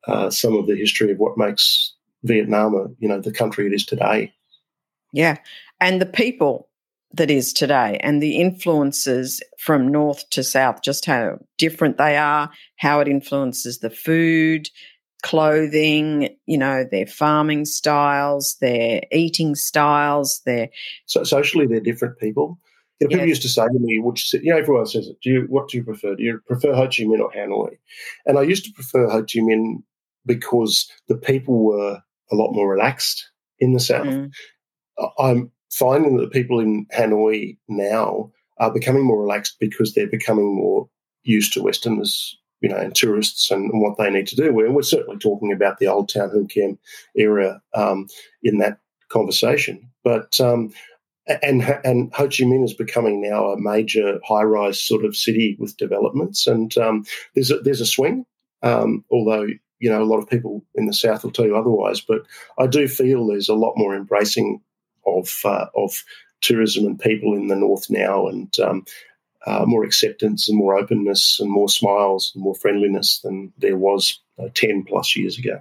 uh, 0.07 0.31
some 0.31 0.57
of 0.57 0.67
the 0.67 0.77
history 0.77 1.13
of 1.13 1.19
what 1.19 1.39
makes 1.39 1.95
Vietnam, 2.25 2.75
a, 2.75 2.87
you 2.99 3.09
know, 3.09 3.21
the 3.21 3.33
country 3.33 3.67
it 3.67 3.73
is 3.73 3.87
today. 3.87 4.33
Yeah. 5.13 5.37
And 5.81 6.01
the 6.01 6.07
people 6.07 6.69
that 7.15 7.31
is 7.31 7.53
today 7.53 7.99
and 8.01 8.23
the 8.23 8.41
influences 8.41 9.43
from 9.59 9.89
north 9.89 10.29
to 10.31 10.43
south, 10.43 10.83
just 10.83 11.05
how 11.05 11.39
different 11.59 11.99
they 11.99 12.17
are, 12.17 12.51
how 12.77 13.01
it 13.01 13.09
influences 13.09 13.79
the 13.79 13.91
food, 13.91 14.71
clothing, 15.23 16.37
you 16.47 16.59
know, 16.59 16.85
their 16.91 17.07
farming 17.07 17.65
styles, 17.65 18.57
their 18.61 19.03
eating 19.13 19.55
styles, 19.55 20.41
their 20.45 20.69
So 21.07 21.25
socially, 21.25 21.67
they're 21.67 21.81
different 21.81 22.19
people. 22.19 22.59
You 23.01 23.09
know, 23.09 23.15
people 23.15 23.29
used 23.29 23.43
to 23.43 23.49
say 23.49 23.67
to 23.67 23.79
me, 23.79 23.99
which 23.99 24.33
you 24.33 24.53
know, 24.53 24.59
everyone 24.59 24.87
says 24.87 25.09
it. 25.09 25.17
Do 25.23 25.31
you 25.31 25.47
what 25.49 25.69
do 25.69 25.77
you 25.77 25.85
prefer? 25.85 26.15
Do 26.15 26.23
you 26.23 26.41
prefer 26.47 26.75
Ho 26.75 26.83
Chi 26.83 27.03
Minh 27.05 27.21
or 27.21 27.33
Hanoi? 27.33 27.79
And 28.27 28.39
I 28.39 28.43
used 28.43 28.65
to 28.65 28.73
prefer 28.73 29.09
Ho 29.09 29.23
Chi 29.23 29.41
Minh 29.41 29.83
because 30.25 30.89
the 31.09 31.17
people 31.17 31.65
were 31.65 32.01
a 32.31 32.35
lot 32.37 32.53
more 32.53 32.71
relaxed 32.71 33.29
in 33.59 33.73
the 33.73 33.81
south. 33.81 34.07
Mm, 34.07 34.31
I'm 35.19 35.51
finding 35.71 36.17
that 36.17 36.23
the 36.23 36.31
people 36.31 36.61
in 36.61 36.87
Hanoi 36.97 37.57
now 37.69 38.31
are 38.59 38.73
becoming 38.73 39.05
more 39.05 39.21
relaxed 39.21 39.57
because 39.59 39.95
they're 39.95 40.07
becoming 40.07 40.55
more 40.55 40.89
used 41.25 41.53
to 41.55 41.63
Westerners, 41.63 42.37
you 42.63 42.69
know, 42.69 42.77
and 42.77 42.95
tourists 42.95 43.51
and, 43.51 43.71
what 43.75 43.99
they 43.99 44.09
need 44.09 44.29
to 44.29 44.37
do. 44.37 44.53
We're, 44.53 44.71
we're 44.71 44.83
certainly 44.83 45.19
talking 45.19 45.53
about 45.53 45.79
the 45.79 45.89
old 45.89 46.09
town 46.09 46.31
Hoan 46.31 46.47
Kiem 46.47 46.79
area 47.17 47.61
um, 47.75 48.07
in 48.43 48.59
that 48.59 48.79
conversation. 49.09 49.91
But 50.05 50.41
um, 50.41 50.73
and 51.27 51.63
and 51.85 52.13
Ho 52.15 52.25
Chi 52.25 52.45
Minh 52.45 52.65
is 52.65 52.75
becoming 52.75 53.21
now 53.21 53.51
a 53.51 53.61
major 53.61 54.21
high-rise 54.27 54.81
sort 54.81 55.05
of 55.05 55.17
city 55.17 55.57
with 55.59 55.77
developments, 55.77 56.47
and 56.47 56.77
um, 56.79 57.05
there's 57.35 57.51
a, 57.51 57.59
there's 57.59 57.81
a 57.81 57.87
swing. 57.87 58.25
Um, 58.63 59.05
although 59.11 59.47
you 59.79 59.91
know 59.91 60.03
a 60.03 60.05
lot 60.05 60.19
of 60.19 60.31
people 60.31 60.65
in 60.75 60.87
the 60.87 60.95
south 60.95 61.25
will 61.25 61.33
tell 61.33 61.47
you 61.47 61.57
otherwise, 61.57 62.01
but 62.01 62.23
I 62.59 62.67
do 62.67 62.89
feel 62.89 63.27
there's 63.27 63.49
a 63.49 63.55
lot 63.55 63.75
more 63.77 63.95
embracing 63.95 64.61
of 65.07 65.41
uh, 65.45 65.67
of 65.77 66.05
tourism 66.41 66.87
and 66.87 66.99
people 66.99 67.35
in 67.35 67.49
the 67.49 67.57
north 67.57 67.89
now, 67.91 68.27
and 68.27 68.53
um, 68.61 68.85
uh, 69.47 69.65
more 69.67 69.85
acceptance 69.85 70.49
and 70.49 70.57
more 70.57 70.77
openness 70.79 71.39
and 71.41 71.51
more 71.51 71.69
smiles 71.69 72.33
and 72.35 72.45
more 72.45 72.55
friendliness 72.55 73.21
than 73.21 73.53
there 73.59 73.77
was 73.77 74.21
uh, 74.39 74.49
ten 74.55 74.85
plus 74.85 75.17
years 75.17 75.39
ago. 75.39 75.59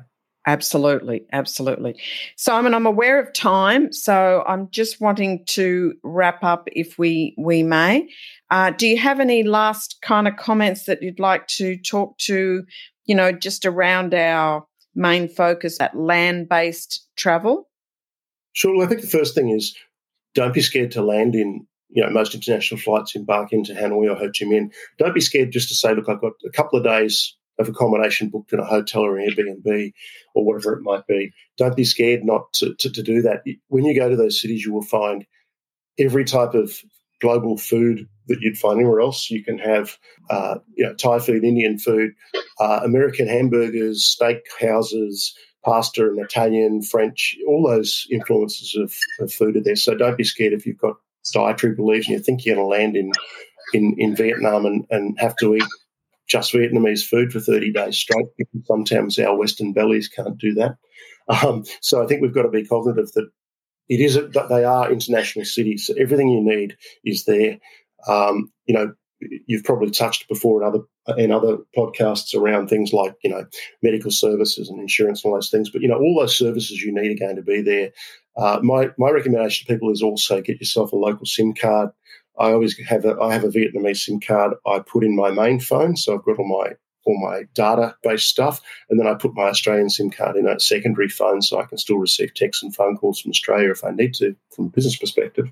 absolutely. 0.48 1.26
Absolutely. 1.32 2.00
Simon, 2.36 2.74
I'm 2.74 2.86
aware 2.86 3.20
of 3.20 3.34
time, 3.34 3.92
so 3.94 4.44
I'm 4.48 4.70
just 4.72 5.00
wanting 5.00 5.46
to 5.50 5.94
wrap 6.04 6.44
up 6.44 6.68
if 6.72 6.98
we 6.98 7.36
we 7.38 7.64
may. 7.64 8.10
Uh, 8.50 8.72
do 8.72 8.88
you 8.88 8.98
have 8.98 9.20
any 9.20 9.44
last 9.44 9.98
kind 10.02 10.28
of 10.28 10.36
comments 10.36 10.86
that 10.86 11.02
you'd 11.02 11.20
like 11.20 11.48
to 11.48 11.78
talk 11.78 12.18
to, 12.20 12.64
you 13.06 13.16
know, 13.16 13.32
just 13.32 13.66
around 13.66 14.14
our 14.14 14.66
main 14.94 15.30
focus 15.30 15.80
at 15.80 15.96
land 15.96 16.50
based 16.50 17.08
travel? 17.16 17.70
Sure. 18.54 18.76
Well, 18.76 18.86
I 18.86 18.90
think 18.90 19.02
the 19.02 19.08
first 19.08 19.36
thing 19.36 19.50
is 19.50 19.76
don't 20.34 20.54
be 20.54 20.62
scared 20.62 20.92
to 20.92 21.02
land 21.02 21.36
in, 21.36 21.66
you 21.92 22.04
know, 22.04 22.10
most 22.10 22.34
international 22.34 22.80
flights 22.80 23.16
embark 23.16 23.52
into 23.52 23.74
Hanoi 23.74 24.12
or 24.12 24.16
Ho 24.16 24.26
Chi 24.28 24.46
Minh. 24.46 24.72
Don't 24.98 25.14
be 25.14 25.22
scared 25.22 25.52
just 25.52 25.70
to 25.70 25.76
say, 25.76 25.94
look, 25.94 26.10
I've 26.10 26.22
got 26.22 26.34
a 26.46 26.52
couple 26.52 26.78
of 26.78 26.86
days 26.86 27.36
of 27.60 27.68
accommodation 27.68 28.30
booked 28.30 28.54
in 28.54 28.60
a 28.60 28.66
hotel 28.66 29.02
or 29.02 29.18
an 29.18 29.30
Airbnb 29.30 29.94
or 30.34 30.46
whatever 30.46 30.74
it 30.74 30.84
might 30.84 31.06
be. 31.08 31.32
Don't 31.58 31.76
be 31.76 31.84
scared 31.84 32.24
not 32.24 32.52
to, 32.54 32.74
to, 32.80 32.92
to 32.92 33.04
do 33.04 33.22
that. 33.22 33.44
When 33.68 33.86
you 33.86 33.96
go 33.96 34.10
to 34.10 34.16
those 34.16 34.42
cities, 34.42 34.66
you 34.66 34.74
will 34.74 34.82
find 34.82 35.26
every 36.00 36.26
type 36.26 36.54
of 36.54 36.74
global 37.22 37.58
food 37.58 38.08
that 38.28 38.40
you'd 38.42 38.58
find 38.58 38.80
anywhere 38.80 39.02
else. 39.02 39.30
You 39.30 39.44
can 39.44 39.60
have, 39.60 39.98
uh, 40.30 40.56
you 40.76 40.86
know, 40.86 40.96
Thai 40.96 41.20
food, 41.20 41.44
Indian 41.44 41.78
food, 41.78 42.12
uh, 42.60 42.82
American 42.84 43.28
hamburgers, 43.28 44.06
steak 44.06 44.40
houses, 44.60 45.36
pasta 45.64 46.08
and 46.08 46.20
Italian, 46.20 46.82
French, 46.82 47.38
all 47.48 47.68
those 47.68 48.08
influences 48.10 48.76
of, 48.76 48.96
of 49.24 49.32
food 49.32 49.58
are 49.58 49.62
there. 49.62 49.76
So 49.76 49.96
don't 49.96 50.18
be 50.18 50.24
scared 50.24 50.54
if 50.54 50.66
you've 50.66 50.80
got 50.80 50.96
dietary 51.30 51.76
beliefs 51.76 52.08
and 52.08 52.18
you 52.18 52.24
think 52.24 52.46
you're 52.46 52.56
going 52.56 52.66
to 52.66 52.70
land 52.70 52.96
in, 52.96 53.12
in, 53.74 53.96
in 53.98 54.16
Vietnam 54.16 54.66
and, 54.66 54.86
and 54.90 55.20
have 55.20 55.36
to 55.38 55.56
eat 55.56 55.64
just 56.28 56.54
Vietnamese 56.54 57.06
food 57.06 57.32
for 57.32 57.40
30 57.40 57.74
days 57.74 57.98
straight 57.98 58.26
sometimes 58.66 59.20
our 59.20 59.38
Western 59.38 59.74
bellies 59.74 60.08
can't 60.08 60.38
do 60.38 60.54
that. 60.54 60.78
Um, 61.28 61.66
so 61.82 62.04
I 62.04 62.08
think 62.08 62.22
we've 62.22 62.34
got 62.34 62.44
to 62.44 62.50
be 62.50 62.66
cognitive 62.66 63.12
that 63.14 63.30
it 63.90 64.00
is 64.00 64.16
that 64.16 64.48
they 64.50 64.64
are 64.64 64.92
international 64.92 65.46
cities. 65.46 65.86
So 65.86 65.94
everything 66.00 66.30
you 66.30 66.42
need 66.42 66.78
is 67.04 67.26
there. 67.26 67.58
Um, 68.08 68.52
you 68.66 68.74
know, 68.74 68.94
you've 69.46 69.64
probably 69.64 69.92
touched 69.92 70.28
before 70.28 70.62
in 70.62 70.68
other 70.68 70.80
in 71.18 71.32
other 71.32 71.58
podcasts 71.78 72.34
around 72.34 72.68
things 72.68 72.94
like 72.94 73.16
you 73.24 73.30
know 73.30 73.46
medical 73.84 74.12
services 74.12 74.70
and 74.70 74.80
insurance 74.80 75.24
and 75.24 75.32
all 75.32 75.38
those 75.38 75.50
things. 75.50 75.70
But 75.70 75.82
you 75.82 75.88
know 75.88 75.98
all 75.98 76.18
those 76.20 76.38
services 76.38 76.82
you 76.82 76.94
need 76.94 77.12
are 77.12 77.26
going 77.26 77.36
to 77.36 77.42
be 77.42 77.62
there. 77.62 77.92
Uh, 78.38 78.60
my 78.62 78.90
my 78.98 79.10
recommendation 79.10 79.66
to 79.66 79.74
people 79.74 79.92
is 79.92 80.02
also 80.02 80.42
get 80.42 80.60
yourself 80.60 80.92
a 80.92 80.96
local 80.96 81.26
SIM 81.26 81.54
card. 81.54 81.90
I 82.40 82.52
always 82.52 82.78
have 82.80 83.06
a 83.06 83.20
I 83.20 83.34
have 83.34 83.44
a 83.44 83.50
Vietnamese 83.50 83.98
SIM 83.98 84.20
card. 84.20 84.54
I 84.66 84.80
put 84.80 85.04
in 85.04 85.16
my 85.16 85.32
main 85.32 85.60
phone, 85.60 85.96
so 85.96 86.16
I've 86.16 86.24
got 86.24 86.40
all 86.40 86.64
my 86.64 86.74
all 87.06 87.20
my 87.20 87.44
data 87.54 87.96
based 88.04 88.28
stuff. 88.28 88.62
And 88.90 89.00
then 89.00 89.08
I 89.08 89.16
put 89.16 89.34
my 89.34 89.50
Australian 89.50 89.90
SIM 89.90 90.12
card 90.12 90.36
in 90.36 90.48
a 90.48 90.60
secondary 90.60 91.10
phone 91.10 91.42
so 91.42 91.60
I 91.60 91.66
can 91.66 91.78
still 91.78 91.98
receive 91.98 92.34
texts 92.34 92.64
and 92.64 92.76
phone 92.76 92.96
calls 92.98 93.20
from 93.20 93.32
Australia 93.32 93.72
if 93.72 93.84
I 93.84 93.92
need 93.92 94.14
to 94.16 94.36
from 94.56 94.66
a 94.66 94.70
business 94.70 94.98
perspective. 94.98 95.48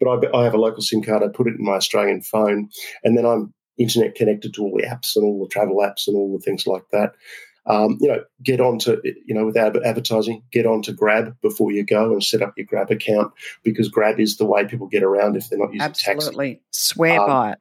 But 0.00 0.08
I, 0.08 0.38
I 0.38 0.44
have 0.44 0.54
a 0.54 0.60
local 0.60 0.82
SIM 0.82 1.02
card, 1.02 1.22
I 1.22 1.28
put 1.28 1.48
it 1.48 1.58
in 1.58 1.64
my 1.64 1.72
Australian 1.72 2.22
phone, 2.22 2.70
and 3.04 3.16
then 3.16 3.26
I'm 3.26 3.52
internet 3.78 4.14
connected 4.14 4.54
to 4.54 4.62
all 4.62 4.76
the 4.76 4.86
apps 4.86 5.16
and 5.16 5.24
all 5.24 5.42
the 5.42 5.48
travel 5.48 5.78
apps 5.78 6.06
and 6.06 6.16
all 6.16 6.32
the 6.36 6.42
things 6.42 6.66
like 6.66 6.84
that. 6.92 7.14
Um, 7.66 7.98
you 8.00 8.08
know, 8.08 8.24
get 8.42 8.60
on 8.60 8.78
to, 8.80 9.00
you 9.04 9.34
know, 9.34 9.46
without 9.46 9.80
advertising, 9.84 10.42
get 10.50 10.66
on 10.66 10.82
to 10.82 10.92
Grab 10.92 11.36
before 11.42 11.70
you 11.70 11.84
go 11.84 12.12
and 12.12 12.22
set 12.22 12.42
up 12.42 12.54
your 12.56 12.66
Grab 12.66 12.90
account 12.90 13.32
because 13.62 13.88
Grab 13.88 14.18
is 14.18 14.36
the 14.36 14.44
way 14.44 14.66
people 14.66 14.88
get 14.88 15.04
around 15.04 15.36
if 15.36 15.48
they're 15.48 15.60
not 15.60 15.72
using 15.72 15.80
Absolutely. 15.80 16.54
Taxi. 16.54 16.64
Swear 16.72 17.20
um, 17.20 17.26
by 17.26 17.52
it. 17.52 17.58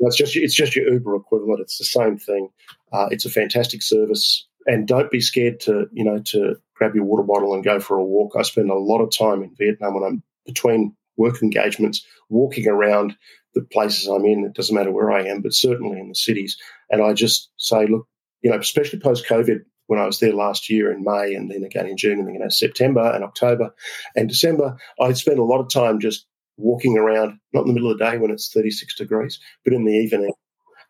It's 0.00 0.16
just 0.16 0.36
it's 0.36 0.54
just 0.54 0.74
your 0.74 0.90
Uber 0.92 1.14
equivalent. 1.16 1.60
It's 1.60 1.78
the 1.78 1.84
same 1.84 2.16
thing. 2.16 2.48
Uh, 2.92 3.08
it's 3.10 3.26
a 3.26 3.30
fantastic 3.30 3.82
service, 3.82 4.46
and 4.66 4.88
don't 4.88 5.10
be 5.10 5.20
scared 5.20 5.60
to 5.60 5.88
you 5.92 6.04
know 6.04 6.20
to 6.26 6.56
grab 6.74 6.94
your 6.94 7.04
water 7.04 7.22
bottle 7.22 7.52
and 7.52 7.62
go 7.62 7.80
for 7.80 7.98
a 7.98 8.04
walk. 8.04 8.32
I 8.38 8.42
spend 8.42 8.70
a 8.70 8.74
lot 8.74 9.02
of 9.02 9.10
time 9.10 9.42
in 9.42 9.54
Vietnam 9.56 9.94
when 9.94 10.04
I'm 10.04 10.22
between 10.46 10.96
work 11.16 11.42
engagements, 11.42 12.04
walking 12.30 12.66
around 12.66 13.14
the 13.54 13.62
places 13.62 14.06
I'm 14.06 14.24
in. 14.24 14.44
It 14.44 14.54
doesn't 14.54 14.74
matter 14.74 14.90
where 14.90 15.12
I 15.12 15.24
am, 15.24 15.42
but 15.42 15.52
certainly 15.52 15.98
in 15.98 16.08
the 16.08 16.14
cities. 16.14 16.56
And 16.88 17.02
I 17.02 17.12
just 17.12 17.50
say, 17.58 17.86
look, 17.86 18.06
you 18.42 18.50
know, 18.50 18.58
especially 18.58 19.00
post 19.00 19.26
COVID, 19.26 19.60
when 19.86 19.98
I 19.98 20.06
was 20.06 20.20
there 20.20 20.32
last 20.32 20.70
year 20.70 20.92
in 20.92 21.02
May 21.02 21.34
and 21.34 21.50
then 21.50 21.64
again 21.64 21.86
in 21.86 21.96
June 21.96 22.20
and 22.20 22.26
then 22.28 22.34
you 22.34 22.40
know, 22.40 22.48
September 22.48 23.10
and 23.12 23.24
October 23.24 23.74
and 24.14 24.28
December, 24.28 24.76
I 25.00 25.12
spent 25.14 25.40
a 25.40 25.44
lot 25.44 25.60
of 25.60 25.68
time 25.68 25.98
just 25.98 26.26
walking 26.56 26.96
around, 26.96 27.40
not 27.52 27.62
in 27.62 27.68
the 27.68 27.74
middle 27.74 27.90
of 27.90 27.98
the 27.98 28.04
day 28.04 28.16
when 28.16 28.30
it's 28.30 28.52
36 28.52 28.94
degrees, 28.94 29.40
but 29.64 29.72
in 29.72 29.84
the 29.84 29.92
evening. 29.92 30.32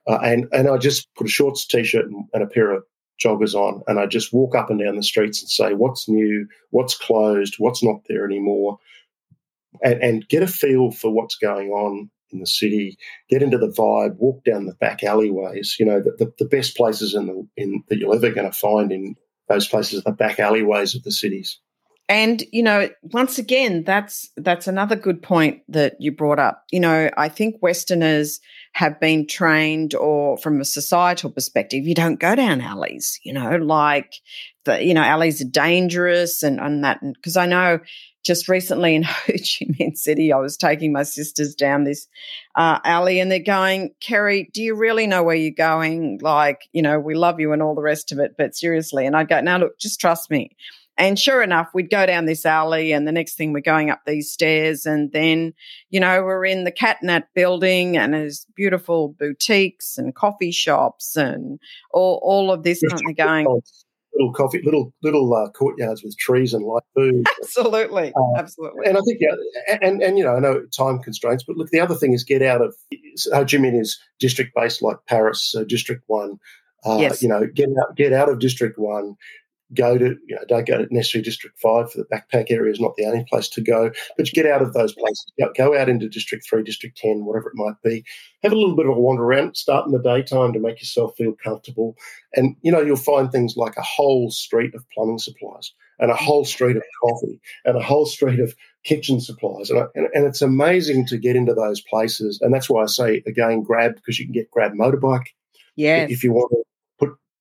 Uh, 0.06 0.18
and, 0.22 0.48
and 0.52 0.68
I 0.68 0.76
just 0.76 1.08
put 1.14 1.26
a 1.26 1.30
shorts 1.30 1.66
t-shirt 1.66 2.06
and, 2.06 2.26
and, 2.34 2.42
a 2.42 2.46
pair 2.46 2.72
of 2.72 2.84
joggers 3.22 3.54
on, 3.54 3.82
and 3.86 3.98
I 3.98 4.06
just 4.06 4.32
walk 4.32 4.54
up 4.54 4.70
and 4.70 4.80
down 4.80 4.96
the 4.96 5.02
streets 5.02 5.40
and 5.40 5.48
say, 5.48 5.74
what's 5.74 6.08
new, 6.08 6.46
what's 6.70 6.96
closed, 6.96 7.54
what's 7.58 7.82
not 7.82 8.00
there 8.08 8.24
anymore, 8.24 8.78
and, 9.82 10.02
and 10.02 10.28
get 10.28 10.42
a 10.42 10.46
feel 10.46 10.90
for 10.90 11.10
what's 11.10 11.36
going 11.36 11.70
on 11.70 12.10
in 12.32 12.40
the 12.40 12.46
city, 12.46 12.96
get 13.28 13.42
into 13.42 13.58
the 13.58 13.68
vibe, 13.68 14.16
walk 14.16 14.44
down 14.44 14.66
the 14.66 14.74
back 14.74 15.02
alleyways. 15.02 15.76
You 15.78 15.86
know, 15.86 16.00
the, 16.00 16.12
the, 16.18 16.32
the 16.38 16.48
best 16.48 16.76
places 16.76 17.14
in 17.14 17.26
the 17.26 17.46
in 17.56 17.82
that 17.88 17.98
you're 17.98 18.14
ever 18.14 18.30
going 18.30 18.50
to 18.50 18.56
find 18.56 18.92
in 18.92 19.16
those 19.48 19.66
places 19.66 20.00
are 20.00 20.10
the 20.10 20.16
back 20.16 20.38
alleyways 20.38 20.94
of 20.94 21.02
the 21.02 21.12
cities. 21.12 21.58
And 22.10 22.42
you 22.50 22.64
know, 22.64 22.88
once 23.02 23.38
again, 23.38 23.84
that's 23.84 24.30
that's 24.36 24.66
another 24.66 24.96
good 24.96 25.22
point 25.22 25.62
that 25.68 25.94
you 26.00 26.10
brought 26.10 26.40
up. 26.40 26.64
You 26.72 26.80
know, 26.80 27.08
I 27.16 27.28
think 27.28 27.62
Westerners 27.62 28.40
have 28.72 28.98
been 28.98 29.28
trained, 29.28 29.94
or 29.94 30.36
from 30.38 30.60
a 30.60 30.64
societal 30.64 31.30
perspective, 31.30 31.86
you 31.86 31.94
don't 31.94 32.18
go 32.18 32.34
down 32.34 32.62
alleys. 32.62 33.20
You 33.22 33.32
know, 33.32 33.54
like 33.58 34.12
the 34.64 34.84
you 34.84 34.92
know 34.92 35.02
alleys 35.02 35.40
are 35.40 35.48
dangerous, 35.48 36.42
and 36.42 36.58
and 36.58 36.82
that 36.82 36.98
because 37.00 37.36
I 37.36 37.46
know 37.46 37.78
just 38.24 38.48
recently 38.48 38.94
in 38.94 39.02
Ho 39.04 39.12
Chi 39.28 39.66
Minh 39.66 39.96
City, 39.96 40.32
I 40.32 40.38
was 40.38 40.56
taking 40.56 40.92
my 40.92 41.02
sisters 41.02 41.54
down 41.54 41.84
this 41.84 42.06
uh, 42.54 42.78
alley 42.84 43.20
and 43.20 43.30
they're 43.30 43.38
going, 43.38 43.94
Kerry, 44.00 44.50
do 44.52 44.62
you 44.62 44.74
really 44.74 45.06
know 45.06 45.22
where 45.22 45.36
you're 45.36 45.52
going? 45.52 46.18
Like, 46.22 46.68
you 46.72 46.82
know, 46.82 46.98
we 46.98 47.14
love 47.14 47.40
you 47.40 47.52
and 47.52 47.62
all 47.62 47.74
the 47.74 47.82
rest 47.82 48.12
of 48.12 48.18
it, 48.18 48.34
but 48.36 48.54
seriously. 48.54 49.06
And 49.06 49.16
I'd 49.16 49.28
go, 49.28 49.40
now 49.40 49.58
look, 49.58 49.78
just 49.78 50.00
trust 50.00 50.30
me. 50.30 50.56
And 51.00 51.18
sure 51.18 51.42
enough, 51.42 51.70
we'd 51.72 51.88
go 51.88 52.04
down 52.04 52.26
this 52.26 52.44
alley, 52.44 52.92
and 52.92 53.08
the 53.08 53.12
next 53.12 53.36
thing 53.36 53.54
we're 53.54 53.60
going 53.60 53.88
up 53.88 54.02
these 54.06 54.30
stairs, 54.30 54.84
and 54.84 55.10
then, 55.12 55.54
you 55.88 55.98
know, 55.98 56.22
we're 56.22 56.44
in 56.44 56.64
the 56.64 56.72
Catinat 56.72 57.24
building, 57.34 57.96
and 57.96 58.12
there's 58.12 58.46
beautiful 58.54 59.16
boutiques 59.18 59.96
and 59.96 60.14
coffee 60.14 60.50
shops, 60.50 61.16
and 61.16 61.58
all 61.94 62.20
all 62.22 62.52
of 62.52 62.64
this 62.64 62.82
kind 62.82 63.08
of 63.08 63.16
going. 63.16 63.46
Little 64.14 64.32
coffee, 64.32 64.60
little 64.64 64.92
little 65.02 65.32
uh, 65.34 65.50
courtyards 65.50 66.02
with 66.02 66.16
trees 66.18 66.52
and 66.52 66.64
light 66.64 66.82
food. 66.94 67.24
Absolutely, 67.42 68.12
uh, 68.14 68.38
absolutely. 68.38 68.86
And 68.86 68.98
I 68.98 69.00
think, 69.02 69.18
yeah, 69.20 69.78
and 69.80 70.02
and 70.02 70.18
you 70.18 70.24
know, 70.24 70.36
I 70.36 70.40
know 70.40 70.64
time 70.76 70.98
constraints, 70.98 71.44
but 71.44 71.56
look, 71.56 71.70
the 71.70 71.80
other 71.80 71.94
thing 71.94 72.12
is 72.12 72.24
get 72.24 72.42
out 72.42 72.60
of. 72.60 72.74
Ho 73.32 73.40
Chi 73.40 73.56
Minh 73.56 73.80
is 73.80 73.98
district 74.18 74.52
based 74.54 74.82
like 74.82 74.96
Paris, 75.06 75.42
so 75.42 75.64
District 75.64 76.02
One. 76.06 76.38
Uh, 76.84 76.98
yes. 76.98 77.22
You 77.22 77.28
know, 77.28 77.46
get 77.54 77.68
out, 77.68 77.96
get 77.96 78.12
out 78.12 78.28
of 78.28 78.38
District 78.38 78.78
One, 78.78 79.14
go 79.74 79.96
to, 79.96 80.16
you 80.26 80.34
know, 80.34 80.42
don't 80.48 80.66
go 80.66 80.78
to 80.78 80.94
necessarily 80.94 81.24
District 81.24 81.58
5 81.58 81.92
for 81.92 81.98
the 81.98 82.06
backpack 82.12 82.50
area 82.50 82.72
is 82.72 82.80
not 82.80 82.96
the 82.96 83.06
only 83.06 83.24
place 83.28 83.48
to 83.50 83.60
go, 83.60 83.90
but 84.16 84.26
you 84.26 84.32
get 84.32 84.50
out 84.50 84.62
of 84.62 84.72
those 84.72 84.92
places, 84.94 85.32
go 85.56 85.78
out 85.78 85.88
into 85.88 86.08
District 86.08 86.44
3, 86.48 86.62
District 86.62 86.96
10, 86.96 87.24
whatever 87.24 87.50
it 87.50 87.56
might 87.56 87.80
be. 87.82 88.04
Have 88.42 88.52
a 88.52 88.56
little 88.56 88.76
bit 88.76 88.86
of 88.86 88.96
a 88.96 89.00
wander 89.00 89.22
around, 89.22 89.56
start 89.56 89.86
in 89.86 89.92
the 89.92 90.02
daytime 90.02 90.52
to 90.52 90.60
make 90.60 90.80
yourself 90.80 91.14
feel 91.16 91.34
comfortable. 91.42 91.96
And, 92.34 92.56
you 92.62 92.72
know, 92.72 92.80
you'll 92.80 92.96
find 92.96 93.30
things 93.30 93.56
like 93.56 93.76
a 93.76 93.82
whole 93.82 94.30
street 94.30 94.74
of 94.74 94.84
plumbing 94.94 95.18
supplies 95.18 95.72
and 95.98 96.10
a 96.10 96.16
whole 96.16 96.44
street 96.44 96.76
of 96.76 96.82
coffee 97.02 97.40
and 97.64 97.76
a 97.76 97.82
whole 97.82 98.06
street 98.06 98.40
of 98.40 98.54
kitchen 98.84 99.20
supplies. 99.20 99.70
And, 99.70 99.86
and, 99.94 100.08
and 100.14 100.24
it's 100.24 100.42
amazing 100.42 101.06
to 101.06 101.18
get 101.18 101.36
into 101.36 101.54
those 101.54 101.80
places. 101.82 102.40
And 102.40 102.52
that's 102.52 102.70
why 102.70 102.82
I 102.82 102.86
say, 102.86 103.22
again, 103.26 103.62
grab, 103.62 103.94
because 103.94 104.18
you 104.18 104.24
can 104.24 104.32
get 104.32 104.50
grab 104.50 104.72
motorbike. 104.72 105.26
Yeah. 105.76 106.06
If 106.08 106.24
you 106.24 106.32
want 106.32 106.50
to 106.52 106.69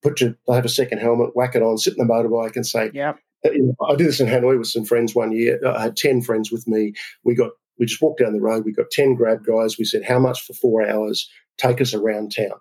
put 0.01 0.21
your, 0.21 0.35
they 0.47 0.55
have 0.55 0.65
a 0.65 0.69
second 0.69 0.99
helmet, 0.99 1.35
whack 1.35 1.55
it 1.55 1.63
on, 1.63 1.77
sit 1.77 1.97
in 1.97 2.05
the 2.05 2.11
motorbike 2.11 2.55
and 2.55 2.65
say, 2.65 2.91
yeah. 2.93 3.13
Uh, 3.45 3.49
I 3.87 3.95
did 3.95 4.07
this 4.07 4.19
in 4.19 4.27
Hanoi 4.27 4.57
with 4.57 4.67
some 4.67 4.83
friends 4.83 5.15
one 5.15 5.31
year. 5.31 5.59
I 5.65 5.81
had 5.81 5.95
10 5.95 6.21
friends 6.21 6.51
with 6.51 6.67
me. 6.67 6.93
We 7.23 7.35
got, 7.35 7.51
we 7.77 7.85
just 7.85 8.01
walked 8.01 8.19
down 8.19 8.33
the 8.33 8.41
road. 8.41 8.65
We 8.65 8.73
got 8.73 8.91
10 8.91 9.15
grab 9.15 9.45
guys. 9.45 9.77
We 9.77 9.85
said, 9.85 10.03
how 10.03 10.19
much 10.19 10.41
for 10.41 10.53
four 10.53 10.85
hours? 10.85 11.29
Take 11.57 11.79
us 11.79 11.93
around 11.93 12.35
town. 12.35 12.59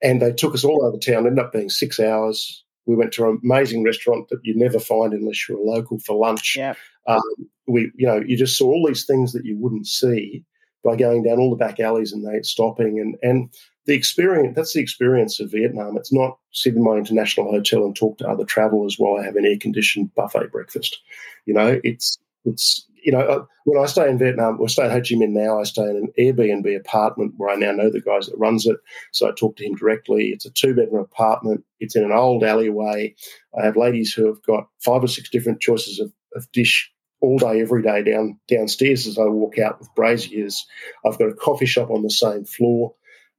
And 0.00 0.22
they 0.22 0.32
took 0.32 0.54
us 0.54 0.64
all 0.64 0.84
over 0.84 0.96
town, 0.98 1.26
ended 1.26 1.44
up 1.44 1.52
being 1.52 1.70
six 1.70 1.98
hours. 1.98 2.64
We 2.86 2.94
went 2.94 3.12
to 3.14 3.28
an 3.28 3.40
amazing 3.42 3.82
restaurant 3.82 4.28
that 4.28 4.38
you 4.44 4.56
never 4.56 4.78
find 4.78 5.12
unless 5.12 5.48
you're 5.48 5.58
a 5.58 5.62
local 5.62 5.98
for 5.98 6.16
lunch. 6.16 6.54
Yeah. 6.56 6.74
Um, 7.08 7.20
we, 7.66 7.90
you 7.96 8.06
know, 8.06 8.22
you 8.24 8.36
just 8.36 8.56
saw 8.56 8.66
all 8.66 8.86
these 8.86 9.04
things 9.04 9.32
that 9.32 9.44
you 9.44 9.58
wouldn't 9.58 9.86
see 9.86 10.44
by 10.84 10.96
going 10.96 11.24
down 11.24 11.38
all 11.38 11.50
the 11.50 11.56
back 11.56 11.80
alleys 11.80 12.12
and 12.12 12.24
they 12.24 12.40
stopping 12.42 12.98
and 13.00 13.16
and 13.22 13.52
the 13.88 13.94
experience 13.94 14.54
that's 14.54 14.74
the 14.74 14.80
experience 14.80 15.40
of 15.40 15.50
Vietnam. 15.50 15.96
It's 15.96 16.12
not 16.12 16.38
sit 16.52 16.74
in 16.74 16.84
my 16.84 16.96
international 16.96 17.50
hotel 17.50 17.84
and 17.86 17.96
talk 17.96 18.18
to 18.18 18.28
other 18.28 18.44
travelers 18.44 18.96
while 18.98 19.18
I 19.18 19.24
have 19.24 19.34
an 19.36 19.46
air 19.46 19.56
conditioned 19.58 20.14
buffet 20.14 20.52
breakfast. 20.52 20.98
You 21.46 21.54
know, 21.54 21.80
it's 21.82 22.18
it's 22.44 22.86
you 23.02 23.12
know 23.12 23.20
uh, 23.20 23.44
when 23.64 23.82
I 23.82 23.86
stay 23.86 24.10
in 24.10 24.18
Vietnam, 24.18 24.60
or 24.60 24.68
stay 24.68 24.84
in 24.84 24.90
Ho 24.90 24.98
Chi 24.98 25.14
Minh 25.14 25.30
now, 25.30 25.58
I 25.58 25.64
stay 25.64 25.84
in 25.84 25.96
an 25.96 26.12
Airbnb 26.18 26.76
apartment 26.76 27.32
where 27.38 27.48
I 27.48 27.56
now 27.56 27.72
know 27.72 27.90
the 27.90 28.02
guys 28.02 28.26
that 28.26 28.36
runs 28.36 28.66
it, 28.66 28.76
so 29.12 29.26
I 29.26 29.32
talk 29.32 29.56
to 29.56 29.64
him 29.64 29.74
directly. 29.74 30.32
It's 30.34 30.44
a 30.44 30.50
two 30.50 30.74
bedroom 30.74 31.02
apartment. 31.02 31.64
It's 31.80 31.96
in 31.96 32.04
an 32.04 32.12
old 32.12 32.44
alleyway. 32.44 33.14
I 33.58 33.64
have 33.64 33.78
ladies 33.78 34.12
who 34.12 34.26
have 34.26 34.42
got 34.42 34.68
five 34.84 35.02
or 35.02 35.08
six 35.08 35.30
different 35.30 35.62
choices 35.62 35.98
of, 35.98 36.12
of 36.36 36.52
dish 36.52 36.92
all 37.22 37.38
day, 37.38 37.62
every 37.62 37.82
day 37.82 38.02
down 38.02 38.38
downstairs 38.48 39.06
as 39.06 39.18
I 39.18 39.24
walk 39.24 39.58
out 39.58 39.78
with 39.78 39.94
braziers. 39.94 40.66
I've 41.06 41.18
got 41.18 41.30
a 41.30 41.34
coffee 41.34 41.66
shop 41.66 41.88
on 41.88 42.02
the 42.02 42.10
same 42.10 42.44
floor. 42.44 42.94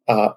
Uh, 0.09 0.33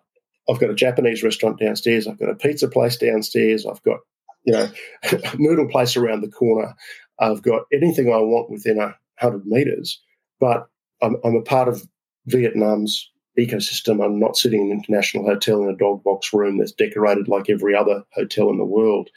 I've 0.48 0.60
got 0.60 0.70
a 0.70 0.74
Japanese 0.74 1.22
restaurant 1.22 1.58
downstairs. 1.58 2.06
I've 2.06 2.18
got 2.18 2.28
a 2.28 2.34
pizza 2.34 2.68
place 2.68 2.96
downstairs. 2.96 3.64
I've 3.66 3.82
got, 3.82 4.00
you 4.44 4.52
know, 4.52 4.68
a 5.04 5.36
noodle 5.38 5.68
place 5.68 5.96
around 5.96 6.20
the 6.20 6.30
corner. 6.30 6.74
I've 7.18 7.42
got 7.42 7.62
anything 7.72 8.12
I 8.12 8.18
want 8.18 8.50
within 8.50 8.78
a 8.78 8.94
hundred 9.18 9.46
meters. 9.46 10.00
But 10.40 10.66
I'm, 11.00 11.16
I'm 11.24 11.36
a 11.36 11.42
part 11.42 11.68
of 11.68 11.82
Vietnam's 12.26 13.10
ecosystem. 13.38 14.04
I'm 14.04 14.18
not 14.18 14.36
sitting 14.36 14.66
in 14.66 14.72
an 14.72 14.78
international 14.78 15.24
hotel 15.24 15.62
in 15.62 15.70
a 15.70 15.76
dog 15.76 16.02
box 16.04 16.32
room 16.34 16.58
that's 16.58 16.72
decorated 16.72 17.28
like 17.28 17.48
every 17.48 17.74
other 17.74 18.04
hotel 18.12 18.50
in 18.50 18.58
the 18.58 18.64
world. 18.64 19.08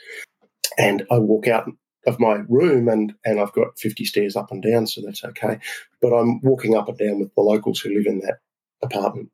And 0.77 1.05
I 1.11 1.19
walk 1.19 1.47
out 1.47 1.69
of 2.05 2.19
my 2.19 2.43
room 2.47 2.87
and, 2.87 3.13
and 3.25 3.39
I've 3.39 3.53
got 3.53 3.79
50 3.79 4.05
stairs 4.05 4.35
up 4.35 4.51
and 4.51 4.61
down, 4.61 4.87
so 4.87 5.01
that's 5.03 5.23
okay. 5.23 5.59
But 6.01 6.13
I'm 6.13 6.39
walking 6.41 6.75
up 6.75 6.87
and 6.87 6.97
down 6.97 7.19
with 7.19 7.33
the 7.33 7.41
locals 7.41 7.79
who 7.79 7.95
live 7.95 8.05
in 8.05 8.19
that 8.19 8.37
apartment 8.83 9.31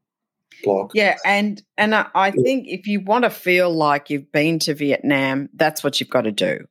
block. 0.63 0.91
Yeah, 0.93 1.17
and 1.25 1.61
and 1.77 1.95
I 1.95 2.31
think 2.31 2.67
if 2.67 2.87
you 2.87 3.01
want 3.01 3.23
to 3.23 3.29
feel 3.29 3.73
like 3.73 4.09
you've 4.09 4.31
been 4.31 4.59
to 4.59 4.73
Vietnam, 4.73 5.49
that's 5.53 5.83
what 5.83 5.99
you've 5.99 6.09
got 6.09 6.21
to 6.21 6.31
do. 6.31 6.65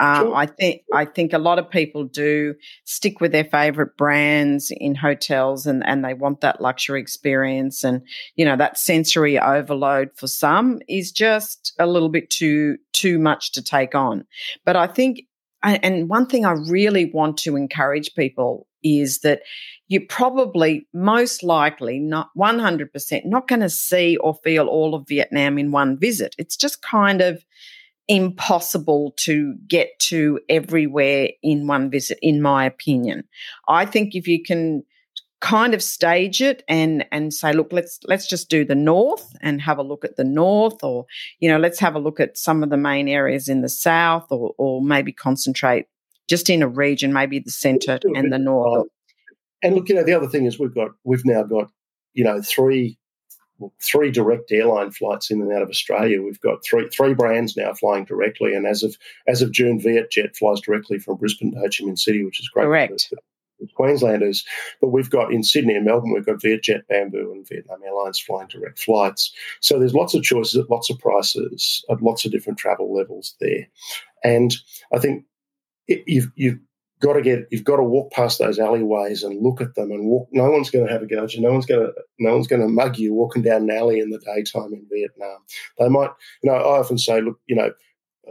Um, 0.00 0.26
sure. 0.26 0.34
I 0.34 0.46
think 0.46 0.82
I 0.92 1.04
think 1.04 1.32
a 1.32 1.38
lot 1.38 1.60
of 1.60 1.70
people 1.70 2.04
do 2.04 2.54
stick 2.84 3.20
with 3.20 3.30
their 3.30 3.44
favorite 3.44 3.96
brands 3.96 4.72
in 4.74 4.96
hotels, 4.96 5.66
and 5.66 5.86
and 5.86 6.04
they 6.04 6.14
want 6.14 6.40
that 6.40 6.60
luxury 6.60 7.00
experience, 7.00 7.84
and 7.84 8.02
you 8.34 8.44
know 8.44 8.56
that 8.56 8.76
sensory 8.76 9.38
overload 9.38 10.10
for 10.16 10.26
some 10.26 10.80
is 10.88 11.12
just 11.12 11.74
a 11.78 11.86
little 11.86 12.08
bit 12.08 12.28
too 12.28 12.76
too 12.92 13.18
much 13.20 13.52
to 13.52 13.62
take 13.62 13.94
on. 13.94 14.24
But 14.64 14.74
I 14.74 14.88
think, 14.88 15.22
and 15.64 16.08
one 16.08 16.26
thing 16.26 16.44
I 16.44 16.52
really 16.52 17.10
want 17.12 17.38
to 17.38 17.56
encourage 17.56 18.14
people 18.14 18.66
is 18.82 19.20
that 19.20 19.40
you're 19.88 20.02
probably 20.08 20.86
most 20.92 21.42
likely 21.42 21.98
not 21.98 22.28
100% 22.36 23.24
not 23.24 23.48
going 23.48 23.60
to 23.60 23.70
see 23.70 24.16
or 24.18 24.34
feel 24.44 24.66
all 24.66 24.94
of 24.94 25.08
Vietnam 25.08 25.58
in 25.58 25.72
one 25.72 25.98
visit. 25.98 26.34
It's 26.38 26.56
just 26.56 26.82
kind 26.82 27.20
of 27.20 27.44
impossible 28.08 29.14
to 29.16 29.54
get 29.66 29.88
to 29.98 30.38
everywhere 30.48 31.30
in 31.42 31.66
one 31.66 31.90
visit, 31.90 32.18
in 32.20 32.42
my 32.42 32.66
opinion. 32.66 33.24
I 33.68 33.86
think 33.86 34.14
if 34.14 34.28
you 34.28 34.42
can 34.42 34.84
kind 35.44 35.74
of 35.74 35.82
stage 35.82 36.40
it 36.40 36.64
and 36.68 37.04
and 37.12 37.34
say 37.34 37.52
look 37.52 37.70
let's 37.70 38.00
let's 38.04 38.26
just 38.26 38.48
do 38.48 38.64
the 38.64 38.74
north 38.74 39.36
and 39.42 39.60
have 39.60 39.76
a 39.76 39.82
look 39.82 40.02
at 40.02 40.16
the 40.16 40.24
north 40.24 40.82
or 40.82 41.04
you 41.38 41.50
know 41.50 41.58
let's 41.58 41.78
have 41.78 41.94
a 41.94 41.98
look 41.98 42.18
at 42.18 42.38
some 42.38 42.62
of 42.62 42.70
the 42.70 42.78
main 42.78 43.08
areas 43.08 43.46
in 43.46 43.60
the 43.60 43.68
south 43.68 44.26
or 44.30 44.54
or 44.56 44.80
maybe 44.80 45.12
concentrate 45.12 45.86
just 46.28 46.48
in 46.48 46.62
a 46.62 46.66
region 46.66 47.12
maybe 47.12 47.38
the 47.38 47.50
center 47.50 47.98
and 48.14 48.32
the 48.32 48.38
north 48.38 48.88
and 49.62 49.74
look 49.74 49.86
you 49.90 49.94
know 49.94 50.02
the 50.02 50.14
other 50.14 50.28
thing 50.28 50.46
is 50.46 50.58
we've 50.58 50.74
got 50.74 50.92
we've 51.04 51.26
now 51.26 51.42
got 51.42 51.70
you 52.14 52.24
know 52.24 52.40
three 52.40 52.96
three 53.82 54.10
direct 54.10 54.50
airline 54.50 54.92
flights 54.92 55.30
in 55.30 55.40
and 55.40 55.52
out 55.52 55.62
of 55.62 55.68
Australia. 55.68 56.20
We've 56.20 56.40
got 56.40 56.64
three 56.64 56.88
three 56.88 57.14
brands 57.14 57.56
now 57.56 57.72
flying 57.72 58.04
directly, 58.04 58.52
and 58.52 58.66
as 58.66 58.82
of 58.82 58.96
as 59.28 59.42
of 59.42 59.52
June, 59.52 59.80
Vietjet 59.80 60.36
flies 60.36 60.60
directly 60.60 60.98
from 60.98 61.18
Brisbane 61.18 61.52
to 61.52 61.58
Ho 61.58 61.64
Chi 61.64 61.84
Minh 61.84 61.96
City, 61.96 62.24
which 62.24 62.40
is 62.40 62.48
great. 62.48 62.64
Correct. 62.64 63.14
Queenslanders, 63.74 64.44
but 64.80 64.88
we've 64.88 65.10
got 65.10 65.32
in 65.32 65.42
Sydney 65.42 65.74
and 65.74 65.84
Melbourne, 65.84 66.12
we've 66.12 66.26
got 66.26 66.40
Vietjet, 66.40 66.86
Bamboo, 66.88 67.32
and 67.32 67.48
Vietnam 67.48 67.80
Airlines 67.84 68.20
flying 68.20 68.48
direct 68.48 68.78
flights. 68.78 69.32
So 69.60 69.78
there's 69.78 69.94
lots 69.94 70.14
of 70.14 70.22
choices 70.22 70.56
at 70.60 70.70
lots 70.70 70.90
of 70.90 70.98
prices 70.98 71.84
at 71.90 72.02
lots 72.02 72.24
of 72.24 72.32
different 72.32 72.58
travel 72.58 72.94
levels 72.94 73.34
there, 73.40 73.68
and 74.22 74.54
I 74.92 74.98
think 74.98 75.24
it, 75.86 76.04
you've 76.06 76.30
you've 76.34 76.58
got 77.00 77.14
to 77.14 77.22
get 77.22 77.46
you've 77.50 77.64
got 77.64 77.76
to 77.76 77.82
walk 77.82 78.12
past 78.12 78.38
those 78.38 78.58
alleyways 78.58 79.22
and 79.22 79.42
look 79.42 79.60
at 79.60 79.74
them 79.74 79.90
and 79.90 80.06
walk. 80.06 80.28
No 80.32 80.50
one's 80.50 80.70
going 80.70 80.86
to 80.86 80.92
have 80.92 81.02
a 81.02 81.06
go 81.06 81.24
at 81.24 81.34
you. 81.34 81.42
No 81.42 81.52
one's 81.52 81.66
going 81.66 81.86
to 81.86 81.92
no 82.18 82.32
one's 82.32 82.46
going 82.46 82.62
to 82.62 82.68
mug 82.68 82.96
you 82.98 83.12
walking 83.12 83.42
down 83.42 83.62
an 83.62 83.70
alley 83.70 84.00
in 84.00 84.10
the 84.10 84.18
daytime 84.18 84.72
in 84.72 84.86
Vietnam. 84.90 85.38
They 85.78 85.88
might, 85.88 86.10
you 86.42 86.50
know. 86.50 86.56
I 86.56 86.78
often 86.78 86.98
say, 86.98 87.20
look, 87.20 87.38
you 87.46 87.56
know, 87.56 87.72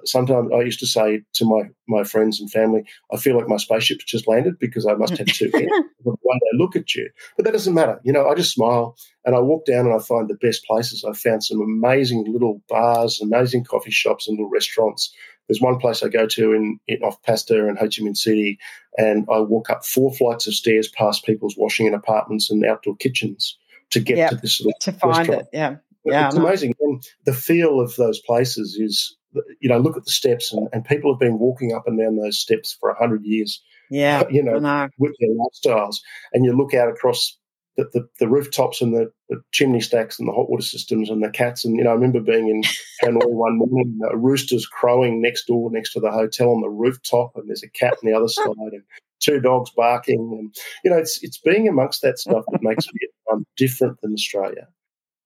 sometimes 0.06 0.52
I 0.54 0.62
used 0.62 0.80
to 0.80 0.88
say 0.88 1.22
to 1.34 1.46
my 1.46 1.70
my 1.88 2.04
friends 2.04 2.40
and 2.40 2.52
family, 2.52 2.84
I 3.12 3.18
feel 3.18 3.38
like 3.38 3.48
my 3.48 3.58
spaceship's 3.58 4.06
just 4.06 4.28
landed 4.28 4.60
because 4.60 4.86
I 4.86 4.94
must 4.94 5.18
have 5.18 5.28
two 5.28 5.52
heads. 5.54 5.72
One 6.04 6.40
day 6.40 6.58
look 6.58 6.76
at 6.76 6.96
you, 6.96 7.10
but 7.36 7.46
that 7.46 7.52
doesn't 7.52 7.74
matter. 7.74 8.00
You 8.04 8.14
know, 8.14 8.28
I 8.28 8.36
just 8.36 8.54
smile 8.54 8.96
and 9.26 9.36
I 9.36 9.40
walk 9.40 9.66
down 9.66 9.86
and 9.86 9.96
I 9.96 10.00
find 10.00 10.28
the 10.30 10.36
best 10.36 10.66
places. 10.66 11.04
I 11.04 11.14
found 11.14 11.44
some 11.44 11.62
amazing 11.62 12.26
little 12.32 12.62
bars, 12.70 13.22
amazing 13.22 13.66
coffee 13.66 13.92
shops, 13.92 14.28
and 14.28 14.38
little 14.38 14.50
restaurants 14.50 15.14
there's 15.48 15.62
one 15.62 15.78
place 15.78 16.04
I 16.04 16.10
go 16.10 16.26
to 16.26 16.54
in, 16.54 16.80
in 16.88 17.02
off 17.04 17.22
Pasteur 17.24 17.70
in 17.70 17.76
Ho 17.76 17.86
Chi 17.86 18.02
Minh 18.02 18.18
City, 18.18 18.60
and 18.98 19.26
I 19.32 19.40
walk 19.40 19.70
up 19.70 19.86
four 19.86 20.14
flights 20.14 20.48
of 20.48 20.54
stairs 20.54 20.88
past 20.88 21.26
people's 21.26 21.58
washing 21.58 21.88
in 21.88 21.94
apartments 21.94 22.50
and 22.50 22.66
outdoor 22.66 22.96
kitchens 22.96 23.58
to 23.90 24.00
get 24.00 24.18
yep, 24.18 24.30
to 24.30 24.36
this 24.38 24.62
little 24.62 24.80
to 24.80 24.92
find 24.94 25.18
restaurant. 25.18 25.42
it. 25.42 25.48
Yeah, 25.54 25.76
yeah, 26.06 26.28
it's 26.28 26.38
amazing. 26.38 26.76
And 26.80 27.04
the 27.26 27.34
feel 27.34 27.82
of 27.82 27.96
those 27.96 28.20
places 28.22 28.78
is, 28.80 29.18
you 29.60 29.70
know, 29.70 29.78
look 29.78 29.98
at 29.98 30.06
the 30.06 30.12
steps, 30.12 30.54
and, 30.54 30.68
and 30.74 30.86
people 30.86 31.14
have 31.14 31.20
been 31.20 31.40
walking 31.40 31.74
up 31.74 31.88
and 31.88 32.00
down 32.00 32.18
those 32.18 32.40
steps 32.40 32.76
for 32.80 32.90
a 32.90 32.98
hundred 32.98 33.24
years. 33.24 33.62
Yeah, 33.90 34.24
you 34.32 34.44
know, 34.44 34.60
know, 34.60 34.90
with 34.98 35.14
their 35.20 35.30
lifestyles, 35.30 35.98
and 36.34 36.46
you 36.46 36.56
look 36.56 36.74
out 36.74 36.90
across 36.90 37.38
the, 37.78 37.90
the, 37.94 38.08
the, 38.20 38.28
rooftops 38.28 38.82
and 38.82 38.94
the, 38.94 39.12
the, 39.30 39.42
chimney 39.52 39.82
stacks 39.82 40.20
and 40.20 40.28
the 40.28 40.34
hot 40.34 40.50
water 40.50 40.64
systems 40.64 41.10
and 41.10 41.24
the 41.24 41.30
cats. 41.30 41.66
And, 41.66 41.76
you 41.76 41.84
know, 41.84 41.90
I 41.90 41.94
remember 41.94 42.20
being 42.20 42.48
in 42.48 42.62
Hanoi 43.04 43.26
one 43.30 43.58
morning, 43.58 44.00
a 44.12 44.18
rooster's 44.18 44.68
crowing 44.68 45.22
next 45.22 45.46
door, 45.48 45.72
next 45.72 45.94
to 45.94 46.00
the 46.00 46.12
hotel 46.12 46.52
on 46.52 46.62
the 46.62 46.70
rooftop, 46.70 47.32
and 47.36 47.48
there's 47.48 47.64
a 47.64 47.70
cat 47.70 47.94
on 47.94 48.10
the 48.10 48.16
other 48.16 48.28
side 48.30 48.46
and 48.58 48.84
two 49.20 49.40
dogs 49.40 49.72
barking. 49.72 50.38
And, 50.40 50.56
you 50.84 50.92
know, 50.92 50.98
it's, 50.98 51.24
it's 51.24 51.38
being 51.38 51.68
amongst 51.68 52.02
that 52.04 52.20
stuff 52.20 52.46
that 52.52 52.62
makes 52.62 52.86
Vietnam 52.86 53.46
different 53.58 54.00
than 54.02 54.14
Australia. 54.14 54.68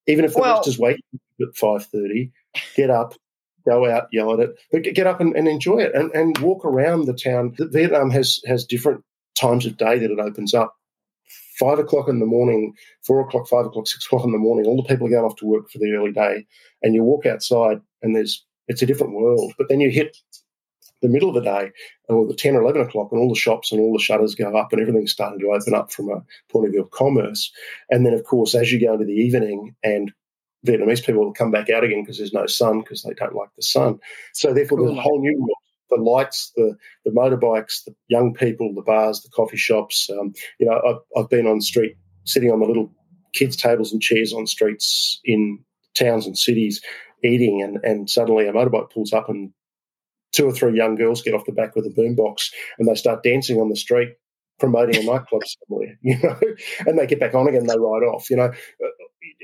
Even 0.08 0.24
if 0.24 0.34
the 0.34 0.39
well, 0.39 0.58
roosters 0.58 0.80
wake 0.80 1.01
at 1.41 1.47
5.30, 1.62 2.32
get 2.76 2.89
up, 2.89 3.14
go 3.68 3.89
out, 3.89 4.07
yell 4.11 4.34
at 4.34 4.39
it, 4.39 4.55
but 4.72 4.84
get 4.84 5.07
up 5.07 5.20
and, 5.20 5.36
and 5.36 5.47
enjoy 5.47 5.80
it 5.80 5.93
and, 5.93 6.11
and 6.11 6.38
walk 6.39 6.65
around 6.65 7.05
the 7.05 7.13
town. 7.13 7.55
Vietnam 7.59 8.11
has, 8.11 8.39
has 8.45 8.65
different 8.65 9.03
times 9.36 9.65
of 9.65 9.78
day 9.78 9.99
that 9.99 10.11
it 10.11 10.20
opens 10.20 10.53
up 10.53 10.74
five 11.59 11.80
o'clock 11.80 12.07
in 12.07 12.20
the 12.20 12.26
morning, 12.26 12.74
four 13.05 13.22
o'clock, 13.22 13.47
five 13.47 13.65
o'clock, 13.65 13.88
six 13.88 14.05
o'clock 14.05 14.24
in 14.24 14.32
the 14.32 14.38
morning, 14.38 14.65
all 14.65 14.78
the 14.78 14.88
people 14.88 15.07
are 15.07 15.09
going 15.09 15.26
off 15.26 15.36
to 15.38 15.45
work 15.45 15.70
for 15.70 15.80
the 15.80 15.91
early 15.91 16.11
day, 16.11 16.45
and 16.82 16.93
you 16.93 17.03
walk 17.03 17.26
outside 17.26 17.82
and 18.01 18.15
there's 18.15 18.45
it's 18.68 18.82
a 18.82 18.86
different 18.86 19.13
world. 19.13 19.53
But 19.57 19.70
then 19.70 19.80
you 19.80 19.89
hit 19.89 20.18
the 21.01 21.09
middle 21.09 21.30
of 21.30 21.36
the 21.36 21.41
day, 21.41 21.72
or 22.09 22.28
the 22.28 22.34
ten 22.36 22.55
or 22.55 22.61
eleven 22.61 22.82
o'clock, 22.82 23.09
and 23.11 23.20
all 23.20 23.30
the 23.30 23.36
shops 23.39 23.72
and 23.72 23.82
all 23.82 23.93
the 23.93 24.03
shutters 24.03 24.36
go 24.36 24.55
up, 24.57 24.72
and 24.72 24.82
everything's 24.82 25.11
starting 25.11 25.39
to 25.39 25.51
open 25.51 25.74
up 25.74 25.91
from 25.91 26.09
a 26.09 26.24
point 26.51 26.65
of 26.65 26.72
view 26.72 26.82
of 26.82 26.91
commerce. 26.91 27.51
And 27.89 28.05
then, 28.05 28.13
of 28.13 28.24
course, 28.24 28.55
as 28.55 28.72
you 28.72 28.80
go 28.80 28.93
into 28.93 29.05
the 29.05 29.13
evening, 29.13 29.76
and 29.84 30.11
Vietnamese 30.68 31.05
people 31.05 31.24
will 31.24 31.34
come 31.34 31.51
back 31.51 31.70
out 31.70 31.84
again 31.84 32.03
because 32.03 32.18
there's 32.18 32.34
no 32.34 32.45
sun 32.45 32.82
because 32.82 33.03
they 33.03 33.13
don't 33.13 33.36
like 33.36 33.49
the 33.55 33.63
sun. 33.63 33.99
So 34.34 34.53
therefore, 34.53 34.80
there's 34.80 34.97
a 34.97 35.01
whole 35.01 35.22
new 35.22 35.38
world 35.39 35.57
the 35.89 35.97
lights, 35.97 36.51
the 36.55 36.76
the 37.05 37.11
motorbikes, 37.11 37.84
the 37.86 37.95
young 38.07 38.34
people, 38.34 38.74
the 38.74 38.82
bars, 38.82 39.22
the 39.22 39.30
coffee 39.30 39.57
shops. 39.57 40.09
Um, 40.09 40.34
you 40.59 40.68
know, 40.68 40.82
I've, 40.86 41.24
I've 41.24 41.30
been 41.30 41.47
on 41.47 41.61
street 41.61 41.95
sitting 42.26 42.51
on 42.51 42.59
the 42.59 42.65
little 42.65 42.91
kids' 43.34 43.55
tables 43.55 43.91
and 43.91 44.01
chairs 44.01 44.34
on 44.34 44.47
streets 44.47 45.20
in 45.24 45.59
towns 45.95 46.26
and 46.26 46.38
cities 46.38 46.82
eating, 47.24 47.61
and, 47.61 47.78
and 47.84 48.09
suddenly 48.09 48.47
a 48.47 48.53
motorbike 48.53 48.91
pulls 48.91 49.13
up 49.13 49.30
and 49.30 49.51
two 50.34 50.45
or 50.45 50.51
three 50.51 50.76
young 50.76 50.95
girls 50.95 51.22
get 51.22 51.34
off 51.34 51.45
the 51.45 51.51
back 51.51 51.76
with 51.76 51.86
a 51.86 51.89
boombox 51.89 52.51
and 52.78 52.88
they 52.88 52.95
start 52.95 53.24
dancing 53.24 53.59
on 53.59 53.70
the 53.70 53.76
street 53.76 54.09
promoting 54.59 54.97
a 54.97 55.05
nightclub 55.05 55.41
somewhere, 55.45 55.97
you 56.01 56.18
know, 56.22 56.38
and 56.86 56.97
they 56.97 57.07
get 57.07 57.20
back 57.20 57.34
on 57.34 57.47
again, 57.47 57.65
they 57.65 57.78
ride 57.78 58.03
off, 58.03 58.30
you 58.30 58.36
know 58.36 58.51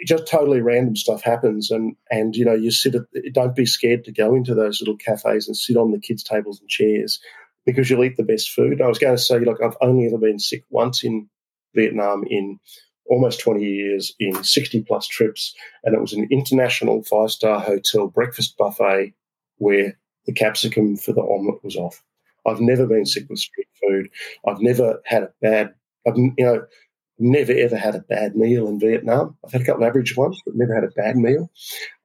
just 0.05 0.27
totally 0.27 0.61
random 0.61 0.95
stuff 0.95 1.21
happens 1.21 1.71
and 1.71 1.95
and 2.09 2.35
you 2.35 2.45
know 2.45 2.53
you 2.53 2.71
sit 2.71 2.95
at 2.95 3.03
don't 3.33 3.55
be 3.55 3.65
scared 3.65 4.03
to 4.03 4.11
go 4.11 4.35
into 4.35 4.55
those 4.55 4.81
little 4.81 4.97
cafes 4.97 5.47
and 5.47 5.55
sit 5.55 5.77
on 5.77 5.91
the 5.91 5.99
kids 5.99 6.23
tables 6.23 6.59
and 6.59 6.69
chairs 6.69 7.19
because 7.65 7.89
you'll 7.89 8.03
eat 8.03 8.17
the 8.17 8.23
best 8.23 8.51
food. 8.51 8.81
I 8.81 8.87
was 8.87 8.99
going 8.99 9.15
to 9.15 9.21
say 9.21 9.39
like 9.39 9.61
i've 9.63 9.77
only 9.81 10.07
ever 10.07 10.17
been 10.17 10.39
sick 10.39 10.63
once 10.69 11.03
in 11.03 11.29
vietnam 11.75 12.23
in 12.27 12.59
almost 13.07 13.39
20 13.41 13.63
years 13.63 14.13
in 14.19 14.43
60 14.43 14.81
plus 14.83 15.07
trips 15.07 15.53
and 15.83 15.93
it 15.93 16.01
was 16.01 16.13
an 16.13 16.27
international 16.31 17.03
five 17.03 17.31
star 17.31 17.59
hotel 17.59 18.07
breakfast 18.07 18.57
buffet 18.57 19.13
where 19.57 19.97
the 20.25 20.33
capsicum 20.33 20.95
for 20.95 21.11
the 21.13 21.21
omelette 21.21 21.63
was 21.63 21.75
off. 21.75 22.01
I've 22.45 22.61
never 22.61 22.87
been 22.87 23.05
sick 23.05 23.25
with 23.29 23.39
street 23.39 23.67
food. 23.81 24.09
I've 24.47 24.61
never 24.61 25.01
had 25.05 25.23
a 25.23 25.33
bad 25.41 25.73
I've, 26.07 26.17
you 26.17 26.33
know 26.39 26.65
never 27.23 27.53
ever 27.53 27.77
had 27.77 27.95
a 27.95 27.99
bad 27.99 28.35
meal 28.35 28.67
in 28.67 28.79
Vietnam. 28.79 29.35
I've 29.43 29.53
had 29.53 29.61
a 29.61 29.65
couple 29.65 29.83
of 29.83 29.87
average 29.87 30.15
ones, 30.17 30.39
but 30.45 30.55
never 30.55 30.75
had 30.75 30.83
a 30.83 30.91
bad 30.91 31.15
meal. 31.15 31.49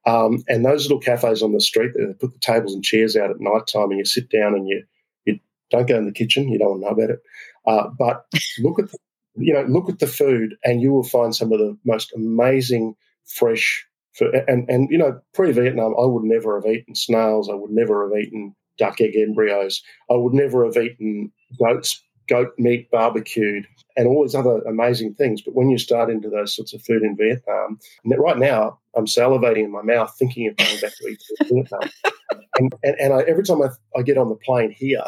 Um, 0.05 0.43
and 0.47 0.65
those 0.65 0.85
little 0.85 0.99
cafes 0.99 1.43
on 1.43 1.51
the 1.51 1.59
street, 1.59 1.91
they 1.95 2.05
put 2.13 2.33
the 2.33 2.39
tables 2.39 2.73
and 2.73 2.83
chairs 2.83 3.15
out 3.15 3.29
at 3.29 3.39
night 3.39 3.67
time, 3.67 3.91
and 3.91 3.99
you 3.99 4.05
sit 4.05 4.29
down 4.29 4.55
and 4.55 4.67
you 4.67 4.83
you 5.25 5.39
don't 5.69 5.87
go 5.87 5.97
in 5.97 6.05
the 6.05 6.13
kitchen. 6.13 6.47
You 6.47 6.57
don't 6.57 6.79
want 6.79 6.81
to 6.81 6.85
know 6.85 6.93
about 6.93 7.09
it. 7.11 7.19
Uh, 7.67 7.89
but 7.97 8.25
look 8.59 8.79
at 8.79 8.91
the, 8.91 8.97
you 9.35 9.53
know 9.53 9.63
look 9.63 9.89
at 9.89 9.99
the 9.99 10.07
food, 10.07 10.55
and 10.63 10.81
you 10.81 10.91
will 10.91 11.03
find 11.03 11.35
some 11.35 11.51
of 11.51 11.59
the 11.59 11.77
most 11.85 12.11
amazing 12.15 12.95
fresh. 13.25 13.85
Food. 14.17 14.33
And 14.47 14.67
and 14.69 14.89
you 14.89 14.97
know 14.97 15.19
pre 15.33 15.51
Vietnam, 15.51 15.93
I 15.99 16.05
would 16.05 16.23
never 16.23 16.59
have 16.59 16.65
eaten 16.65 16.95
snails. 16.95 17.49
I 17.49 17.53
would 17.53 17.71
never 17.71 18.09
have 18.09 18.19
eaten 18.19 18.55
duck 18.77 18.99
egg 19.01 19.15
embryos. 19.15 19.83
I 20.09 20.15
would 20.15 20.33
never 20.33 20.65
have 20.65 20.77
eaten 20.77 21.31
goat's 21.59 22.01
goat 22.29 22.53
meat 22.57 22.89
barbecued 22.91 23.67
and 23.97 24.07
all 24.07 24.23
these 24.23 24.35
other 24.35 24.59
amazing 24.61 25.15
things. 25.15 25.41
But 25.41 25.55
when 25.55 25.69
you 25.69 25.77
start 25.77 26.09
into 26.09 26.29
those 26.29 26.55
sorts 26.55 26.73
of 26.73 26.83
food 26.83 27.01
in 27.01 27.17
Vietnam, 27.17 27.79
right 28.05 28.37
now 28.37 28.79
I'm 28.95 29.05
salivating 29.05 29.65
in 29.65 29.71
my 29.71 29.81
mouth 29.81 30.15
thinking 30.17 30.47
of 30.47 30.55
going 30.55 30.79
back 30.79 30.93
to 30.95 31.07
eat 31.07 31.23
Vietnam. 31.41 31.89
and, 32.57 32.75
and, 32.83 32.95
and 32.99 33.13
I, 33.13 33.21
every 33.21 33.43
time 33.43 33.61
I, 33.61 33.69
I 33.97 34.03
get 34.03 34.17
on 34.17 34.29
the 34.29 34.35
plane 34.35 34.71
here 34.71 35.03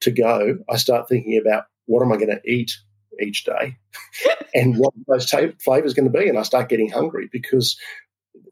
to 0.00 0.10
go, 0.10 0.58
I 0.70 0.76
start 0.76 1.08
thinking 1.08 1.38
about 1.38 1.64
what 1.86 2.02
am 2.02 2.12
I 2.12 2.16
going 2.16 2.28
to 2.28 2.50
eat 2.50 2.78
each 3.20 3.44
day 3.44 3.76
and 4.54 4.78
what 4.78 4.94
those 5.06 5.28
ta- 5.28 5.52
flavors 5.62 5.94
going 5.94 6.10
to 6.10 6.18
be. 6.18 6.28
And 6.28 6.38
I 6.38 6.42
start 6.42 6.68
getting 6.68 6.90
hungry 6.90 7.28
because 7.30 7.78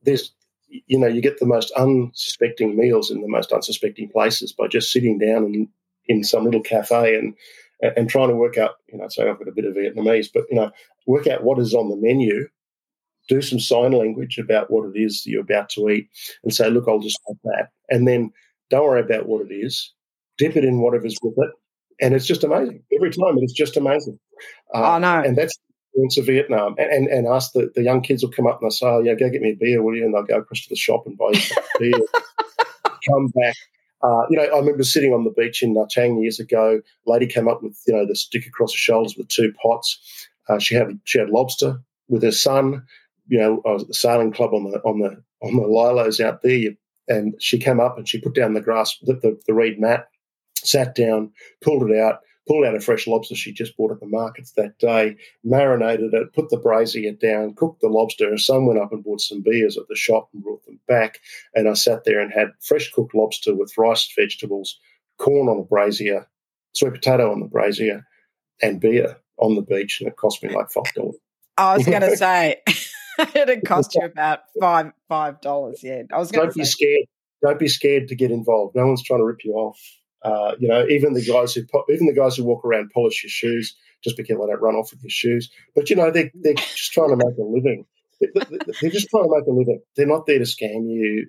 there's, 0.02 0.32
you 0.68 0.98
know, 0.98 1.06
you 1.06 1.20
get 1.20 1.38
the 1.38 1.46
most 1.46 1.70
unsuspecting 1.72 2.76
meals 2.76 3.10
in 3.10 3.20
the 3.20 3.28
most 3.28 3.52
unsuspecting 3.52 4.08
places 4.08 4.52
by 4.52 4.66
just 4.66 4.92
sitting 4.92 5.18
down 5.18 5.44
and 5.44 5.68
in 6.06 6.24
some 6.24 6.44
little 6.44 6.62
cafe 6.62 7.14
and 7.16 7.34
and 7.82 8.08
trying 8.08 8.28
to 8.28 8.36
work 8.36 8.58
out, 8.58 8.72
you 8.92 8.98
know, 8.98 9.08
say 9.08 9.28
I've 9.28 9.38
got 9.38 9.48
a 9.48 9.52
bit 9.52 9.64
of 9.64 9.74
Vietnamese, 9.74 10.28
but 10.32 10.44
you 10.50 10.56
know, 10.56 10.70
work 11.06 11.26
out 11.26 11.44
what 11.44 11.58
is 11.58 11.74
on 11.74 11.88
the 11.88 11.96
menu, 11.96 12.48
do 13.28 13.42
some 13.42 13.60
sign 13.60 13.92
language 13.92 14.38
about 14.38 14.70
what 14.70 14.88
it 14.88 14.98
is 14.98 15.22
that 15.22 15.30
you're 15.30 15.42
about 15.42 15.68
to 15.70 15.88
eat, 15.88 16.08
and 16.44 16.54
say, 16.54 16.70
look, 16.70 16.84
I'll 16.88 17.00
just 17.00 17.20
have 17.28 17.36
that, 17.44 17.68
and 17.88 18.06
then 18.06 18.30
don't 18.70 18.84
worry 18.84 19.00
about 19.00 19.26
what 19.26 19.44
it 19.44 19.54
is, 19.54 19.92
dip 20.38 20.56
it 20.56 20.64
in 20.64 20.80
whatever's 20.80 21.18
with 21.22 21.34
it, 21.36 21.50
and 22.00 22.14
it's 22.14 22.26
just 22.26 22.44
amazing 22.44 22.82
every 22.94 23.10
time. 23.10 23.38
It's 23.38 23.52
just 23.52 23.76
amazing. 23.76 24.18
Uh, 24.74 24.94
oh 24.94 24.98
no, 24.98 25.20
and 25.20 25.36
that's 25.36 25.58
into 25.94 26.22
Vietnam, 26.22 26.74
and, 26.78 26.90
and, 26.90 27.08
and 27.08 27.26
ask 27.26 27.52
the, 27.52 27.70
the 27.74 27.82
young 27.82 28.00
kids 28.00 28.22
will 28.22 28.30
come 28.30 28.46
up 28.46 28.60
and 28.60 28.66
they'll 28.66 28.70
say, 28.70 28.86
oh, 28.86 29.00
yeah, 29.00 29.14
go 29.14 29.28
get 29.28 29.42
me 29.42 29.50
a 29.50 29.56
beer, 29.56 29.82
will 29.82 29.94
you? 29.94 30.04
And 30.04 30.14
they'll 30.14 30.22
go 30.22 30.38
across 30.38 30.62
to 30.62 30.68
the 30.70 30.76
shop 30.76 31.04
and 31.06 31.18
buy 31.18 31.32
a 31.34 31.78
beer. 31.78 31.92
come 33.10 33.28
back. 33.28 33.54
Uh, 34.02 34.26
you 34.28 34.36
know, 34.36 34.44
I 34.44 34.58
remember 34.58 34.82
sitting 34.82 35.12
on 35.12 35.24
the 35.24 35.30
beach 35.30 35.62
in 35.62 35.74
Nha 35.74 36.20
years 36.20 36.40
ago. 36.40 36.80
Lady 37.06 37.26
came 37.26 37.48
up 37.48 37.62
with 37.62 37.80
you 37.86 37.94
know 37.94 38.06
the 38.06 38.16
stick 38.16 38.46
across 38.46 38.72
her 38.72 38.78
shoulders 38.78 39.16
with 39.16 39.28
two 39.28 39.52
pots. 39.62 40.28
Uh, 40.48 40.58
she 40.58 40.74
had 40.74 40.98
she 41.04 41.18
had 41.18 41.30
lobster 41.30 41.78
with 42.08 42.22
her 42.22 42.32
son. 42.32 42.84
You 43.28 43.38
know, 43.38 43.62
I 43.64 43.72
was 43.72 43.82
at 43.82 43.88
the 43.88 43.94
sailing 43.94 44.32
club 44.32 44.52
on 44.52 44.70
the 44.70 44.80
on 44.80 44.98
the 44.98 45.22
on 45.42 45.56
the 45.56 45.62
lilos 45.62 46.20
out 46.20 46.42
there, 46.42 46.70
and 47.08 47.34
she 47.40 47.58
came 47.58 47.80
up 47.80 47.96
and 47.96 48.08
she 48.08 48.20
put 48.20 48.34
down 48.34 48.54
the 48.54 48.60
grass 48.60 48.96
the, 49.02 49.14
the, 49.14 49.40
the 49.46 49.54
reed 49.54 49.80
mat, 49.80 50.08
sat 50.56 50.94
down, 50.94 51.30
pulled 51.62 51.88
it 51.88 51.96
out, 51.96 52.20
pulled 52.46 52.64
out 52.64 52.74
a 52.74 52.80
fresh 52.80 53.06
lobster 53.06 53.34
she 53.34 53.52
just 53.52 53.76
bought 53.76 53.92
at 53.92 54.00
the 54.00 54.06
markets 54.06 54.52
that 54.52 54.78
day, 54.78 55.16
marinated 55.44 56.12
it, 56.12 56.32
put 56.32 56.48
the 56.50 56.56
brazier 56.56 57.12
down, 57.12 57.54
cooked 57.54 57.80
the 57.80 57.88
lobster. 57.88 58.30
Her 58.30 58.38
son 58.38 58.66
went 58.66 58.80
up 58.80 58.92
and 58.92 59.04
bought 59.04 59.20
some 59.20 59.42
beers 59.42 59.76
at 59.76 59.88
the 59.88 59.96
shop 59.96 60.28
and 60.32 60.42
brought 60.42 60.64
them 60.66 60.80
back. 60.88 61.20
And 61.54 61.68
I 61.68 61.74
sat 61.74 62.04
there 62.04 62.20
and 62.20 62.32
had 62.32 62.48
fresh 62.60 62.90
cooked 62.90 63.14
lobster 63.14 63.54
with 63.54 63.76
rice, 63.78 64.12
vegetables, 64.16 64.78
corn 65.18 65.48
on 65.48 65.58
the 65.58 65.64
brazier, 65.64 66.28
sweet 66.72 66.94
potato 66.94 67.30
on 67.30 67.40
the 67.40 67.46
brazier, 67.46 68.06
and 68.60 68.80
beer 68.80 69.18
on 69.38 69.54
the 69.54 69.62
beach. 69.62 70.00
And 70.00 70.08
it 70.08 70.16
cost 70.16 70.42
me 70.42 70.54
like 70.54 70.70
five 70.70 70.92
dollars. 70.94 71.16
I 71.56 71.76
was 71.76 71.86
going 71.86 72.00
to 72.10 72.16
say. 72.16 72.62
It'd 73.34 73.64
cost 73.66 73.94
you 73.94 74.04
about 74.04 74.40
five 74.58 74.92
five 75.08 75.40
dollars. 75.40 75.80
Yeah, 75.82 76.02
I 76.12 76.18
was 76.18 76.32
going 76.32 76.48
to 76.48 76.54
be 76.54 76.64
scared. 76.64 77.06
Don't 77.42 77.58
be 77.58 77.68
scared 77.68 78.08
to 78.08 78.14
get 78.14 78.30
involved. 78.30 78.74
No 78.74 78.86
one's 78.86 79.02
trying 79.02 79.20
to 79.20 79.24
rip 79.24 79.44
you 79.44 79.52
off. 79.52 79.78
Uh, 80.24 80.54
you 80.58 80.68
know, 80.68 80.86
even 80.88 81.14
the 81.14 81.24
guys 81.24 81.54
who 81.54 81.62
even 81.90 82.06
the 82.06 82.14
guys 82.14 82.36
who 82.36 82.44
walk 82.44 82.64
around 82.64 82.90
polish 82.92 83.22
your 83.24 83.30
shoes, 83.30 83.74
just 84.02 84.16
be 84.16 84.22
careful 84.22 84.46
they 84.46 84.52
don't 84.52 84.62
run 84.62 84.74
off 84.74 84.90
with 84.92 85.02
your 85.02 85.10
shoes. 85.10 85.50
But 85.74 85.90
you 85.90 85.96
know, 85.96 86.10
they 86.10 86.30
they're 86.34 86.54
just 86.54 86.92
trying 86.92 87.10
to 87.10 87.16
make 87.16 87.36
a 87.38 87.42
living. 87.42 87.86
They're 88.20 88.90
just 88.90 89.08
trying 89.08 89.24
to 89.24 89.36
make 89.36 89.46
a 89.46 89.50
living. 89.50 89.80
They're 89.96 90.06
not 90.06 90.26
there 90.26 90.38
to 90.38 90.44
scam 90.44 90.88
you. 90.88 91.26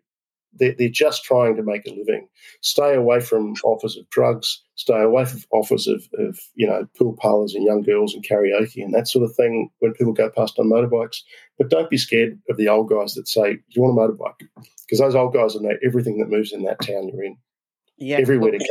They're, 0.55 0.75
they're 0.77 0.89
just 0.89 1.23
trying 1.23 1.55
to 1.55 1.63
make 1.63 1.87
a 1.87 1.89
living. 1.89 2.27
Stay 2.61 2.93
away 2.93 3.19
from 3.19 3.55
offers 3.63 3.97
of 3.97 4.07
drugs. 4.11 4.61
Stay 4.75 5.01
away 5.01 5.25
from 5.25 5.41
offers 5.51 5.87
of, 5.87 6.07
of 6.19 6.39
you 6.53 6.67
know 6.67 6.87
pool 6.97 7.15
parlors 7.19 7.55
and 7.55 7.65
young 7.65 7.81
girls 7.81 8.13
and 8.13 8.23
karaoke 8.23 8.83
and 8.83 8.93
that 8.93 9.07
sort 9.07 9.25
of 9.25 9.35
thing 9.35 9.69
when 9.79 9.93
people 9.93 10.13
go 10.13 10.29
past 10.29 10.59
on 10.59 10.69
motorbikes. 10.69 11.21
But 11.57 11.69
don't 11.69 11.89
be 11.89 11.97
scared 11.97 12.39
of 12.49 12.57
the 12.57 12.69
old 12.69 12.89
guys 12.89 13.15
that 13.15 13.27
say, 13.27 13.53
"Do 13.55 13.61
you 13.69 13.81
want 13.81 13.97
a 13.97 14.13
motorbike?" 14.13 14.47
Because 14.85 14.99
those 14.99 15.15
old 15.15 15.33
guys 15.33 15.55
will 15.55 15.63
know 15.63 15.77
everything 15.83 16.19
that 16.19 16.29
moves 16.29 16.53
in 16.53 16.63
that 16.63 16.81
town 16.81 17.09
you're 17.09 17.23
in. 17.23 17.37
Yeah, 17.97 18.17
everywhere 18.17 18.51
to 18.51 18.59
go. 18.59 18.65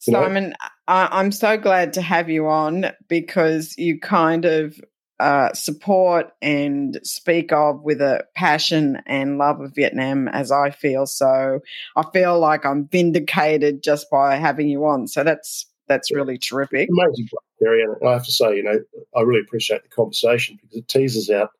Simon, 0.00 0.54
I, 0.88 1.20
am 1.20 1.30
so 1.30 1.58
glad 1.58 1.92
to 1.94 2.02
have 2.02 2.30
you 2.30 2.48
on 2.48 2.86
because 3.08 3.76
you 3.76 4.00
kind 4.00 4.46
of 4.46 4.80
uh, 5.20 5.52
support 5.52 6.32
and 6.40 6.98
speak 7.04 7.52
of 7.52 7.82
with 7.82 8.00
a 8.00 8.24
passion 8.34 9.02
and 9.06 9.36
love 9.36 9.60
of 9.60 9.74
Vietnam, 9.74 10.26
as 10.28 10.50
I 10.50 10.70
feel. 10.70 11.04
So 11.04 11.60
I 11.96 12.02
feel 12.14 12.40
like 12.40 12.64
I'm 12.64 12.88
vindicated 12.88 13.82
just 13.82 14.10
by 14.10 14.36
having 14.36 14.68
you 14.68 14.86
on. 14.86 15.06
So 15.06 15.22
that's 15.22 15.66
that's 15.86 16.10
really 16.10 16.38
terrific. 16.38 16.88
Amazing, 16.90 17.28
Kerry. 17.62 17.82
And 17.82 17.96
I 18.08 18.12
have 18.12 18.24
to 18.24 18.32
say, 18.32 18.56
you 18.56 18.62
know, 18.62 18.78
I 19.14 19.20
really 19.20 19.42
appreciate 19.42 19.82
the 19.82 19.88
conversation 19.90 20.56
because 20.56 20.76
it 20.76 20.88
teases 20.88 21.28
out 21.28 21.50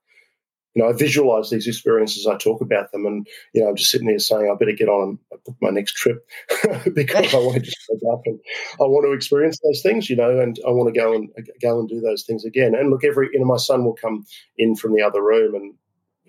you 0.75 0.83
know, 0.83 0.89
I 0.89 0.93
visualize 0.93 1.51
these 1.51 1.67
experiences, 1.67 2.27
I 2.27 2.37
talk 2.37 2.61
about 2.61 2.93
them, 2.93 3.05
and 3.07 3.27
you 3.53 3.63
know, 3.63 3.69
I'm 3.69 3.77
just 3.77 3.91
sitting 3.91 4.07
there 4.07 4.19
saying, 4.19 4.51
I 4.51 4.57
better 4.57 4.73
get 4.73 4.89
on 4.89 5.19
and 5.31 5.41
book 5.45 5.57
my 5.61 5.71
next 5.71 5.95
trip 5.95 6.25
because 6.95 7.35
I 7.35 7.39
want 7.39 7.55
to 7.55 7.61
just 7.61 7.91
go 8.01 8.13
up 8.13 8.23
and 8.27 8.39
I 8.81 8.85
want 8.85 9.05
to 9.07 9.13
experience 9.13 9.59
those 9.65 9.83
things, 9.83 10.09
you 10.09 10.17
know, 10.17 10.39
and 10.39 10.59
I 10.67 10.71
want 10.71 10.93
to 10.93 10.99
go 10.99 11.13
and 11.13 11.29
go 11.61 11.81
and 11.81 11.89
do 11.89 12.01
those 12.01 12.23
things 12.23 12.45
again. 12.45 12.75
And 12.75 12.91
look, 12.91 13.05
every 13.05 13.31
you 13.33 13.41
know, 13.41 13.47
my 13.47 13.57
son 13.57 13.85
will 13.85 13.95
come 13.95 14.25
in 14.59 14.77
from 14.77 14.95
the 14.95 15.03
other 15.03 15.23
room 15.23 15.55
and 15.55 15.75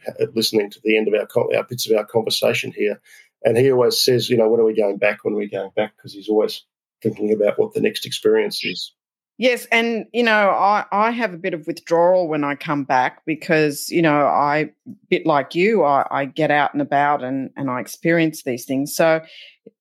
uh, 0.07 0.25
listening 0.33 0.71
to 0.71 0.79
the 0.83 0.97
end 0.97 1.07
of 1.07 1.13
our 1.13 1.55
our 1.55 1.63
bits 1.63 1.89
of 1.89 1.95
our 1.95 2.05
conversation 2.05 2.71
here, 2.75 2.99
and 3.43 3.57
he 3.57 3.71
always 3.71 4.01
says, 4.01 4.29
you 4.29 4.37
know, 4.37 4.49
when 4.49 4.59
are 4.59 4.65
we 4.65 4.75
going 4.75 4.97
back? 4.97 5.23
When 5.23 5.35
are 5.35 5.37
we 5.37 5.49
going 5.49 5.71
back? 5.75 5.95
Because 5.95 6.13
he's 6.13 6.29
always 6.29 6.65
thinking 7.03 7.31
about 7.31 7.59
what 7.59 7.73
the 7.73 7.81
next 7.81 8.05
experience 8.07 8.63
is. 8.63 8.93
Yes, 9.41 9.65
and 9.71 10.05
you 10.13 10.21
know, 10.21 10.51
I, 10.51 10.85
I 10.91 11.09
have 11.09 11.33
a 11.33 11.37
bit 11.37 11.55
of 11.55 11.65
withdrawal 11.65 12.27
when 12.27 12.43
I 12.43 12.53
come 12.53 12.83
back 12.83 13.25
because, 13.25 13.89
you 13.89 14.03
know, 14.03 14.27
I 14.27 14.69
bit 15.09 15.25
like 15.25 15.55
you, 15.55 15.83
I, 15.83 16.05
I 16.11 16.25
get 16.25 16.51
out 16.51 16.73
and 16.73 16.81
about 16.81 17.23
and, 17.23 17.49
and 17.57 17.67
I 17.67 17.79
experience 17.79 18.43
these 18.43 18.65
things. 18.65 18.95
So, 18.95 19.21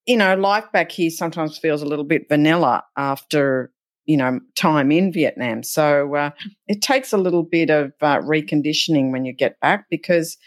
you 0.07 0.17
know, 0.17 0.33
life 0.33 0.65
back 0.73 0.91
here 0.91 1.11
sometimes 1.11 1.59
feels 1.59 1.83
a 1.83 1.85
little 1.85 2.05
bit 2.05 2.27
vanilla 2.27 2.83
after, 2.97 3.71
you 4.05 4.17
know, 4.17 4.39
time 4.55 4.91
in 4.91 5.13
Vietnam. 5.13 5.61
So 5.61 6.15
uh, 6.15 6.31
it 6.67 6.81
takes 6.81 7.13
a 7.13 7.19
little 7.19 7.43
bit 7.43 7.69
of 7.69 7.93
uh, 8.01 8.17
reconditioning 8.17 9.11
when 9.11 9.25
you 9.25 9.31
get 9.31 9.59
back 9.59 9.85
because 9.91 10.37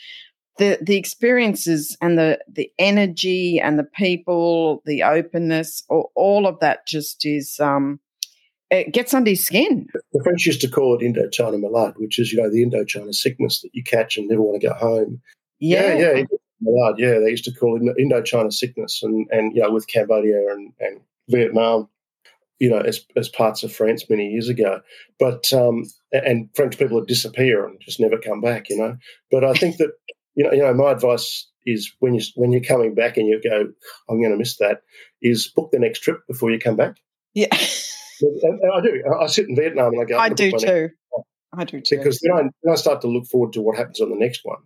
the 0.59 0.77
the 0.83 0.97
experiences 0.97 1.97
and 2.01 2.19
the 2.19 2.41
the 2.53 2.69
energy 2.81 3.61
and 3.61 3.79
the 3.79 3.89
people, 3.97 4.83
the 4.87 5.05
openness, 5.05 5.85
all, 5.89 6.11
all 6.17 6.49
of 6.49 6.59
that 6.59 6.85
just 6.89 7.25
is 7.25 7.61
um, 7.61 8.01
it 8.75 8.93
gets 8.93 9.15
under 9.15 9.31
his 9.31 9.45
skin. 9.45 9.87
The 10.13 10.23
French 10.23 10.47
used 10.47 10.61
to 10.63 10.69
call 10.69 10.97
it 10.97 11.03
Indochina 11.03 11.61
malade, 11.61 11.95
which 11.97 12.19
is, 12.19 12.33
you 12.33 12.43
know, 12.43 12.51
the 12.51 12.65
Indochina 12.65 13.15
sickness 13.15 13.61
that 13.63 13.71
you 13.73 13.83
catch 13.83 14.17
and 14.17 14.29
never 14.29 14.43
want 14.43 14.61
to 14.61 14.69
go 14.69 14.75
home. 14.75 15.21
Yeah, 15.61 15.95
yeah. 15.95 16.13
yeah. 16.13 16.25
Malade, 16.61 16.99
yeah, 16.99 17.19
they 17.19 17.31
used 17.31 17.45
to 17.45 17.53
call 17.53 17.77
it 17.77 17.97
Indochina 17.99 18.53
sickness, 18.53 19.03
and 19.03 19.27
and 19.31 19.55
you 19.55 19.63
know 19.63 19.71
with 19.71 19.87
Cambodia 19.87 20.51
and, 20.51 20.73
and 20.81 21.01
Vietnam, 21.29 21.89
you 22.59 22.71
know, 22.71 22.79
as, 22.79 23.05
as 23.17 23.29
parts 23.29 23.63
of 23.63 23.73
France 23.73 24.09
many 24.09 24.29
years 24.29 24.49
ago. 24.49 24.81
But 25.19 25.53
um, 25.53 25.85
and 26.13 26.49
French 26.55 26.79
people 26.79 26.97
would 26.99 27.09
disappear 27.09 27.67
and 27.67 27.81
just 27.81 28.01
never 28.01 28.19
come 28.19 28.41
back, 28.41 28.71
you 28.71 28.79
know. 28.79 28.97
But 29.31 29.45
I 29.45 29.53
think 29.55 29.77
that 29.79 29.93
you 30.35 30.45
know, 30.45 30.53
you 30.53 30.63
know, 30.63 30.75
my 30.75 30.93
advice 30.93 31.51
is 31.67 31.93
when 32.01 32.15
you 32.15 32.23
when 32.37 32.53
you're 32.53 32.63
coming 32.63 32.95
back 32.95 33.17
and 33.17 33.27
you 33.27 33.41
go, 33.43 33.73
I'm 34.09 34.21
going 34.21 34.33
to 34.33 34.39
miss 34.39 34.57
that, 34.59 34.83
is 35.23 35.49
book 35.49 35.71
the 35.71 35.79
next 35.79 36.01
trip 36.01 36.21
before 36.29 36.51
you 36.51 36.59
come 36.59 36.77
back. 36.77 36.97
Yeah. 37.35 37.57
I 38.23 38.81
do. 38.81 39.03
I 39.21 39.27
sit 39.27 39.49
in 39.49 39.57
Vietnam 39.57 39.93
and 39.93 40.03
I 40.03 40.05
go. 40.05 40.19
I 40.19 40.29
do 40.29 40.53
too. 40.53 40.91
I 41.57 41.65
do 41.65 41.81
too. 41.81 41.99
Because 41.99 42.21
then 42.21 42.33
I, 42.33 42.43
then 42.63 42.73
I 42.73 42.77
start 42.77 43.01
to 43.03 43.09
look 43.09 43.27
forward 43.27 43.53
to 43.55 43.63
what 43.63 43.77
happens 43.77 44.01
on 44.01 44.11
the 44.11 44.17
next 44.17 44.41
one. 44.45 44.59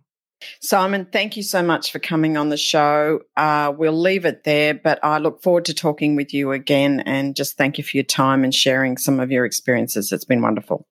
Simon, 0.61 1.05
thank 1.11 1.35
you 1.35 1.43
so 1.43 1.61
much 1.61 1.91
for 1.91 1.99
coming 1.99 2.37
on 2.37 2.49
the 2.49 2.57
show. 2.57 3.19
Uh, 3.35 3.73
we'll 3.75 3.99
leave 3.99 4.25
it 4.25 4.43
there, 4.45 4.73
but 4.73 4.99
I 5.03 5.17
look 5.17 5.43
forward 5.43 5.65
to 5.65 5.73
talking 5.73 6.15
with 6.15 6.33
you 6.33 6.51
again 6.53 7.01
and 7.01 7.35
just 7.35 7.57
thank 7.57 7.77
you 7.77 7.83
for 7.83 7.97
your 7.97 8.05
time 8.05 8.43
and 8.43 8.55
sharing 8.55 8.97
some 8.97 9.19
of 9.19 9.31
your 9.31 9.45
experiences. 9.45 10.11
It's 10.11 10.25
been 10.25 10.41
wonderful. 10.41 10.87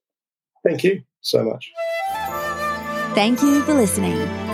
Thank 0.66 0.84
you 0.84 1.02
so 1.20 1.44
much. 1.44 1.70
Thank 3.14 3.42
you 3.42 3.62
for 3.62 3.74
listening. 3.74 4.47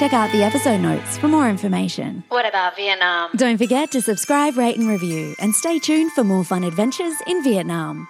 Check 0.00 0.14
out 0.14 0.32
the 0.32 0.42
episode 0.42 0.80
notes 0.80 1.18
for 1.18 1.28
more 1.28 1.46
information. 1.46 2.24
What 2.30 2.48
about 2.48 2.74
Vietnam? 2.74 3.32
Don't 3.36 3.58
forget 3.58 3.90
to 3.90 4.00
subscribe, 4.00 4.56
rate, 4.56 4.78
and 4.78 4.88
review, 4.88 5.34
and 5.38 5.54
stay 5.54 5.78
tuned 5.78 6.10
for 6.12 6.24
more 6.24 6.42
fun 6.42 6.64
adventures 6.64 7.12
in 7.26 7.44
Vietnam. 7.44 8.08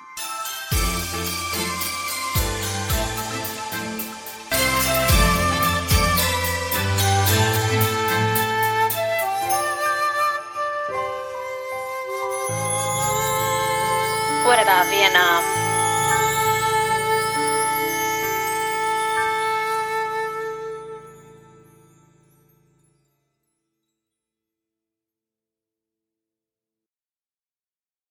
What 14.46 14.62
about 14.62 14.86
Vietnam? 14.86 15.59